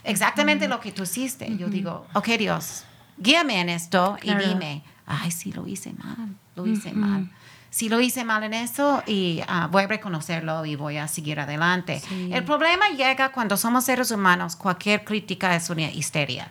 Exactamente 0.04 0.68
lo 0.68 0.81
que 0.81 0.92
tú 0.92 1.02
hiciste. 1.04 1.57
Yo 1.57 1.68
digo, 1.68 2.07
ok, 2.14 2.26
Dios, 2.38 2.85
guíame 3.16 3.61
en 3.61 3.68
esto 3.68 4.16
y 4.22 4.35
dime, 4.35 4.83
ay, 5.07 5.31
sí, 5.31 5.52
lo 5.52 5.66
hice 5.66 5.92
mal, 5.92 6.35
lo 6.57 6.66
hice 6.66 6.92
mal. 6.92 7.31
Si 7.70 7.88
lo 7.88 8.00
hice 8.00 8.24
mal 8.24 8.44
en 8.44 8.54
eso 8.54 9.02
y 9.07 9.42
ah, 9.46 9.68
voy 9.70 9.85
a 9.85 9.87
reconocerlo 9.87 10.64
y 10.64 10.74
voy 10.76 10.96
a 10.96 11.07
seguir 11.07 11.38
adelante. 11.38 12.00
El 12.31 12.44
problema 12.44 12.88
llega 12.88 13.31
cuando 13.31 13.57
somos 13.57 13.85
seres 13.85 14.11
humanos, 14.11 14.57
cualquier 14.57 15.04
crítica 15.04 15.54
es 15.54 15.68
una 15.68 15.90
histeria. 15.90 16.48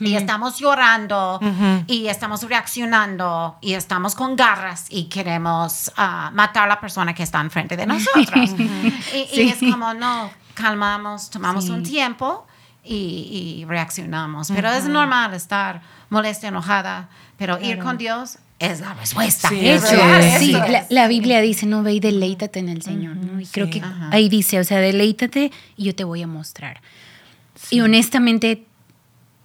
Y 0.00 0.14
estamos 0.14 0.58
llorando 0.58 1.38
y 1.86 2.06
estamos 2.06 2.42
reaccionando 2.42 3.58
y 3.60 3.74
estamos 3.74 4.14
con 4.14 4.36
garras 4.36 4.86
y 4.88 5.04
queremos 5.04 5.92
ah, 5.96 6.30
matar 6.32 6.64
a 6.64 6.66
la 6.68 6.80
persona 6.80 7.14
que 7.14 7.22
está 7.22 7.40
enfrente 7.40 7.76
de 7.76 7.86
nosotros. 7.86 8.54
y, 9.34 9.40
es 9.40 9.58
como, 9.58 9.92
no, 9.92 10.30
calmamos, 10.54 11.28
tomamos 11.28 11.68
un 11.68 11.82
tiempo 11.82 12.46
y, 12.82 13.64
reaccionamos. 13.68 14.50
Pero 14.50 14.70
es 14.70 14.84
normal 14.84 15.34
estar 15.34 15.82
molesta, 16.08 16.48
enojada, 16.48 17.08
pero 17.36 17.60
ir 17.60 17.78
con 17.78 17.98
Dios 17.98 18.38
es 18.66 18.80
la 18.80 18.94
respuesta. 18.94 19.48
Sí, 20.38 20.54
la, 20.88 21.08
Biblia 21.08 21.40
dice, 21.40 21.66
no 21.66 21.82
ve 21.82 21.94
y 21.94 22.00
deleítate 22.00 22.58
en 22.58 22.68
el 22.68 22.82
Señor. 22.82 23.16
Y 23.40 23.46
creo 23.46 23.70
que 23.70 23.82
ahí 24.10 24.28
dice, 24.28 24.58
o 24.58 24.64
sea, 24.64 24.78
deleítate 24.78 25.52
y 25.76 25.84
yo 25.84 25.94
te 25.94 26.04
voy 26.04 26.22
a 26.22 26.26
mostrar. 26.26 26.80
Y 27.70 27.80
honestamente, 27.80 28.64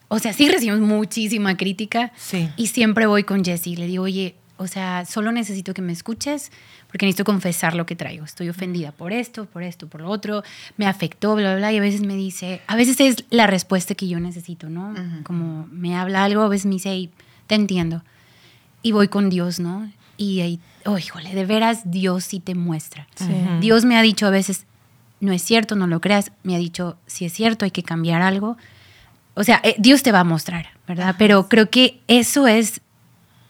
o 0.07 0.19
sea, 0.19 0.33
sí 0.33 0.49
recibimos 0.49 0.81
muchísima 0.81 1.55
crítica. 1.57 2.11
Y 2.57 2.67
siempre 2.67 3.05
voy 3.05 3.23
con 3.23 3.43
Jessie. 3.43 3.77
Le 3.77 3.87
digo, 3.87 4.03
oye, 4.03 4.35
o 4.57 4.67
sea, 4.67 5.05
solo 5.05 5.31
necesito 5.31 5.73
que 5.73 5.81
me 5.81 5.93
escuches 5.93 6.51
porque 6.87 7.05
necesito 7.05 7.23
confesar 7.23 7.75
lo 7.75 7.85
que 7.85 7.95
traigo. 7.95 8.25
Estoy 8.25 8.49
ofendida 8.49 8.91
por 8.91 9.13
esto, 9.13 9.45
por 9.45 9.63
esto, 9.63 9.87
por 9.87 10.01
lo 10.01 10.09
otro. 10.09 10.43
Me 10.75 10.87
afectó, 10.87 11.35
bla, 11.35 11.51
bla, 11.51 11.57
bla. 11.57 11.71
Y 11.71 11.77
a 11.77 11.81
veces 11.81 12.01
me 12.01 12.15
dice, 12.15 12.61
a 12.67 12.75
veces 12.75 12.99
es 12.99 13.25
la 13.29 13.47
respuesta 13.47 13.95
que 13.95 14.07
yo 14.07 14.19
necesito, 14.19 14.69
¿no? 14.69 14.95
Como 15.23 15.67
me 15.71 15.95
habla 15.95 16.23
algo, 16.23 16.41
a 16.41 16.49
veces 16.49 16.65
me 16.65 16.73
dice, 16.73 17.09
te 17.47 17.55
entiendo 17.55 18.03
y 18.81 18.91
voy 18.91 19.07
con 19.07 19.29
Dios, 19.29 19.59
¿no? 19.59 19.89
Y 20.17 20.41
ahí, 20.41 20.59
oh, 20.85 20.97
híjole, 20.97 21.33
de 21.33 21.45
veras 21.45 21.81
Dios 21.85 22.25
sí 22.25 22.39
te 22.39 22.55
muestra. 22.55 23.07
Dios 23.61 23.85
me 23.85 23.97
ha 23.97 24.01
dicho 24.01 24.27
a 24.27 24.29
veces, 24.29 24.65
no 25.19 25.31
es 25.31 25.41
cierto, 25.41 25.75
no 25.75 25.87
lo 25.87 26.01
creas. 26.01 26.31
Me 26.43 26.55
ha 26.55 26.57
dicho, 26.57 26.97
si 27.07 27.25
es 27.25 27.33
cierto, 27.33 27.65
hay 27.65 27.71
que 27.71 27.83
cambiar 27.83 28.21
algo. 28.21 28.57
O 29.35 29.43
sea, 29.43 29.61
eh, 29.63 29.75
Dios 29.77 30.03
te 30.03 30.11
va 30.11 30.21
a 30.21 30.23
mostrar, 30.25 30.67
¿verdad? 30.87 31.15
Pero 31.17 31.47
creo 31.47 31.69
que 31.69 32.01
eso 32.07 32.47
es 32.47 32.81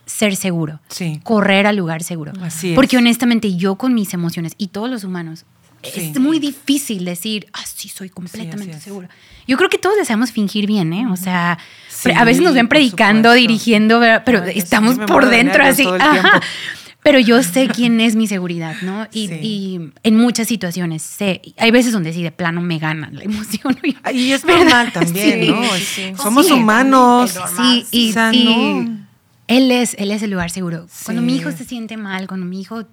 ser 0.06 0.36
seguro. 0.36 0.80
Sí. 0.90 1.20
Correr 1.24 1.66
al 1.66 1.76
lugar 1.76 2.04
seguro. 2.04 2.34
Así 2.42 2.72
es. 2.72 2.76
Porque 2.76 2.98
honestamente 2.98 3.56
yo 3.56 3.76
con 3.76 3.94
mis 3.94 4.14
emociones 4.14 4.54
y 4.58 4.68
todos 4.68 4.90
los 4.90 5.04
humanos, 5.04 5.46
es 5.84 6.20
muy 6.20 6.40
difícil 6.40 7.06
decir, 7.06 7.48
ah, 7.54 7.64
sí, 7.66 7.90
soy 7.90 8.10
completamente 8.10 8.80
seguro. 8.80 9.08
Yo 9.48 9.58
creo 9.58 9.70
que 9.70 9.78
todos 9.78 9.96
deseamos 9.98 10.32
fingir 10.32 10.68
bien, 10.68 10.94
¿eh? 10.94 11.08
O 11.12 11.16
sea, 11.16 11.58
a 12.16 12.24
veces 12.24 12.44
nos 12.44 12.54
ven 12.54 12.68
predicando, 12.68 13.34
dirigiendo, 13.34 14.02
pero 14.26 14.44
estamos 14.44 14.98
por 15.00 15.30
dentro 15.30 15.64
así. 15.64 15.88
Pero 17.02 17.18
yo 17.18 17.42
sé 17.44 17.70
quién 17.70 18.02
es 18.02 18.16
mi 18.16 18.28
seguridad, 18.28 18.76
¿no? 18.82 19.08
Y, 19.14 19.80
en 20.04 20.18
muchas 20.18 20.48
situaciones 20.48 21.02
sé. 21.02 21.42
Hay 21.58 21.72
veces 21.72 21.94
donde 21.94 22.12
sí 22.12 22.22
de 22.22 22.32
plano 22.32 22.62
me 22.62 22.78
gana 22.78 23.10
la 23.12 23.24
emoción. 23.24 23.78
Y 24.14 24.32
es 24.32 24.46
normal 24.46 24.92
también, 24.92 25.48
¿no? 25.48 25.62
Somos 26.18 26.52
humanos. 26.52 27.40
Sí, 27.58 27.86
y, 27.92 28.14
él 29.48 29.72
es, 29.72 29.96
él 29.98 30.12
es 30.12 30.22
el 30.22 30.30
lugar 30.30 30.52
seguro. 30.52 30.86
Cuando 31.06 31.24
mi 31.24 31.36
hijo 31.36 31.52
se 31.52 31.66
siente 31.66 31.98
mal, 31.98 32.28
cuando 32.28 32.46
mi 32.46 32.62
hijo, 32.62 32.84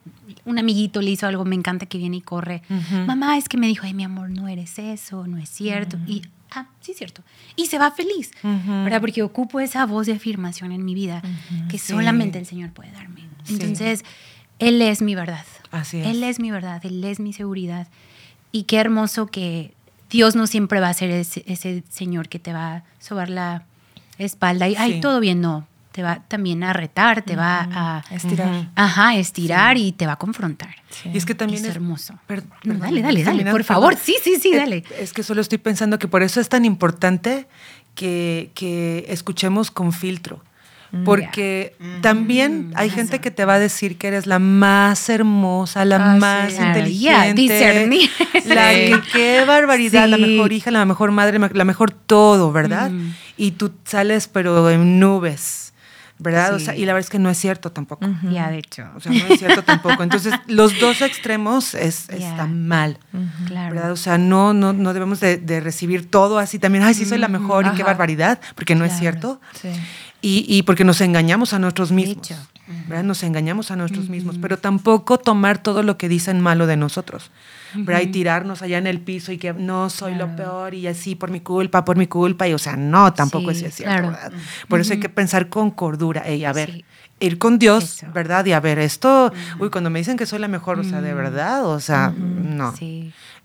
un 0.46 0.58
amiguito 0.58 1.02
le 1.02 1.10
hizo 1.10 1.26
algo, 1.26 1.44
me 1.44 1.56
encanta 1.56 1.86
que 1.86 1.98
viene 1.98 2.16
y 2.16 2.20
corre. 2.22 2.62
Mamá, 3.06 3.36
es 3.36 3.48
que 3.48 3.58
me 3.58 3.66
dijo, 3.66 3.84
ay, 3.84 3.92
mi 3.92 4.04
amor, 4.04 4.30
no 4.30 4.48
eres 4.48 4.78
eso, 4.78 5.26
no 5.26 5.36
es 5.36 5.50
cierto. 5.50 5.98
Y 6.06 6.22
ah, 6.52 6.68
sí 6.80 6.92
es 6.92 6.98
cierto. 6.98 7.22
Y 7.56 7.66
se 7.66 7.78
va 7.78 7.90
feliz, 7.90 8.30
¿verdad? 8.42 9.00
Porque 9.00 9.22
ocupo 9.22 9.60
esa 9.60 9.84
voz 9.84 10.06
de 10.06 10.14
afirmación 10.14 10.72
en 10.72 10.84
mi 10.84 10.94
vida 10.94 11.20
que 11.68 11.78
solamente 11.78 12.38
el 12.38 12.46
Señor 12.46 12.70
puede 12.70 12.92
darme. 12.92 13.26
Entonces, 13.48 14.04
Él 14.58 14.80
es 14.80 15.02
mi 15.02 15.14
verdad. 15.14 15.44
Así 15.70 15.98
es. 15.98 16.06
Él 16.06 16.22
es 16.22 16.40
mi 16.40 16.50
verdad, 16.50 16.84
Él 16.86 17.04
es 17.04 17.20
mi 17.20 17.32
seguridad. 17.32 17.88
Y 18.52 18.62
qué 18.62 18.78
hermoso 18.78 19.26
que 19.26 19.74
Dios 20.10 20.36
no 20.36 20.46
siempre 20.46 20.80
va 20.80 20.88
a 20.88 20.94
ser 20.94 21.10
ese, 21.10 21.82
Señor 21.90 22.28
que 22.28 22.38
te 22.38 22.52
va 22.52 22.76
a 22.76 22.84
sobar 23.00 23.28
la 23.28 23.64
espalda 24.18 24.68
y, 24.68 24.76
ay, 24.76 25.00
todo 25.00 25.20
bien, 25.20 25.40
no. 25.40 25.66
Te 25.96 26.02
va 26.02 26.22
también 26.28 26.62
a 26.62 26.74
retar, 26.74 27.22
te 27.22 27.36
va 27.36 27.66
a 27.72 28.04
estirar. 28.10 28.68
Ajá, 28.74 29.16
estirar 29.16 29.78
y 29.78 29.92
te 29.92 30.06
va 30.06 30.12
a 30.12 30.16
confrontar. 30.16 30.76
Y 31.10 31.16
es 31.16 31.24
que 31.24 31.34
también 31.34 31.64
es, 31.64 31.70
hermoso. 31.70 32.18
dale, 32.62 33.00
dale, 33.00 33.24
dale, 33.24 33.50
por 33.50 33.64
favor. 33.64 33.96
Sí, 33.96 34.14
sí, 34.22 34.36
sí, 34.38 34.54
dale. 34.54 34.84
Es, 35.00 35.14
que 35.14 35.22
solo 35.22 35.40
estoy 35.40 35.56
pensando 35.56 35.98
que 35.98 36.06
por 36.06 36.22
eso 36.22 36.38
es 36.38 36.50
tan 36.50 36.66
importante 36.66 37.48
que, 37.94 38.50
que 38.52 39.06
escuchemos 39.08 39.70
con 39.70 39.94
filtro. 39.94 40.42
Mm. 40.92 41.04
Porque 41.04 41.74
también 42.02 42.72
hay 42.74 42.90
gente 42.90 43.20
que 43.20 43.30
te 43.30 43.44
va 43.44 43.54
a 43.54 43.58
decir 43.58 43.98
que 43.98 44.08
eres 44.08 44.26
la 44.26 44.38
más 44.38 45.08
hermosa, 45.08 45.84
la 45.84 46.12
ah, 46.12 46.16
más 46.16 46.52
inteligente. 46.58 47.46
La 48.46 48.70
que, 48.70 49.00
qué 49.12 49.44
barbaridad, 49.46 50.08
la 50.08 50.18
mejor 50.18 50.52
hija, 50.52 50.70
la 50.70 50.84
mejor 50.84 51.10
madre, 51.10 51.38
la 51.38 51.64
mejor 51.64 51.90
todo, 51.90 52.52
¿verdad? 52.52 52.90
Mm. 52.90 53.14
Y 53.36 53.52
tú 53.52 53.72
sales 53.84 54.28
pero 54.28 54.70
en 54.70 55.00
nubes. 55.00 55.65
¿Verdad? 56.18 56.54
O 56.54 56.58
sea, 56.58 56.74
y 56.74 56.84
la 56.86 56.92
verdad 56.92 57.06
es 57.06 57.10
que 57.10 57.18
no 57.18 57.28
es 57.28 57.38
cierto 57.38 57.72
tampoco. 57.72 58.06
Ya, 58.30 58.50
de 58.50 58.58
hecho. 58.58 58.84
O 58.96 59.00
sea, 59.00 59.12
no 59.12 59.26
es 59.26 59.38
cierto 59.38 59.62
tampoco. 59.62 60.02
Entonces, 60.02 60.34
los 60.46 60.78
dos 60.80 61.02
extremos 61.02 61.74
es, 61.74 62.08
están 62.08 62.66
mal, 62.66 62.98
claro. 63.46 63.74
¿verdad? 63.74 63.92
O 63.92 63.96
sea, 63.96 64.18
no, 64.18 64.54
no, 64.54 64.72
no 64.72 64.92
debemos 64.92 65.20
de, 65.20 65.60
recibir 65.60 66.10
todo 66.10 66.38
así 66.38 66.58
también, 66.58 66.84
ay, 66.84 66.94
sí 66.94 67.04
soy 67.04 67.18
la 67.18 67.28
mejor 67.28 67.66
y 67.66 67.70
qué 67.76 67.82
barbaridad, 67.82 68.40
porque 68.54 68.74
no 68.74 68.84
es 68.84 68.98
cierto. 68.98 69.40
Sí. 69.60 69.68
Y, 70.22 70.44
y, 70.48 70.62
porque 70.62 70.84
nos 70.84 71.00
engañamos 71.00 71.52
a 71.52 71.58
nosotros 71.58 71.92
mismos. 71.92 72.32
¿Verdad? 72.88 73.04
Nos 73.04 73.22
engañamos 73.22 73.70
a 73.70 73.76
nosotros 73.76 74.08
mismos, 74.08 74.38
pero 74.40 74.58
tampoco 74.58 75.18
tomar 75.18 75.58
todo 75.58 75.82
lo 75.82 75.96
que 75.98 76.08
dicen 76.08 76.40
malo 76.40 76.66
de 76.66 76.76
nosotros. 76.76 77.30
¿verdad? 77.74 78.02
Y 78.02 78.06
tirarnos 78.06 78.62
allá 78.62 78.78
en 78.78 78.86
el 78.86 79.00
piso 79.00 79.32
y 79.32 79.38
que 79.38 79.52
no 79.52 79.90
soy 79.90 80.14
lo 80.14 80.34
peor 80.34 80.74
y 80.74 80.86
así 80.86 81.14
por 81.14 81.30
mi 81.30 81.40
culpa, 81.40 81.84
por 81.84 81.96
mi 81.96 82.06
culpa. 82.06 82.48
Y 82.48 82.54
o 82.54 82.58
sea, 82.58 82.76
no, 82.76 83.12
tampoco 83.12 83.50
es 83.50 83.58
cierto. 83.74 84.08
¿verdad? 84.08 84.32
Por 84.68 84.80
eso 84.80 84.92
hay 84.92 85.00
que 85.00 85.08
pensar 85.08 85.48
con 85.48 85.70
cordura. 85.70 86.22
Ey, 86.22 86.44
a 86.44 86.52
ver, 86.52 86.84
ir 87.20 87.38
con 87.38 87.58
Dios, 87.58 88.04
¿verdad? 88.14 88.44
Y 88.46 88.52
a 88.52 88.60
ver, 88.60 88.78
esto, 88.78 89.32
uy, 89.58 89.70
cuando 89.70 89.90
me 89.90 89.98
dicen 89.98 90.16
que 90.16 90.26
soy 90.26 90.38
la 90.38 90.48
mejor, 90.48 90.78
o 90.78 90.84
sea, 90.84 91.00
de 91.00 91.14
verdad, 91.14 91.66
o 91.66 91.80
sea, 91.80 92.12
no. 92.16 92.74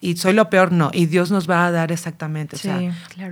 Y 0.03 0.17
soy 0.17 0.33
lo 0.33 0.49
peor, 0.49 0.71
no. 0.71 0.89
Y 0.91 1.05
Dios 1.05 1.29
nos 1.29 1.47
va 1.47 1.67
a 1.67 1.71
dar 1.71 1.91
exactamente. 1.91 2.55
O 2.55 2.59
sea, 2.59 2.81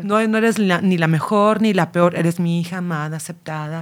no, 0.03 0.25
no 0.27 0.38
eres 0.38 0.60
ni 0.60 0.97
la 0.99 1.08
mejor 1.08 1.63
ni 1.63 1.73
la 1.73 1.91
peor, 1.91 2.15
eres 2.15 2.39
mi 2.39 2.62
hija 2.62 2.77
amada, 2.77 3.17
aceptada. 3.17 3.82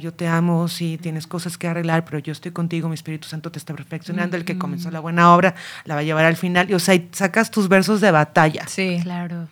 Yo 0.00 0.14
te 0.14 0.26
amo, 0.26 0.68
sí, 0.68 0.98
tienes 1.00 1.26
cosas 1.26 1.58
que 1.58 1.68
arreglar, 1.68 2.06
pero 2.06 2.18
yo 2.18 2.32
estoy 2.32 2.52
contigo, 2.52 2.88
mi 2.88 2.94
Espíritu 2.94 3.28
Santo 3.28 3.52
te 3.52 3.58
está 3.58 3.74
perfeccionando. 3.74 4.38
El 4.38 4.46
que 4.46 4.56
comenzó 4.56 4.90
la 4.90 5.00
buena 5.00 5.34
obra 5.34 5.54
la 5.84 5.96
va 5.96 6.00
a 6.00 6.04
llevar 6.04 6.24
al 6.24 6.36
final. 6.36 6.70
Y, 6.70 6.74
o 6.74 6.78
sea, 6.78 6.98
sacas 7.12 7.50
tus 7.50 7.68
versos 7.68 8.00
de 8.00 8.10
batalla. 8.10 8.66
Sí, 8.66 9.00
claro. 9.02 9.46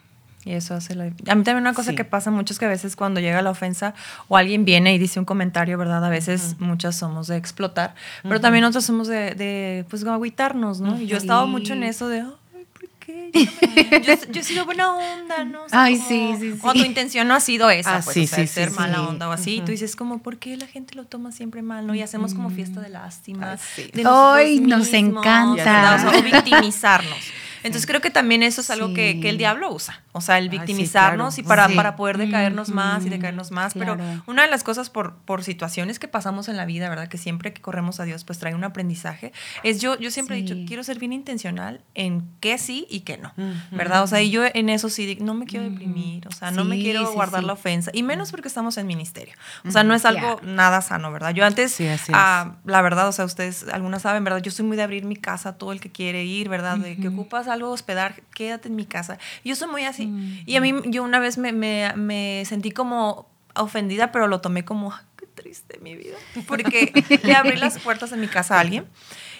Y 0.46 0.52
eso 0.52 0.74
hace 0.74 0.94
la... 0.94 1.06
A 1.06 1.34
mí 1.34 1.42
también 1.42 1.58
una 1.58 1.74
cosa 1.74 1.92
que 1.96 2.04
pasa 2.04 2.30
mucho 2.30 2.52
es 2.52 2.60
que 2.60 2.66
a 2.66 2.68
veces 2.68 2.94
cuando 2.94 3.18
llega 3.18 3.42
la 3.42 3.50
ofensa 3.50 3.94
o 4.28 4.36
alguien 4.36 4.64
viene 4.64 4.94
y 4.94 4.98
dice 4.98 5.18
un 5.18 5.24
comentario, 5.24 5.76
¿verdad? 5.76 6.04
A 6.04 6.08
veces 6.08 6.54
muchas 6.60 6.94
somos 6.94 7.26
de 7.26 7.36
explotar, 7.36 7.96
pero 8.22 8.40
también 8.40 8.62
otros 8.62 8.84
somos 8.84 9.08
de, 9.08 9.34
de 9.34 9.84
pues, 9.90 10.06
agüitarnos, 10.06 10.80
¿no? 10.80 11.00
Y 11.00 11.08
yo 11.08 11.16
he 11.16 11.18
estado 11.18 11.48
mucho 11.48 11.72
en 11.72 11.82
eso 11.82 12.08
de, 12.08 12.24
Yo, 13.32 14.14
yo, 14.30 14.40
he 14.40 14.44
sido 14.44 14.64
buena 14.64 14.92
onda, 14.92 15.44
¿no? 15.44 15.60
Ay, 15.70 15.96
sí, 15.96 16.34
sí, 16.38 16.52
sí. 16.52 16.58
O 16.62 16.72
tu 16.72 16.84
intención 16.84 17.28
no 17.28 17.34
ha 17.34 17.40
sido 17.40 17.68
esa, 17.70 17.96
ah, 17.96 18.00
pues, 18.02 18.14
sí, 18.14 18.24
o 18.24 18.26
sea, 18.26 18.38
sí, 18.38 18.46
ser 18.46 18.70
sí, 18.70 18.76
mala 18.76 19.02
onda 19.02 19.28
o 19.28 19.32
así. 19.32 19.56
Y 19.56 19.60
tú 19.60 19.72
dices 19.72 19.96
como, 19.96 20.18
¿por 20.18 20.38
qué 20.38 20.56
la 20.56 20.66
gente 20.66 20.94
lo 20.94 21.04
toma 21.04 21.32
siempre 21.32 21.62
mal, 21.62 21.86
no? 21.86 21.94
Y 21.94 22.02
hacemos 22.02 22.34
como 22.34 22.50
fiesta 22.50 22.80
de 22.80 22.88
lástima. 22.88 23.58
Ay, 24.04 24.60
nos 24.60 24.92
encanta. 24.92 26.06
O, 26.08 26.22
victimizarnos. 26.22 27.18
Entonces 27.66 27.86
creo 27.86 28.00
que 28.00 28.10
también 28.10 28.42
eso 28.42 28.60
es 28.60 28.70
algo 28.70 28.94
que, 28.94 29.20
que, 29.20 29.28
el 29.28 29.38
diablo 29.38 29.72
usa. 29.72 30.02
O 30.12 30.20
sea, 30.20 30.38
el 30.38 30.48
victimizarnos 30.48 31.38
y 31.38 31.42
para, 31.42 31.68
para 31.68 31.96
poder 31.96 32.18
decaernos 32.18 32.68
más 32.70 33.04
y 33.04 33.08
decaernos 33.08 33.50
más. 33.50 33.74
Pero 33.74 33.96
una 34.26 34.42
de 34.42 34.50
las 34.50 34.64
cosas 34.64 34.88
por, 34.90 35.16
por 35.16 35.42
situaciones 35.44 35.98
que 35.98 36.08
pasamos 36.08 36.48
en 36.48 36.56
la 36.56 36.64
vida, 36.64 36.88
¿verdad? 36.88 37.08
Que 37.08 37.18
siempre 37.18 37.52
que 37.52 37.60
corremos 37.60 38.00
a 38.00 38.04
Dios, 38.04 38.24
pues 38.24 38.38
trae 38.38 38.54
un 38.54 38.64
aprendizaje. 38.64 39.32
Es 39.62 39.80
yo, 39.80 39.98
yo 39.98 40.10
siempre 40.10 40.36
he 40.36 40.42
dicho, 40.42 40.56
quiero 40.66 40.84
ser 40.84 40.98
bien 40.98 41.12
intencional 41.12 41.82
en 41.94 42.28
qué 42.40 42.58
sí 42.58 42.86
y 42.88 43.00
qué 43.00 43.18
no, 43.18 43.32
¿verdad? 43.70 44.02
O 44.02 44.06
sea, 44.06 44.22
y 44.22 44.30
yo 44.30 44.42
en 44.52 44.68
eso 44.68 44.88
sí, 44.88 45.18
no 45.20 45.34
me 45.34 45.46
quiero 45.46 45.68
deprimir, 45.68 46.26
o 46.28 46.32
sea, 46.32 46.50
no 46.50 46.64
me 46.64 46.78
quiero 46.78 47.12
guardar 47.12 47.44
la 47.44 47.54
ofensa. 47.54 47.90
Y 47.92 48.02
menos 48.02 48.30
porque 48.30 48.48
estamos 48.48 48.78
en 48.78 48.86
ministerio. 48.86 49.34
O 49.66 49.70
sea, 49.70 49.82
no 49.82 49.94
es 49.94 50.04
algo 50.04 50.40
nada 50.42 50.80
sano, 50.80 51.12
¿verdad? 51.12 51.34
Yo 51.34 51.44
antes, 51.44 51.78
ah, 52.12 52.56
la 52.64 52.82
verdad, 52.82 53.08
o 53.08 53.12
sea, 53.12 53.24
ustedes, 53.24 53.66
algunas 53.72 54.02
saben, 54.02 54.24
¿verdad? 54.24 54.40
Yo 54.40 54.50
soy 54.50 54.64
muy 54.64 54.76
de 54.76 54.82
abrir 54.82 55.04
mi 55.04 55.16
casa 55.16 55.50
a 55.50 55.52
todo 55.58 55.72
el 55.72 55.80
que 55.80 55.90
quiere 55.90 56.24
ir, 56.24 56.48
¿verdad? 56.48 56.78
De 56.78 56.96
que 56.96 57.08
ocupas 57.08 57.48
algo 57.56 57.70
hospedar, 57.70 58.22
quédate 58.34 58.68
en 58.68 58.76
mi 58.76 58.86
casa. 58.86 59.18
Yo 59.44 59.56
soy 59.56 59.68
muy 59.68 59.84
así. 59.84 60.12
Y 60.46 60.56
a 60.56 60.60
mí, 60.60 60.72
yo 60.86 61.02
una 61.02 61.18
vez 61.18 61.38
me, 61.38 61.52
me, 61.52 61.92
me 61.96 62.44
sentí 62.46 62.70
como 62.70 63.28
ofendida, 63.54 64.12
pero 64.12 64.26
lo 64.26 64.40
tomé 64.40 64.64
como, 64.64 64.94
qué 65.16 65.26
triste 65.26 65.78
mi 65.80 65.96
vida. 65.96 66.16
Porque 66.46 66.92
le 67.22 67.34
abrí 67.34 67.56
las 67.56 67.78
puertas 67.78 68.10
de 68.10 68.16
mi 68.16 68.28
casa 68.28 68.56
a 68.56 68.60
alguien 68.60 68.86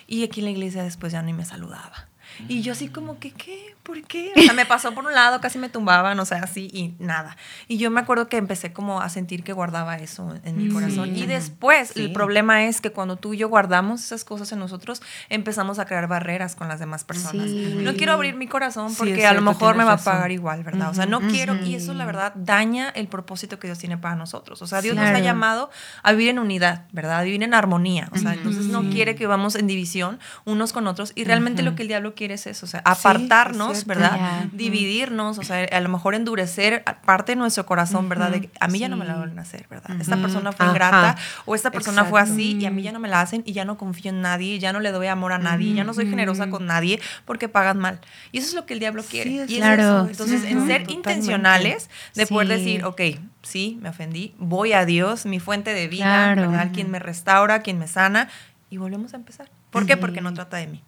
y 0.07 0.25
aquí 0.25 0.41
en 0.41 0.47
la 0.47 0.51
iglesia 0.53 0.83
después 0.83 1.13
ya 1.13 1.23
ni 1.23 1.33
me 1.33 1.45
saludaba. 1.45 2.09
Y 2.49 2.63
yo 2.63 2.73
así 2.73 2.89
como 2.89 3.19
que, 3.19 3.31
¿qué? 3.31 3.76
¿Por 3.87 4.03
qué? 4.03 4.33
O 4.37 4.43
sea, 4.43 4.53
me 4.53 4.67
pasó 4.67 4.93
por 4.93 5.07
un 5.07 5.15
lado, 5.15 5.41
casi 5.41 5.61
me 5.61 5.69
tumbaban, 5.69 6.19
o 6.19 6.25
sea, 6.25 6.39
así 6.39 6.69
y 6.73 6.97
nada. 6.99 7.37
Y 7.69 7.79
yo 7.79 7.89
me 7.93 8.01
acuerdo 8.01 8.29
que 8.29 8.37
empecé 8.37 8.73
como 8.73 9.01
a 9.01 9.09
sentir 9.09 9.45
que 9.45 9.53
guardaba 9.53 9.97
eso 9.97 10.35
en 10.43 10.57
mi 10.57 10.69
corazón. 10.73 11.17
Y 11.17 11.27
después, 11.27 11.97
el 11.97 12.13
problema 12.13 12.65
es 12.65 12.81
que 12.81 12.91
cuando 12.91 13.15
tú 13.15 13.35
y 13.35 13.37
yo 13.37 13.49
guardamos 13.49 14.03
esas 14.03 14.25
cosas 14.25 14.51
en 14.51 14.59
nosotros, 14.59 15.03
empezamos 15.29 15.79
a 15.79 15.87
crear 15.87 16.09
barreras 16.09 16.57
con 16.57 16.67
las 16.67 16.81
demás 16.81 17.05
personas. 17.05 17.49
No 17.49 17.95
quiero 17.95 18.13
abrir 18.13 18.35
mi 18.35 18.49
corazón 18.49 18.93
porque 18.97 19.25
a 19.25 19.33
lo 19.33 19.43
mejor 19.43 19.77
me 19.77 19.85
va 19.85 19.93
a 19.93 19.99
pagar 19.99 20.33
igual, 20.33 20.65
¿verdad? 20.65 20.91
O 20.91 20.95
sea, 20.95 21.07
no 21.07 21.21
quiero, 21.21 21.55
y 21.65 21.77
eso 21.77 21.95
la 21.95 22.07
verdad 22.07 22.33
daña 22.35 22.89
el 22.89 23.07
propósito 23.07 23.61
que 23.61 23.69
Dios 23.69 23.79
tiene 23.79 23.97
para 23.97 24.17
nosotros. 24.17 24.63
O 24.63 24.67
sea, 24.67 24.83
Dios 24.83 24.97
nos 24.97 25.05
ha 25.05 25.21
llamado 25.21 25.71
a 26.03 26.11
vivir 26.11 26.31
en 26.31 26.41
unidad, 26.41 26.87
¿verdad? 26.91 27.21
A 27.21 27.23
vivir 27.23 27.45
en 27.45 27.55
armonía. 27.55 28.09
O 28.11 28.19
sea, 28.19 28.35
entonces 28.35 28.67
no 28.67 28.91
quiere 28.91 29.15
que 29.15 29.29
vamos 29.29 29.55
en 29.55 29.69
división 29.69 30.19
unos 30.45 30.73
con 30.73 30.89
otros. 30.89 31.13
Y 31.15 31.23
realmente 31.23 31.63
lo 31.63 31.77
que 31.77 31.83
el 31.83 31.89
diablo 31.89 32.17
quiere 32.17 32.35
es 32.35 32.49
eso, 32.49 32.67
o 32.67 32.69
sea, 32.69 32.83
apartarnos 32.85 33.76
¿verdad? 33.85 34.47
Dividirnos, 34.53 35.39
o 35.39 35.43
sea, 35.43 35.65
a 35.65 35.81
lo 35.81 35.89
mejor 35.89 36.15
endurecer 36.15 36.85
parte 37.05 37.33
de 37.33 37.37
nuestro 37.37 37.67
corazón, 37.67 38.09
¿verdad? 38.09 38.31
De, 38.31 38.51
a 38.61 38.69
mí 38.69 38.79
ya 38.79 38.89
no 38.89 38.97
me 38.97 39.05
la 39.05 39.17
vuelven 39.17 39.39
a 39.39 39.43
hacer, 39.43 39.67
¿verdad? 39.69 40.01
Esta 40.01 40.17
persona 40.17 40.53
fue 40.53 40.67
ingrata 40.67 41.17
o 41.45 41.55
esta 41.55 41.71
persona 41.71 42.05
fue 42.05 42.21
así 42.21 42.57
y 42.59 42.67
a 42.67 42.71
mí 42.71 42.83
ya 42.83 42.93
no 42.93 43.01
me 43.01 43.09
la 43.09 43.21
hacen 43.21 43.43
y 43.45 43.53
ya 43.53 43.65
no 43.65 43.77
confío 43.77 44.11
en 44.11 44.23
nadie, 44.23 44.59
ya 44.59 44.73
no 44.73 44.81
le 44.81 44.91
doy 44.93 45.09
amor 45.09 45.33
a 45.33 45.39
nadie, 45.39 45.75
ya 45.75 45.85
no 45.85 45.95
soy 45.95 46.09
generosa 46.09 46.49
con 46.49 46.67
nadie 46.67 47.01
porque 47.25 47.49
pagan 47.49 47.79
mal. 47.79 48.01
Y 48.33 48.39
eso 48.39 48.49
es 48.49 48.55
lo 48.55 48.67
que 48.67 48.75
el 48.75 48.81
diablo 48.81 49.03
quiere. 49.03 49.45
y 49.49 49.57
claro. 49.57 50.07
Entonces, 50.09 50.45
en 50.45 50.67
ser 50.67 50.91
intencionales 50.91 51.91
de 52.15 52.27
poder 52.27 52.49
decir, 52.49 52.85
ok, 52.85 53.01
sí, 53.43 53.79
me 53.81 53.91
ofendí, 53.91 54.35
voy 54.39 54.73
a 54.73 54.85
Dios, 54.85 55.27
mi 55.27 55.41
fuente 55.41 55.75
de 55.75 55.89
vida, 55.89 56.35
¿verdad? 56.35 56.71
Quien 56.73 56.91
me 56.91 56.99
restaura, 56.99 57.63
quien 57.63 57.79
me 57.79 57.89
sana 57.89 58.29
y 58.71 58.77
volvemos 58.79 59.15
a 59.15 59.17
empezar. 59.17 59.51
¿Por 59.71 59.87
qué? 59.87 59.97
Porque 59.97 60.21
no 60.21 60.33
trata 60.35 60.57
de 60.57 60.67
mí. 60.67 60.83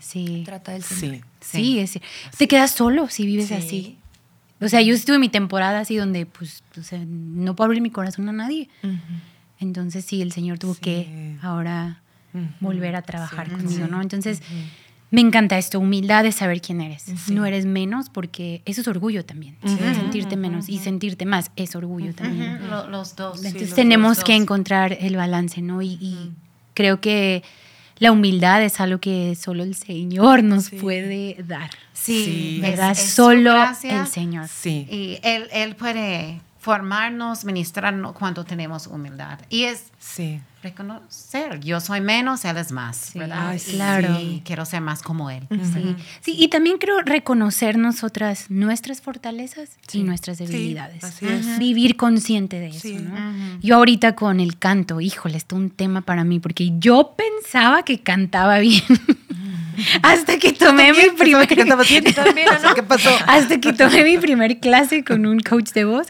Sí. 0.00 0.42
Trata 0.44 0.72
del 0.72 0.82
Señor. 0.82 1.24
Sí, 1.40 1.78
es, 1.78 1.98
te 2.36 2.48
quedas 2.48 2.70
solo 2.70 3.08
si 3.08 3.26
vives 3.26 3.52
así. 3.52 3.98
O 4.60 4.68
sea, 4.68 4.80
yo 4.80 4.94
estuve 4.94 5.16
en 5.16 5.20
mi 5.20 5.28
temporada 5.28 5.80
así 5.80 5.96
donde, 5.96 6.24
pues, 6.24 6.62
o 6.78 6.82
sea, 6.82 7.00
no 7.04 7.56
puedo 7.56 7.66
abrir 7.66 7.82
mi 7.82 7.90
corazón 7.90 8.28
a 8.28 8.32
nadie. 8.32 8.68
Entonces, 9.58 10.04
sí, 10.04 10.22
el 10.22 10.32
Señor 10.32 10.58
tuvo 10.58 10.74
que 10.74 11.36
ahora 11.42 12.00
volver 12.60 12.96
a 12.96 13.02
trabajar 13.02 13.50
conmigo, 13.50 13.86
¿no? 13.88 14.00
Entonces, 14.00 14.40
me 15.10 15.20
encanta 15.20 15.58
esto, 15.58 15.78
humildad 15.78 16.22
de 16.22 16.32
saber 16.32 16.60
quién 16.60 16.80
eres. 16.80 17.28
No 17.28 17.44
eres 17.44 17.66
menos 17.66 18.08
porque 18.08 18.62
eso 18.64 18.80
es 18.80 18.88
orgullo 18.88 19.24
también. 19.24 19.56
Sentirte 19.64 20.36
menos 20.36 20.68
y 20.68 20.78
sentirte 20.78 21.26
más 21.26 21.50
es 21.56 21.74
orgullo 21.74 22.14
también. 22.14 22.60
Los 22.90 23.16
dos. 23.16 23.44
Entonces, 23.44 23.74
tenemos 23.74 24.22
que 24.22 24.34
encontrar 24.34 24.96
el 25.00 25.16
balance, 25.16 25.60
¿no? 25.60 25.82
y 25.82 26.32
creo 26.74 27.00
que 27.00 27.42
la 28.02 28.10
humildad 28.10 28.60
es 28.64 28.80
algo 28.80 28.98
que 28.98 29.36
solo 29.36 29.62
el 29.62 29.76
Señor 29.76 30.42
nos 30.42 30.70
puede 30.70 31.36
dar. 31.46 31.70
Sí, 31.92 32.58
¿verdad? 32.60 32.96
solo 32.96 33.54
el 33.84 34.08
Señor. 34.08 34.48
Sí. 34.48 34.88
Y 34.90 35.20
él, 35.22 35.46
él 35.52 35.76
puede 35.76 36.40
formarnos, 36.62 37.44
ministrarnos 37.44 38.12
cuando 38.12 38.44
tenemos 38.44 38.86
humildad. 38.86 39.40
Y 39.48 39.64
es 39.64 39.86
sí. 39.98 40.40
reconocer, 40.62 41.58
yo 41.58 41.80
soy 41.80 42.00
menos, 42.00 42.44
él 42.44 42.56
es 42.56 42.70
más, 42.70 43.10
¿verdad? 43.14 43.58
claro. 43.68 44.16
Y 44.20 44.42
quiero 44.44 44.64
ser 44.64 44.80
más 44.80 45.02
como 45.02 45.28
él. 45.28 45.48
sí. 45.50 45.96
sí, 46.20 46.36
y 46.38 46.46
también 46.46 46.78
creo 46.78 47.02
reconocer 47.02 47.78
nosotras 47.78 48.46
nuestras 48.48 49.00
fortalezas 49.00 49.70
y 49.92 50.04
nuestras 50.04 50.38
debilidades. 50.38 51.02
Así 51.02 51.26
es. 51.26 51.58
Vivir 51.58 51.96
consciente 51.96 52.60
de 52.60 52.68
eso, 52.68 52.88
¿no? 53.00 53.58
Yo 53.60 53.74
ahorita 53.78 54.14
con 54.14 54.38
el 54.38 54.56
canto, 54.56 55.00
híjole, 55.00 55.38
esto 55.38 55.56
es 55.56 55.62
un 55.62 55.70
tema 55.70 56.02
para 56.02 56.22
mí, 56.22 56.38
porque 56.38 56.78
yo 56.78 57.16
pensaba 57.16 57.82
que 57.82 58.04
cantaba 58.04 58.60
bien. 58.60 58.84
Hasta 60.02 60.38
que 60.38 60.52
tomé 60.52 60.92
mi 60.92 61.16
primer 61.16 61.48
¿Qué 62.74 62.82
pasó? 62.82 63.10
Hasta 63.26 63.60
que 63.60 63.72
tomé 63.72 64.04
mi 64.04 64.18
primer 64.18 64.60
clase 64.60 65.04
con 65.04 65.26
un 65.26 65.40
coach 65.40 65.72
de 65.72 65.84
voz, 65.84 66.08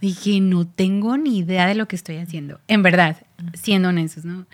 dije, 0.00 0.40
no 0.40 0.66
tengo 0.66 1.16
ni 1.16 1.38
idea 1.38 1.66
de 1.66 1.74
lo 1.74 1.86
que 1.88 1.96
estoy 1.96 2.16
haciendo. 2.16 2.60
En 2.68 2.82
verdad, 2.82 3.16
siendo 3.54 3.88
honestos, 3.88 4.24
¿no? 4.24 4.46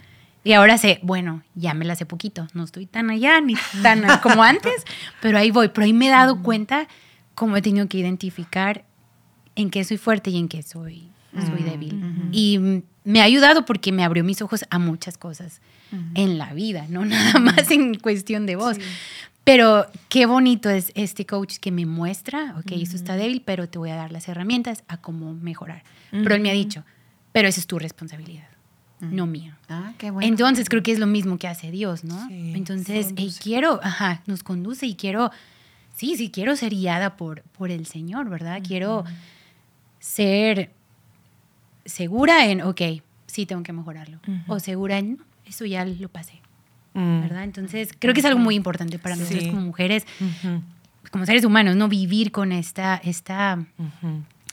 Y 0.43 0.53
ahora 0.53 0.79
sé, 0.79 1.01
bueno, 1.03 1.43
ya 1.55 1.75
me 1.75 1.85
la 1.85 1.97
sé 1.97 2.07
poquito, 2.07 2.49
no 2.55 2.65
estoy 2.65 2.87
tan 2.87 3.11
allá 3.11 3.41
ni 3.41 3.55
tan 3.83 4.05
como 4.23 4.43
antes, 4.43 4.85
pero 5.21 5.39
ahí 5.39 5.51
voy. 5.51 5.69
Pero 5.69 5.85
ahí 5.85 5.93
me 5.93 6.07
he 6.07 6.11
dado 6.11 6.43
cuenta 6.43 6.89
cómo 7.35 7.57
he 7.57 7.63
tenido 7.63 7.89
que 7.89 7.99
identificar 7.99 8.85
en 9.55 9.71
qué 9.71 9.85
soy 9.85 9.99
fuerte 9.99 10.31
y 10.31 10.39
en 10.39 10.49
qué 10.49 10.63
soy, 10.63 11.09
soy 11.47 11.63
débil. 11.63 12.03
Y 12.33 12.83
me 13.05 13.21
ha 13.21 13.25
ayudado 13.25 13.65
porque 13.67 13.93
me 13.93 14.03
abrió 14.03 14.25
mis 14.25 14.41
ojos 14.41 14.65
a 14.71 14.79
muchas 14.79 15.19
cosas 15.19 15.61
en 16.15 16.39
la 16.39 16.53
vida, 16.55 16.87
no 16.89 17.05
nada 17.07 17.39
más 17.39 17.71
en 17.71 17.95
cuestión 17.99 18.47
de 18.47 18.57
voz. 18.57 18.79
Pero 19.45 19.87
qué 20.09 20.27
bonito 20.27 20.71
es 20.71 20.93
este 20.95 21.27
coach 21.27 21.57
que 21.59 21.73
me 21.73 21.87
muestra, 21.87 22.55
ok, 22.59 22.73
eso 22.73 22.97
está 22.97 23.17
débil, 23.17 23.43
pero 23.45 23.69
te 23.69 23.79
voy 23.79 23.91
a 23.91 23.97
dar 23.97 24.13
las 24.13 24.29
herramientas 24.29 24.85
a 24.87 24.99
cómo 24.99 25.35
mejorar. 25.35 25.83
Pero 26.11 26.35
él 26.35 26.41
me 26.41 26.51
ha 26.51 26.55
dicho, 26.55 26.85
pero 27.33 27.49
esa 27.49 27.61
es 27.61 27.67
tu 27.67 27.79
responsabilidad, 27.79 28.49
no 29.01 29.27
mía. 29.27 29.59
Ah, 29.69 29.95
qué 29.99 30.11
bueno. 30.11 30.29
Entonces 30.29 30.69
creo 30.69 30.83
que 30.83 30.93
es 30.93 30.99
lo 30.99 31.07
mismo 31.07 31.39
que 31.39 31.49
hace 31.49 31.71
Dios, 31.71 32.05
¿no? 32.05 32.29
Entonces, 32.31 33.15
quiero, 33.43 33.81
ajá, 33.83 34.23
nos 34.27 34.43
conduce 34.43 34.87
y 34.87 34.95
quiero, 34.95 35.31
sí, 35.97 36.17
sí, 36.17 36.31
quiero 36.31 36.55
ser 36.55 36.71
guiada 36.71 37.17
por, 37.17 37.43
por 37.43 37.71
el 37.71 37.87
Señor, 37.87 38.29
¿verdad? 38.29 38.61
Quiero 38.67 39.05
ser 40.01 40.71
segura 41.85 42.47
en, 42.47 42.63
ok, 42.63 42.81
sí 43.27 43.47
tengo 43.47 43.63
que 43.63 43.73
mejorarlo. 43.73 44.21
O 44.47 44.61
segura 44.61 44.99
en, 44.99 45.19
eso 45.51 45.67
ya 45.67 45.85
lo 45.85 46.09
pasé. 46.09 46.41
Mm. 46.95 47.21
¿Verdad? 47.21 47.45
Entonces, 47.45 47.91
creo 47.99 48.15
que 48.15 48.21
es 48.21 48.27
algo 48.27 48.41
muy 48.41 48.55
importante 48.55 48.99
para 48.99 49.17
nosotros 49.17 49.45
como 49.49 49.61
mujeres, 49.61 50.07
como 51.11 51.27
seres 51.27 51.45
humanos, 51.45 51.77
¿no? 51.77 51.89
Vivir 51.89 52.33
con 52.33 52.53
esta, 52.53 52.97
esta 52.97 53.65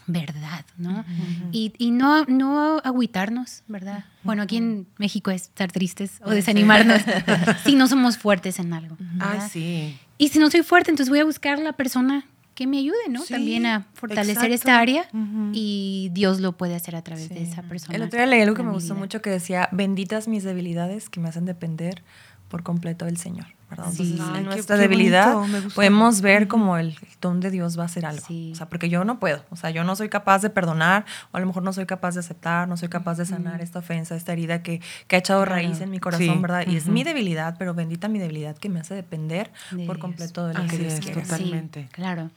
verdad, 0.08 0.66
¿no? 0.78 1.04
y, 1.52 1.74
y, 1.78 1.92
no, 1.92 2.24
no 2.26 2.80
agüitarnos, 2.84 3.64
¿verdad? 3.68 4.06
Bueno, 4.24 4.44
aquí 4.44 4.58
en 4.58 4.88
México 4.98 5.32
es 5.32 5.44
estar 5.44 5.72
tristes 5.72 6.22
o 6.24 6.30
desanimarnos 6.30 7.02
si 7.66 7.76
no 7.76 7.88
somos 7.88 8.18
fuertes 8.18 8.60
en 8.60 8.74
algo. 8.74 8.98
Ah, 9.20 9.48
sí. 9.52 9.98
Y 10.18 10.30
si 10.30 10.40
no 10.40 10.50
soy 10.50 10.64
fuerte, 10.64 10.92
entonces 10.92 11.10
voy 11.10 11.20
a 11.20 11.26
buscar 11.26 11.60
la 11.60 11.74
persona 11.74 12.26
que 12.58 12.66
me 12.66 12.80
ayude, 12.80 12.98
¿no? 13.08 13.24
También 13.24 13.68
a 13.68 13.86
fortalecer 13.94 14.52
esta 14.52 14.80
área 14.80 15.08
y 15.54 16.10
Dios 16.12 16.40
lo 16.40 16.58
puede 16.58 16.74
hacer 16.74 16.96
a 16.96 17.04
través 17.04 17.30
de 17.30 17.44
esa 17.44 17.62
persona. 17.62 17.96
El 17.96 18.02
otro 18.02 18.18
día 18.18 18.26
leí 18.26 18.42
algo 18.42 18.56
que 18.56 18.64
me 18.64 18.72
gustó 18.72 18.96
mucho 18.96 19.22
que 19.22 19.30
decía, 19.30 19.70
benditas 19.72 20.28
mis 20.28 20.44
debilidades 20.44 21.08
que 21.08 21.20
me 21.20 21.30
hacen 21.30 21.46
depender 21.46 22.02
por 22.48 22.64
completo 22.64 23.06
del 23.06 23.18
Señor. 23.18 23.46
Entonces, 23.70 24.20
en 24.36 24.46
nuestra 24.46 24.78
debilidad 24.78 25.36
podemos 25.76 26.22
ver 26.22 26.48
como 26.48 26.78
el, 26.78 26.98
don 27.20 27.42
de 27.42 27.52
Dios 27.52 27.78
va 27.78 27.84
a 27.84 27.86
hacer 27.88 28.06
algo. 28.06 28.26
O 28.26 28.56
sea, 28.56 28.70
porque 28.70 28.90
yo 28.90 29.04
no 29.04 29.20
puedo. 29.20 29.44
O 29.50 29.56
sea, 29.56 29.70
yo 29.72 29.84
no 29.84 29.96
soy 29.96 30.10
capaz 30.10 30.42
de 30.42 30.50
perdonar, 30.50 31.06
o 31.32 31.38
a 31.38 31.40
lo 31.40 31.46
mejor 31.46 31.64
no 31.64 31.74
soy 31.74 31.86
capaz 31.86 32.14
de 32.14 32.22
aceptar, 32.22 32.68
no 32.68 32.78
soy 32.78 32.88
capaz 32.88 33.18
de 33.18 33.26
sanar 33.26 33.62
esta 33.62 33.80
ofensa, 33.80 34.16
esta 34.16 34.32
herida 34.32 34.64
que, 34.64 34.82
que 35.08 35.18
ha 35.18 35.20
echado 35.20 35.44
raíz 35.44 35.82
en 35.82 35.90
mi 35.90 36.00
corazón, 36.00 36.42
¿verdad? 36.42 36.66
Y 36.66 36.78
es 36.78 36.88
mi 36.88 37.04
debilidad, 37.04 37.56
pero 37.60 37.74
bendita 37.74 38.08
mi 38.08 38.20
debilidad 38.20 38.58
que 38.58 38.70
me 38.70 38.80
hace 38.80 38.94
depender 38.94 39.52
por 39.86 40.00
completo 40.00 40.48
de 40.48 40.54
lo 40.54 40.66
que 40.68 40.78
Dios 40.78 41.00
quiere. 41.00 41.22
Totalmente. 41.22 41.90
claro. 41.92 42.30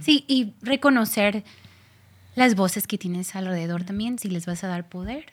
Sí, 0.00 0.24
y 0.28 0.54
reconocer 0.62 1.44
las 2.34 2.56
voces 2.56 2.86
que 2.86 2.98
tienes 2.98 3.34
alrededor 3.36 3.84
también, 3.84 4.18
si 4.18 4.28
les 4.28 4.46
vas 4.46 4.64
a 4.64 4.68
dar 4.68 4.88
poder 4.88 5.32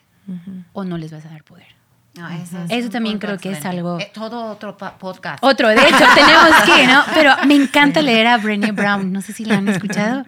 o 0.72 0.84
no 0.84 0.96
les 0.96 1.12
vas 1.12 1.26
a 1.26 1.28
dar 1.28 1.44
poder. 1.44 1.81
No, 2.14 2.28
ese 2.28 2.64
es 2.64 2.70
Eso 2.70 2.90
también 2.90 3.18
creo 3.18 3.38
que 3.38 3.52
es 3.52 3.64
algo- 3.64 3.98
Eh, 3.98 4.10
todo 4.12 4.44
otro 4.50 4.76
podcast. 4.76 5.42
Otro, 5.42 5.68
de 5.68 5.76
hecho, 5.76 6.04
tenemos 6.14 6.62
que, 6.66 6.86
¿no? 6.86 7.02
Pero 7.14 7.32
me 7.46 7.54
encanta 7.54 8.02
leer 8.02 8.26
a 8.26 8.36
Brené 8.36 8.72
Brown. 8.72 9.10
No 9.12 9.22
sé 9.22 9.32
si 9.32 9.44
la 9.46 9.56
han 9.56 9.68
escuchado. 9.68 10.24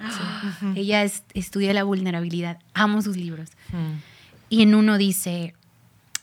Ella 0.74 1.02
es- 1.02 1.24
estudia 1.34 1.74
la 1.74 1.84
vulnerabilidad. 1.84 2.58
Amo 2.72 3.02
sus 3.02 3.16
libros. 3.18 3.50
Y 4.48 4.62
en 4.62 4.74
uno 4.74 4.96
dice, 4.96 5.54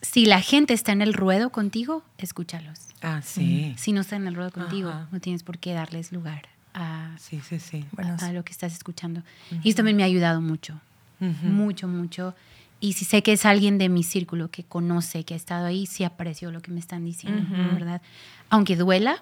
si 0.01 0.25
la 0.25 0.41
gente 0.41 0.73
está 0.73 0.93
en 0.93 1.01
el 1.03 1.13
ruedo 1.13 1.51
contigo, 1.51 2.03
escúchalos. 2.17 2.79
Ah, 3.03 3.21
sí. 3.23 3.75
Si 3.77 3.91
no 3.93 4.01
está 4.01 4.15
en 4.15 4.25
el 4.27 4.33
ruedo 4.35 4.51
contigo, 4.51 4.89
Ajá. 4.89 5.07
no 5.11 5.19
tienes 5.19 5.43
por 5.43 5.59
qué 5.59 5.73
darles 5.73 6.11
lugar 6.11 6.43
a, 6.73 7.11
Sí, 7.19 7.39
sí, 7.47 7.59
sí. 7.59 7.85
Bueno, 7.91 8.15
a 8.19 8.31
lo 8.31 8.43
que 8.43 8.51
estás 8.51 8.73
escuchando. 8.73 9.21
Y 9.63 9.69
eso 9.69 9.77
también 9.77 9.97
me 9.97 10.03
ha 10.03 10.07
ayudado 10.07 10.41
mucho, 10.41 10.79
mucho, 11.19 11.87
mucho. 11.87 12.33
Y 12.81 12.93
si 12.93 13.05
sé 13.05 13.21
que 13.21 13.33
es 13.33 13.45
alguien 13.45 13.77
de 13.77 13.87
mi 13.89 14.01
círculo 14.03 14.49
que 14.49 14.63
conoce, 14.63 15.23
que 15.23 15.35
ha 15.35 15.37
estado 15.37 15.67
ahí, 15.67 15.85
sí 15.85 16.03
aprecio 16.03 16.51
lo 16.51 16.61
que 16.61 16.71
me 16.71 16.79
están 16.79 17.05
diciendo, 17.05 17.45
¿verdad? 17.73 18.01
Aunque 18.49 18.75
duela, 18.75 19.21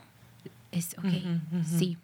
es 0.72 0.96
ok, 0.98 1.12
sí. 1.78 1.98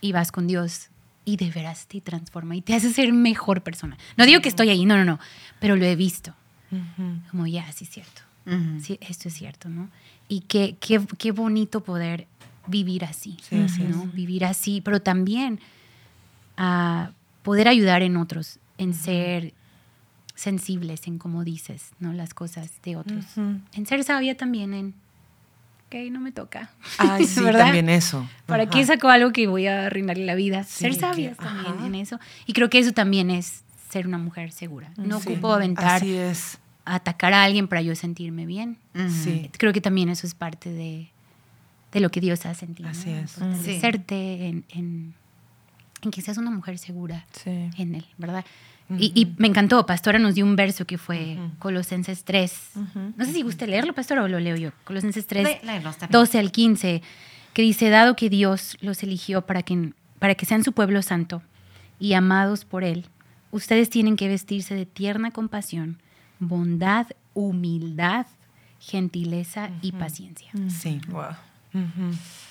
Y 0.00 0.12
vas 0.12 0.30
con 0.30 0.46
Dios 0.46 0.88
y 1.24 1.36
de 1.36 1.50
veras 1.50 1.86
te 1.88 2.00
transforma 2.00 2.54
y 2.56 2.62
te 2.62 2.74
hace 2.74 2.92
ser 2.92 3.12
mejor 3.12 3.62
persona. 3.62 3.98
No 4.16 4.24
digo 4.24 4.40
que 4.40 4.48
estoy 4.48 4.70
ahí, 4.70 4.86
no, 4.86 4.96
no, 4.96 5.04
no, 5.04 5.18
pero 5.58 5.76
lo 5.76 5.84
he 5.84 5.96
visto. 5.96 6.32
Como 7.30 7.46
ya, 7.48 7.70
sí 7.72 7.84
es 7.84 7.90
cierto. 7.90 8.22
Sí, 8.80 8.98
esto 9.00 9.28
es 9.28 9.34
cierto, 9.34 9.68
¿no? 9.68 9.90
Y 10.28 10.40
qué, 10.42 10.76
qué, 10.78 11.00
qué 11.18 11.32
bonito 11.32 11.82
poder 11.82 12.28
vivir 12.66 13.04
así, 13.04 13.36
Sí, 13.42 13.56
así 13.56 13.82
¿no? 13.82 14.06
Vivir 14.06 14.44
así, 14.44 14.80
pero 14.80 15.00
también 15.00 15.60
a 16.56 17.10
poder 17.42 17.66
ayudar 17.66 18.02
en 18.02 18.16
otros, 18.16 18.58
en 18.78 18.94
ser 18.94 19.54
sensibles 20.40 21.06
en 21.06 21.18
cómo 21.18 21.44
dices, 21.44 21.90
¿no? 22.00 22.12
Las 22.14 22.32
cosas 22.34 22.70
de 22.82 22.96
otros. 22.96 23.24
En 23.36 23.86
ser 23.86 24.02
sabia 24.04 24.36
también 24.36 24.72
en, 24.72 24.94
ok, 25.86 26.10
no 26.10 26.18
me 26.20 26.32
toca. 26.32 26.70
Ay, 26.98 27.26
sí, 27.26 27.42
¿Verdad? 27.42 27.66
también 27.66 27.88
eso. 27.90 28.26
¿Para 28.46 28.62
Ajá. 28.64 28.72
qué 28.72 28.84
saco 28.86 29.08
algo 29.10 29.32
que 29.32 29.46
voy 29.46 29.66
a 29.66 29.86
arruinarle 29.86 30.24
la 30.24 30.34
vida? 30.34 30.64
Sí, 30.64 30.80
ser 30.84 30.92
que- 30.92 30.98
sabias 31.00 31.36
también 31.36 31.74
ajá. 31.74 31.86
en 31.86 31.94
eso. 31.94 32.18
Y 32.46 32.54
creo 32.54 32.70
que 32.70 32.78
eso 32.78 32.92
también 32.92 33.30
es 33.30 33.62
ser 33.90 34.06
una 34.06 34.16
mujer 34.18 34.50
segura. 34.52 34.90
No 34.96 35.20
Sí, 35.20 35.28
ocupo 35.32 35.52
aventar, 35.52 35.96
Así 35.96 36.14
es. 36.16 36.58
atacar 36.86 37.34
a 37.34 37.44
alguien 37.44 37.68
para 37.68 37.82
yo 37.82 37.94
sentirme 37.94 38.46
bien. 38.46 38.78
Sí. 39.22 39.50
Creo 39.58 39.72
que 39.74 39.80
también 39.82 40.08
eso 40.08 40.26
es 40.26 40.34
parte 40.34 40.70
de, 40.72 41.10
de 41.92 42.00
lo 42.00 42.10
que 42.10 42.20
Dios 42.22 42.46
hace 42.46 42.64
en 42.64 42.74
ti. 42.74 42.82
¿no? 42.82 42.88
Así 42.88 43.10
es. 43.10 43.32
Fortalecerte 43.32 44.46
en, 44.46 44.64
en, 44.70 45.14
en 46.02 46.10
que 46.10 46.20
seas 46.22 46.38
una 46.38 46.50
mujer 46.50 46.78
segura 46.78 47.26
Sí. 47.32 47.50
en 47.78 47.94
Él, 47.94 48.06
¿verdad? 48.18 48.44
y, 48.98 49.12
y 49.14 49.32
me 49.38 49.46
encantó, 49.46 49.86
Pastora 49.86 50.18
nos 50.18 50.34
dio 50.34 50.44
un 50.44 50.56
verso 50.56 50.84
que 50.84 50.98
fue 50.98 51.38
Colosenses 51.60 52.24
3. 52.24 52.70
No 53.16 53.24
sé 53.24 53.32
si 53.32 53.42
guste 53.42 53.68
leerlo, 53.68 53.92
Pastora, 53.94 54.24
o 54.24 54.28
lo 54.28 54.40
leo 54.40 54.56
yo. 54.56 54.70
Colosenses 54.84 55.26
3, 55.28 55.44
Lé- 55.44 55.60
léelo, 55.62 55.90
está 55.90 56.06
bien. 56.08 56.12
12 56.12 56.38
al 56.40 56.50
15, 56.50 57.02
que 57.52 57.62
dice, 57.62 57.88
dado 57.88 58.16
que 58.16 58.28
Dios 58.28 58.76
los 58.80 59.02
eligió 59.04 59.42
para 59.46 59.62
que, 59.62 59.92
para 60.18 60.34
que 60.34 60.44
sean 60.44 60.64
su 60.64 60.72
pueblo 60.72 61.02
santo 61.02 61.40
y 62.00 62.14
amados 62.14 62.64
por 62.64 62.82
Él, 62.82 63.06
ustedes 63.52 63.90
tienen 63.90 64.16
que 64.16 64.26
vestirse 64.26 64.74
de 64.74 64.86
tierna 64.86 65.30
compasión, 65.30 66.00
bondad, 66.40 67.06
humildad, 67.34 68.26
gentileza 68.80 69.70
y 69.82 69.92
paciencia. 69.92 70.50
Sí. 70.68 71.00
Wow. 71.08 71.26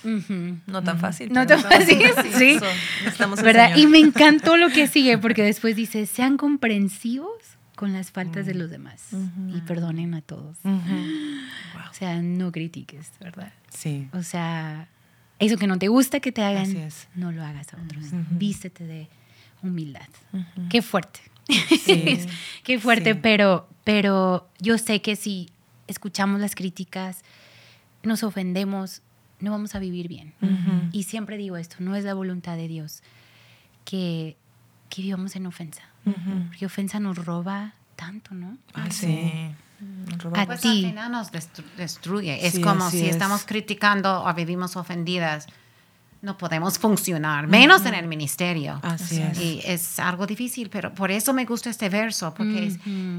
No 0.04 0.84
tan 0.84 1.00
fácil. 1.00 1.32
No 1.34 1.46
tan 1.46 1.62
fácil, 1.62 2.00
sí. 2.38 2.58
Eso, 3.06 3.36
¿Verdad? 3.44 3.76
Y 3.76 3.88
me 3.88 4.00
encantó 4.00 4.58
lo 4.58 4.70
que 4.70 4.88
sigue, 4.88 5.18
porque 5.18 5.44
después 5.44 5.76
dice, 5.76 6.06
sean 6.06 6.38
comprensivos 6.38 7.32
con 7.76 7.94
las 7.94 8.12
faltas 8.12 8.46
de 8.46 8.54
los 8.54 8.70
demás 8.70 9.10
y 9.54 9.62
perdonen 9.62 10.14
a 10.14 10.22
todos. 10.22 10.58
O 11.92 11.94
sea, 12.00 12.22
no 12.22 12.52
critiques, 12.52 13.12
¿verdad? 13.20 13.52
Sí. 13.74 14.08
O 14.14 14.24
sea, 14.24 14.88
eso 15.38 15.58
que 15.58 15.68
no 15.68 15.78
te 15.78 15.90
gusta 15.90 16.20
que 16.22 16.32
te 16.32 16.42
hagan, 16.44 16.74
no 17.16 17.32
lo 17.34 17.44
hagas 17.44 17.74
a 17.74 17.78
otros. 17.84 18.06
Vístete 18.32 18.86
de 18.86 19.10
humildad. 19.62 20.08
Qué 20.70 20.82
fuerte. 20.82 21.20
Sí. 21.50 22.26
Qué 22.64 22.80
fuerte, 22.80 23.14
Sí. 23.14 23.20
pero, 23.22 23.68
pero 23.84 24.48
yo 24.60 24.78
sé 24.78 25.02
que 25.02 25.16
si 25.18 25.50
escuchamos 25.88 26.40
las 26.40 26.56
críticas, 26.56 27.24
nos 28.04 28.24
ofendemos, 28.24 29.02
no 29.40 29.52
vamos 29.52 29.76
a 29.76 29.80
vivir 29.80 30.08
bien. 30.08 30.34
Y 30.92 31.04
siempre 31.04 31.38
digo 31.38 31.58
esto, 31.58 31.78
no 31.80 31.96
es 31.96 32.04
la 32.04 32.14
voluntad 32.14 32.56
de 32.58 32.68
Dios 32.68 33.02
que, 33.86 34.38
que 34.90 35.02
vivamos 35.02 35.36
en 35.36 35.46
ofensa. 35.46 35.82
Porque 36.48 36.66
ofensa 36.66 37.00
nos 37.00 37.24
roba 37.24 37.74
tanto, 37.96 38.34
¿no? 38.34 38.58
Ay, 38.74 38.92
sí. 38.92 39.32
Roba 40.18 40.42
A 40.42 40.46
Pues 40.46 40.62
ti. 40.62 40.68
al 40.86 40.90
final 40.92 41.12
nos 41.12 41.32
destru- 41.32 41.64
destruye. 41.78 42.46
Es 42.46 42.54
Sí, 42.56 42.62
como 42.62 42.90
si 42.90 43.06
es. 43.06 43.12
estamos 43.12 43.44
criticando 43.46 44.24
o 44.24 44.34
vivimos 44.34 44.76
ofendidas. 44.76 45.48
No 46.22 46.38
podemos 46.38 46.78
funcionar, 46.80 47.48
menos 47.48 47.86
en 47.86 47.94
el 47.94 48.08
ministerio. 48.08 48.80
Así 48.84 49.22
es. 49.22 49.40
Y 49.40 49.62
es 49.64 50.00
algo 50.00 50.28
difícil, 50.28 50.70
pero 50.70 50.94
por 50.94 51.12
eso 51.12 51.32
me 51.34 51.46
gusta 51.46 51.70
este 51.70 51.88
verso, 51.88 52.34
porque 52.34 52.76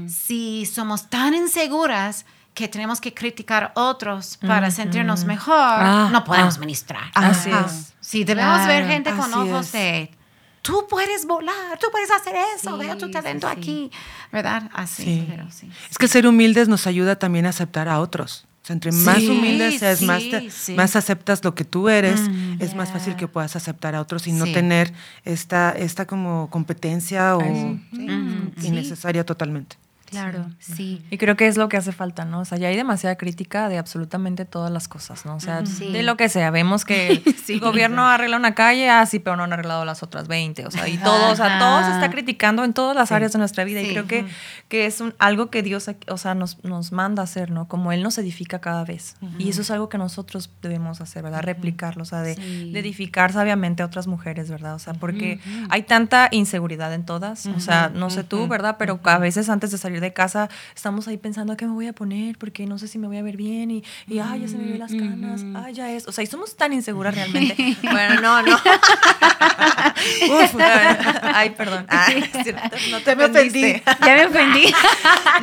si 0.07 0.67
somos 0.67 1.09
tan 1.09 1.33
inseguras 1.33 2.25
que 2.53 2.67
tenemos 2.67 2.99
que 2.99 3.13
criticar 3.13 3.71
a 3.75 3.81
otros 3.81 4.37
para 4.37 4.71
sentirnos 4.71 5.23
mejor, 5.25 6.11
no 6.11 6.23
podemos 6.23 6.57
ah. 6.57 6.59
ministrar. 6.59 7.03
Así 7.13 7.49
Ajá. 7.51 7.65
es. 7.67 7.93
Si 8.01 8.23
debemos 8.23 8.59
ver 8.67 8.83
Claro, 8.83 8.87
gente 8.87 9.11
con 9.11 9.33
ojos 9.33 9.67
es. 9.67 9.71
de 9.73 10.11
tú 10.61 10.85
puedes 10.89 11.25
volar, 11.25 11.79
tú 11.79 11.87
puedes 11.91 12.11
hacer 12.11 12.35
eso, 12.57 12.77
Sí, 12.79 12.85
veo 12.85 12.97
tu 12.97 13.05
sí, 13.07 13.11
talento 13.11 13.47
sí. 13.47 13.53
aquí, 13.57 13.91
¿verdad? 14.31 14.69
Así, 14.73 15.03
Sí. 15.03 15.25
pero 15.29 15.49
sí. 15.49 15.71
Es 15.89 15.97
que 15.97 16.07
ser 16.07 16.27
humildes 16.27 16.67
nos 16.67 16.87
ayuda 16.87 17.15
también 17.17 17.45
a 17.45 17.49
aceptar 17.49 17.87
a 17.87 17.99
otros. 17.99 18.45
O 18.61 18.65
sea, 18.67 18.73
entre 18.75 18.91
más 18.91 19.17
Sí, 19.17 19.27
humildes 19.29 19.79
seas, 19.79 19.99
sí, 19.99 20.05
más, 20.05 20.19
te- 20.19 20.51
sí. 20.51 20.73
más 20.75 20.95
aceptas 20.95 21.43
lo 21.43 21.55
que 21.55 21.63
tú 21.65 21.89
eres, 21.89 22.19
Mm, 22.29 22.61
es 22.61 22.75
más 22.75 22.89
ya. 22.89 22.93
fácil 22.93 23.15
que 23.15 23.27
puedas 23.27 23.55
aceptar 23.55 23.95
a 23.95 24.01
otros 24.01 24.27
y 24.27 24.33
no 24.33 24.45
Sí. 24.45 24.53
tener 24.53 24.93
esta, 25.25 25.71
esta 25.71 26.05
como 26.05 26.47
competencia 26.51 27.37
o 27.37 27.41
sí. 27.41 27.81
Sí. 28.59 28.67
innecesaria 28.67 29.25
totalmente. 29.25 29.77
Claro, 30.11 30.45
sí. 30.59 31.01
Y 31.09 31.17
creo 31.17 31.35
que 31.37 31.47
es 31.47 31.57
lo 31.57 31.69
que 31.69 31.77
hace 31.77 31.91
falta, 31.91 32.25
¿no? 32.25 32.41
O 32.41 32.45
sea, 32.45 32.57
ya 32.57 32.67
hay 32.67 32.75
demasiada 32.75 33.15
crítica 33.15 33.69
de 33.69 33.77
absolutamente 33.77 34.45
todas 34.45 34.69
las 34.71 34.87
cosas, 34.87 35.25
¿no? 35.25 35.35
O 35.35 35.39
sea, 35.39 35.65
Sí. 35.65 35.91
de 35.91 36.03
lo 36.03 36.17
que 36.17 36.27
sea. 36.29 36.51
Vemos 36.51 36.85
que 36.85 37.23
el 37.47 37.59
gobierno 37.59 38.07
arregla 38.07 38.37
una 38.37 38.53
calle, 38.53 38.89
ah, 38.89 39.05
sí, 39.05 39.19
pero 39.19 39.37
no 39.37 39.43
han 39.43 39.53
arreglado 39.53 39.85
las 39.85 40.03
otras 40.03 40.27
20. 40.27 40.67
O 40.67 40.71
sea, 40.71 40.87
y 40.89 40.97
todo, 40.97 41.31
o 41.31 41.35
sea, 41.35 41.57
todo 41.59 41.83
se 41.85 41.91
está 41.91 42.09
criticando 42.11 42.63
en 42.63 42.73
todas 42.73 42.95
las 42.95 43.11
áreas 43.11 43.31
de 43.31 43.39
nuestra 43.39 43.63
vida. 43.63 43.79
Sí. 43.81 43.87
Y 43.87 43.91
creo 43.91 44.05
que, 44.07 44.25
que 44.67 44.85
es 44.85 44.99
un, 45.01 45.13
algo 45.17 45.49
que 45.49 45.63
Dios, 45.63 45.89
o 46.09 46.17
sea, 46.17 46.35
nos, 46.35 46.63
nos 46.63 46.91
manda 46.91 47.21
a 47.21 47.23
hacer, 47.23 47.49
¿no? 47.49 47.67
Como 47.69 47.91
Él 47.93 48.03
nos 48.03 48.17
edifica 48.17 48.59
cada 48.59 48.83
vez. 48.83 49.15
Y 49.39 49.49
eso 49.49 49.61
es 49.61 49.71
algo 49.71 49.87
que 49.87 49.97
nosotros 49.97 50.49
debemos 50.61 50.99
hacer, 50.99 51.23
¿verdad? 51.23 51.41
Replicarlo, 51.41 52.03
o 52.03 52.05
sea, 52.05 52.21
de, 52.21 52.35
Sí. 52.35 52.71
de 52.73 52.79
edificar 52.79 53.31
sabiamente 53.31 53.81
a 53.83 53.85
otras 53.85 54.07
mujeres, 54.07 54.49
¿verdad? 54.51 54.75
O 54.75 54.79
sea, 54.79 54.93
porque 54.93 55.39
hay 55.69 55.83
tanta 55.83 56.27
inseguridad 56.31 56.93
en 56.93 57.05
todas. 57.05 57.45
O 57.45 57.59
sea, 57.61 57.89
no 57.93 58.09
sé 58.09 58.23
tú, 58.25 58.47
¿verdad? 58.49 58.75
Pero 58.77 58.99
a 59.03 59.17
veces 59.17 59.47
antes 59.49 59.71
de 59.71 59.77
salir 59.77 60.00
de 60.01 60.13
casa 60.13 60.49
estamos 60.75 61.07
ahí 61.07 61.17
pensando 61.17 61.55
qué 61.57 61.65
me 61.65 61.73
voy 61.73 61.87
a 61.87 61.93
poner, 61.93 62.37
porque 62.37 62.65
no 62.65 62.77
sé 62.77 62.87
si 62.87 62.97
me 62.97 63.07
voy 63.07 63.17
a 63.17 63.23
ver 63.23 63.37
bien 63.37 63.71
y, 63.71 63.83
y 64.07 64.19
ay, 64.19 64.41
ya 64.41 64.47
se 64.47 64.57
me 64.57 64.65
ven 64.65 64.79
las 64.79 64.91
canas, 64.91 65.43
ay, 65.55 65.73
ya 65.73 65.91
es. 65.91 66.07
O 66.07 66.11
sea, 66.11 66.23
y 66.23 66.27
somos 66.27 66.55
tan 66.55 66.73
inseguras 66.73 67.15
realmente. 67.15 67.77
bueno, 67.83 68.21
no, 68.21 68.41
no. 68.41 68.55
Uf, 70.29 70.55
ay, 71.21 71.51
perdón. 71.51 71.85
Ay, 71.89 72.29
no 72.89 73.01
te 73.01 73.15
me 73.15 73.25
ofendí. 73.25 73.81
Ya 74.01 74.15
me 74.15 74.25
ofendí. 74.25 74.73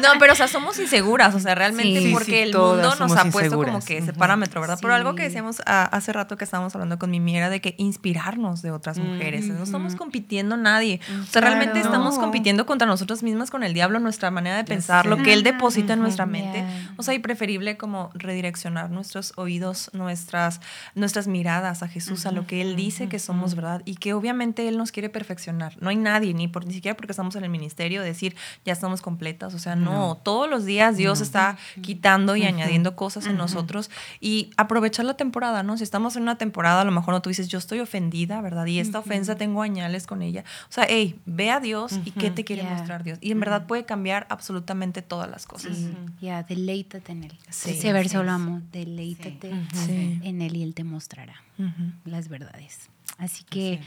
No, 0.00 0.08
pero 0.18 0.32
o 0.32 0.36
sea, 0.36 0.48
somos 0.48 0.78
inseguras, 0.78 1.34
o 1.34 1.40
sea, 1.40 1.54
realmente 1.54 2.00
Sí, 2.00 2.12
porque 2.12 2.24
sí, 2.24 2.36
el 2.38 2.54
mundo 2.54 2.94
nos 2.96 3.16
ha 3.16 3.24
puesto 3.26 3.56
como 3.56 3.80
que 3.80 3.98
ese 3.98 4.12
parámetro, 4.12 4.60
¿verdad? 4.60 4.78
Pero 4.80 4.94
algo 4.94 5.14
que 5.14 5.22
decíamos 5.22 5.62
ah, 5.66 5.88
hace 5.92 6.12
rato 6.12 6.36
que 6.36 6.44
estábamos 6.44 6.74
hablando 6.74 6.98
con 6.98 7.10
Mimi 7.10 7.36
era 7.36 7.50
de 7.50 7.60
que 7.60 7.74
inspirarnos 7.78 8.62
de 8.62 8.70
otras 8.70 8.98
mujeres. 8.98 9.46
No 9.46 9.62
estamos 9.62 9.94
compitiendo 9.94 10.56
nadie. 10.56 11.00
O 11.22 11.26
sea, 11.26 11.42
realmente 11.42 11.80
estamos 11.80 12.18
compitiendo 12.18 12.66
contra 12.66 12.86
nosotros 12.86 13.22
mismas 13.22 13.50
con 13.50 13.62
el 13.62 13.74
diablo, 13.74 13.98
nuestra 14.00 14.30
manera 14.30 14.47
de 14.56 14.64
pensar, 14.64 15.06
lo 15.06 15.16
que 15.18 15.32
él 15.32 15.42
deposita 15.42 15.92
en 15.92 16.00
nuestra 16.00 16.26
mente. 16.26 16.64
O 16.96 17.02
sea, 17.02 17.14
y 17.14 17.18
preferible 17.18 17.76
como 17.76 18.10
redireccionar 18.14 18.90
nuestros 18.90 19.32
oídos, 19.36 19.90
nuestras, 19.92 20.60
nuestras 20.94 21.28
miradas 21.28 21.82
a 21.82 21.88
Jesús, 21.88 22.26
a 22.26 22.32
lo 22.32 22.46
que 22.46 22.60
Él 22.60 22.76
dice 22.76 23.08
que 23.08 23.18
somos, 23.18 23.54
¿verdad? 23.54 23.82
Y 23.84 23.96
que 23.96 24.14
obviamente 24.14 24.68
Él 24.68 24.78
nos 24.78 24.92
quiere 24.92 25.08
perfeccionar. 25.08 25.76
No 25.80 25.90
hay 25.90 25.96
nadie, 25.96 26.34
ni, 26.34 26.48
por, 26.48 26.66
ni 26.66 26.74
siquiera 26.74 26.96
porque 26.96 27.12
estamos 27.12 27.36
en 27.36 27.44
el 27.44 27.50
ministerio, 27.50 28.02
decir 28.02 28.36
ya 28.64 28.72
estamos 28.72 29.00
completas. 29.00 29.54
O 29.54 29.58
sea, 29.58 29.76
no, 29.76 30.16
todos 30.22 30.48
los 30.48 30.64
días 30.64 30.96
Dios 30.96 31.20
está 31.20 31.56
quitando 31.80 32.36
y 32.36 32.44
añadiendo 32.44 32.96
cosas 32.96 33.26
en 33.26 33.36
nosotros 33.36 33.90
y 34.20 34.50
aprovechar 34.56 35.04
la 35.04 35.14
temporada, 35.14 35.62
¿no? 35.62 35.76
Si 35.76 35.84
estamos 35.84 36.16
en 36.16 36.22
una 36.22 36.38
temporada, 36.38 36.82
a 36.82 36.84
lo 36.84 36.92
mejor 36.92 37.14
no 37.14 37.22
tú 37.22 37.30
dices, 37.30 37.48
yo 37.48 37.58
estoy 37.58 37.80
ofendida, 37.80 38.40
¿verdad? 38.40 38.66
Y 38.66 38.80
esta 38.80 38.98
ofensa 38.98 39.36
tengo 39.36 39.62
añales 39.62 40.06
con 40.06 40.22
ella. 40.22 40.44
O 40.68 40.72
sea, 40.72 40.86
hey, 40.88 41.18
ve 41.26 41.50
a 41.50 41.60
Dios 41.60 42.00
y 42.04 42.10
qué 42.10 42.30
te 42.30 42.44
quiere 42.44 42.62
mostrar 42.62 43.04
Dios. 43.04 43.18
Y 43.20 43.32
en 43.32 43.40
verdad 43.40 43.66
puede 43.66 43.84
cambiar 43.84 44.26
absolutamente 44.38 45.02
todas 45.02 45.28
las 45.28 45.46
cosas. 45.46 45.76
Sí, 45.76 45.90
ya, 46.20 46.42
deleítate 46.44 47.12
en 47.12 47.24
él. 47.24 47.38
Sí, 47.50 47.70
Ese 47.70 47.92
verso 47.92 48.18
así 48.18 48.26
lo 48.26 48.32
amo. 48.32 48.62
Deleítate 48.72 49.50
Sí. 49.74 50.20
en 50.22 50.40
él 50.42 50.56
y 50.56 50.62
él 50.62 50.74
te 50.74 50.84
mostrará 50.84 51.34
Ujú. 51.58 51.92
las 52.04 52.28
verdades. 52.28 52.88
Así 53.18 53.44
que 53.44 53.80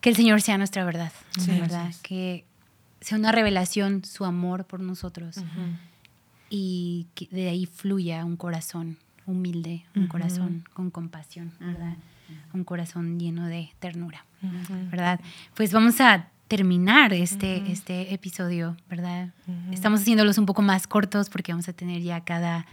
que 0.00 0.10
el 0.10 0.14
Señor 0.16 0.40
sea 0.40 0.56
nuestra 0.58 0.84
verdad, 0.84 1.10
Sí, 1.36 1.50
¿verdad? 1.50 1.92
Que 2.02 2.44
sea 3.00 3.18
una 3.18 3.32
revelación 3.32 4.04
su 4.04 4.24
amor 4.24 4.64
por 4.64 4.78
nosotros. 4.80 5.36
y 6.50 7.06
que 7.14 7.26
de 7.30 7.48
ahí 7.50 7.66
fluya 7.66 8.24
un 8.24 8.36
corazón 8.36 8.96
humilde, 9.26 9.84
un 9.94 10.06
corazón 10.06 10.64
con 10.72 10.90
compasión, 10.90 11.52
¿verdad? 11.60 11.94
Un 12.54 12.64
corazón 12.64 13.18
lleno 13.20 13.46
de 13.46 13.70
ternura, 13.80 14.24
¿verdad? 14.90 15.20
Pues 15.54 15.72
vamos 15.72 16.00
a 16.00 16.28
terminar 16.48 17.12
este, 17.12 17.70
este 17.70 18.12
episodio, 18.14 18.76
¿verdad? 18.88 19.32
Estamos 19.70 20.00
haciéndolos 20.00 20.38
un 20.38 20.46
poco 20.46 20.62
más 20.62 20.86
cortos 20.86 21.28
porque 21.28 21.52
vamos 21.52 21.68
a 21.68 21.72
tener 21.72 22.02
ya 22.02 22.22
cada, 22.24 22.66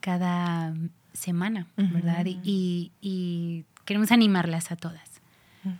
cada 0.00 0.74
semana, 1.12 1.66
¿verdad? 1.76 2.26
y, 2.26 2.92
y, 3.00 3.64
queremos 3.84 4.10
animarlas 4.10 4.72
a 4.72 4.76
todas 4.76 5.16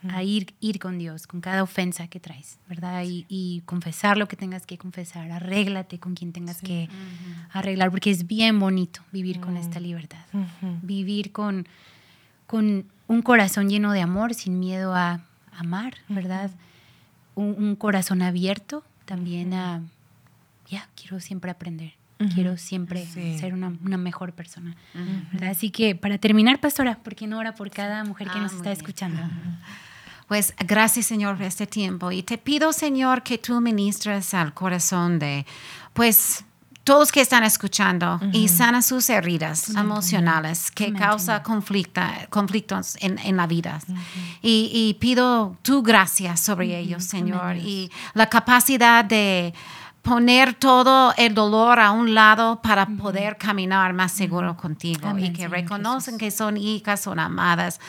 a 0.09 0.23
ir, 0.23 0.55
ir 0.61 0.79
con 0.79 0.99
Dios, 0.99 1.27
con 1.27 1.41
cada 1.41 1.63
ofensa 1.63 2.09
que 2.09 2.21
traes, 2.21 2.59
¿verdad? 2.69 3.05
Y, 3.07 3.63
confesar 3.67 4.17
lo 4.17 4.27
que 4.29 4.37
tengas 4.37 4.67
que 4.67 4.79
confesar, 4.79 5.31
arréglate 5.31 5.99
con 5.99 6.15
quien 6.15 6.33
tengas 6.33 6.61
que 6.61 6.89
arreglar, 7.53 7.91
porque 7.91 8.11
es 8.11 8.27
bien 8.27 8.59
bonito 8.59 9.01
vivir 9.13 9.41
con 9.41 9.57
esta 9.57 9.81
libertad, 9.81 10.25
vivir 10.83 11.33
con, 11.33 11.67
con 12.47 12.87
un 13.07 13.23
corazón 13.23 13.69
lleno 13.69 13.93
de 13.93 14.01
amor, 14.01 14.35
sin 14.35 14.59
miedo 14.59 14.95
a 14.95 15.21
amar, 15.53 15.95
¿verdad? 16.09 16.51
Un, 17.37 17.77
corazón 17.77 18.23
abierto 18.23 18.83
también 19.05 19.55
a, 19.55 19.83
ya, 20.69 20.89
quiero 21.01 21.21
siempre 21.21 21.51
aprender. 21.51 21.95
Quiero 22.35 22.57
siempre 22.57 23.05
ser 23.05 23.53
una, 23.53 23.69
mejor 23.99 24.33
persona. 24.33 24.75
Así 25.43 25.71
que 25.71 25.95
para 25.95 26.17
terminar, 26.17 26.61
pastora, 26.61 26.97
¿por 27.03 27.15
qué 27.15 27.27
no 27.27 27.39
ora 27.39 27.55
por 27.55 27.71
cada 27.71 28.05
mujer 28.05 28.29
que 28.29 28.39
ah, 28.39 28.41
nos 28.41 28.55
está 28.55 28.73
escuchando? 28.73 29.21
Pues 30.27 30.55
gracias, 30.59 31.07
Señor, 31.07 31.37
por 31.37 31.45
este 31.45 31.67
tiempo. 31.67 32.11
Y 32.11 32.23
te 32.23 32.39
pido, 32.39 32.73
Señor, 32.73 33.23
que 33.23 33.37
tú 33.37 33.61
ministres 33.61 34.33
al 34.33 34.55
corazón 34.55 35.19
de, 35.19 35.45
pues, 35.93 36.45
todos 36.87 37.11
que 37.11 37.21
están 37.21 37.43
escuchando 37.43 38.21
y 38.33 38.47
sana 38.47 38.81
sus 38.81 39.11
heridas 39.11 39.71
emocionales 39.71 40.71
que 40.71 40.93
causa 40.93 41.43
conflictos 41.43 42.97
en, 43.01 43.37
la 43.37 43.49
vida. 43.49 43.81
y, 44.41 44.97
pido 45.01 45.57
tu 45.63 45.83
gracia 45.83 46.37
sobre 46.37 46.79
ellos, 46.79 47.03
Señor, 47.03 47.57
y 47.57 47.91
la 48.15 48.29
capacidad 48.29 49.05
de 49.05 49.53
poner 50.03 50.55
todo 50.55 51.13
el 51.17 51.35
dolor 51.35 51.81
a 51.81 51.91
un 51.91 52.15
lado 52.15 52.63
para 52.63 52.87
poder 52.87 53.37
caminar 53.37 53.93
más 53.93 54.13
seguro 54.13 54.57
contigo 54.57 55.19
y 55.19 55.33
que 55.33 55.49
reconocen 55.49 56.19
que 56.19 56.31
son 56.31 56.57
hijas, 56.57 57.01
son 57.01 57.19
amadas 57.19 57.81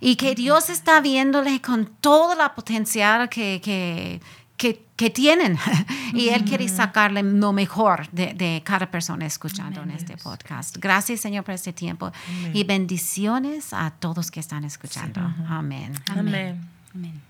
y 0.00 0.16
que 0.16 0.34
Dios 0.34 0.68
está 0.68 1.00
viéndole 1.00 1.62
con 1.62 1.86
todo 1.86 2.34
la 2.34 2.54
potencial 2.54 3.30
que, 3.30 3.62
que, 3.64 4.20
que, 4.56 5.10
tienen 5.10 5.58
y 6.14 6.28
Él 6.28 6.44
quiere 6.44 6.68
sacarle 6.68 7.22
lo 7.22 7.52
mejor 7.52 8.08
de, 8.10 8.62
cada 8.64 8.90
persona 8.90 9.26
escuchando 9.26 9.82
en 9.82 9.90
este 9.90 10.16
podcast. 10.16 10.76
Gracias 10.78 11.20
Señor 11.20 11.44
por 11.44 11.54
este 11.54 11.72
tiempo 11.72 12.12
y 12.52 12.64
bendiciones 12.64 13.72
a 13.72 13.90
todos 13.90 14.30
que 14.30 14.40
están 14.40 14.64
escuchando. 14.64 15.20
Amén. 15.48 15.92
Amén. 16.08 16.60
Amén. 16.94 17.23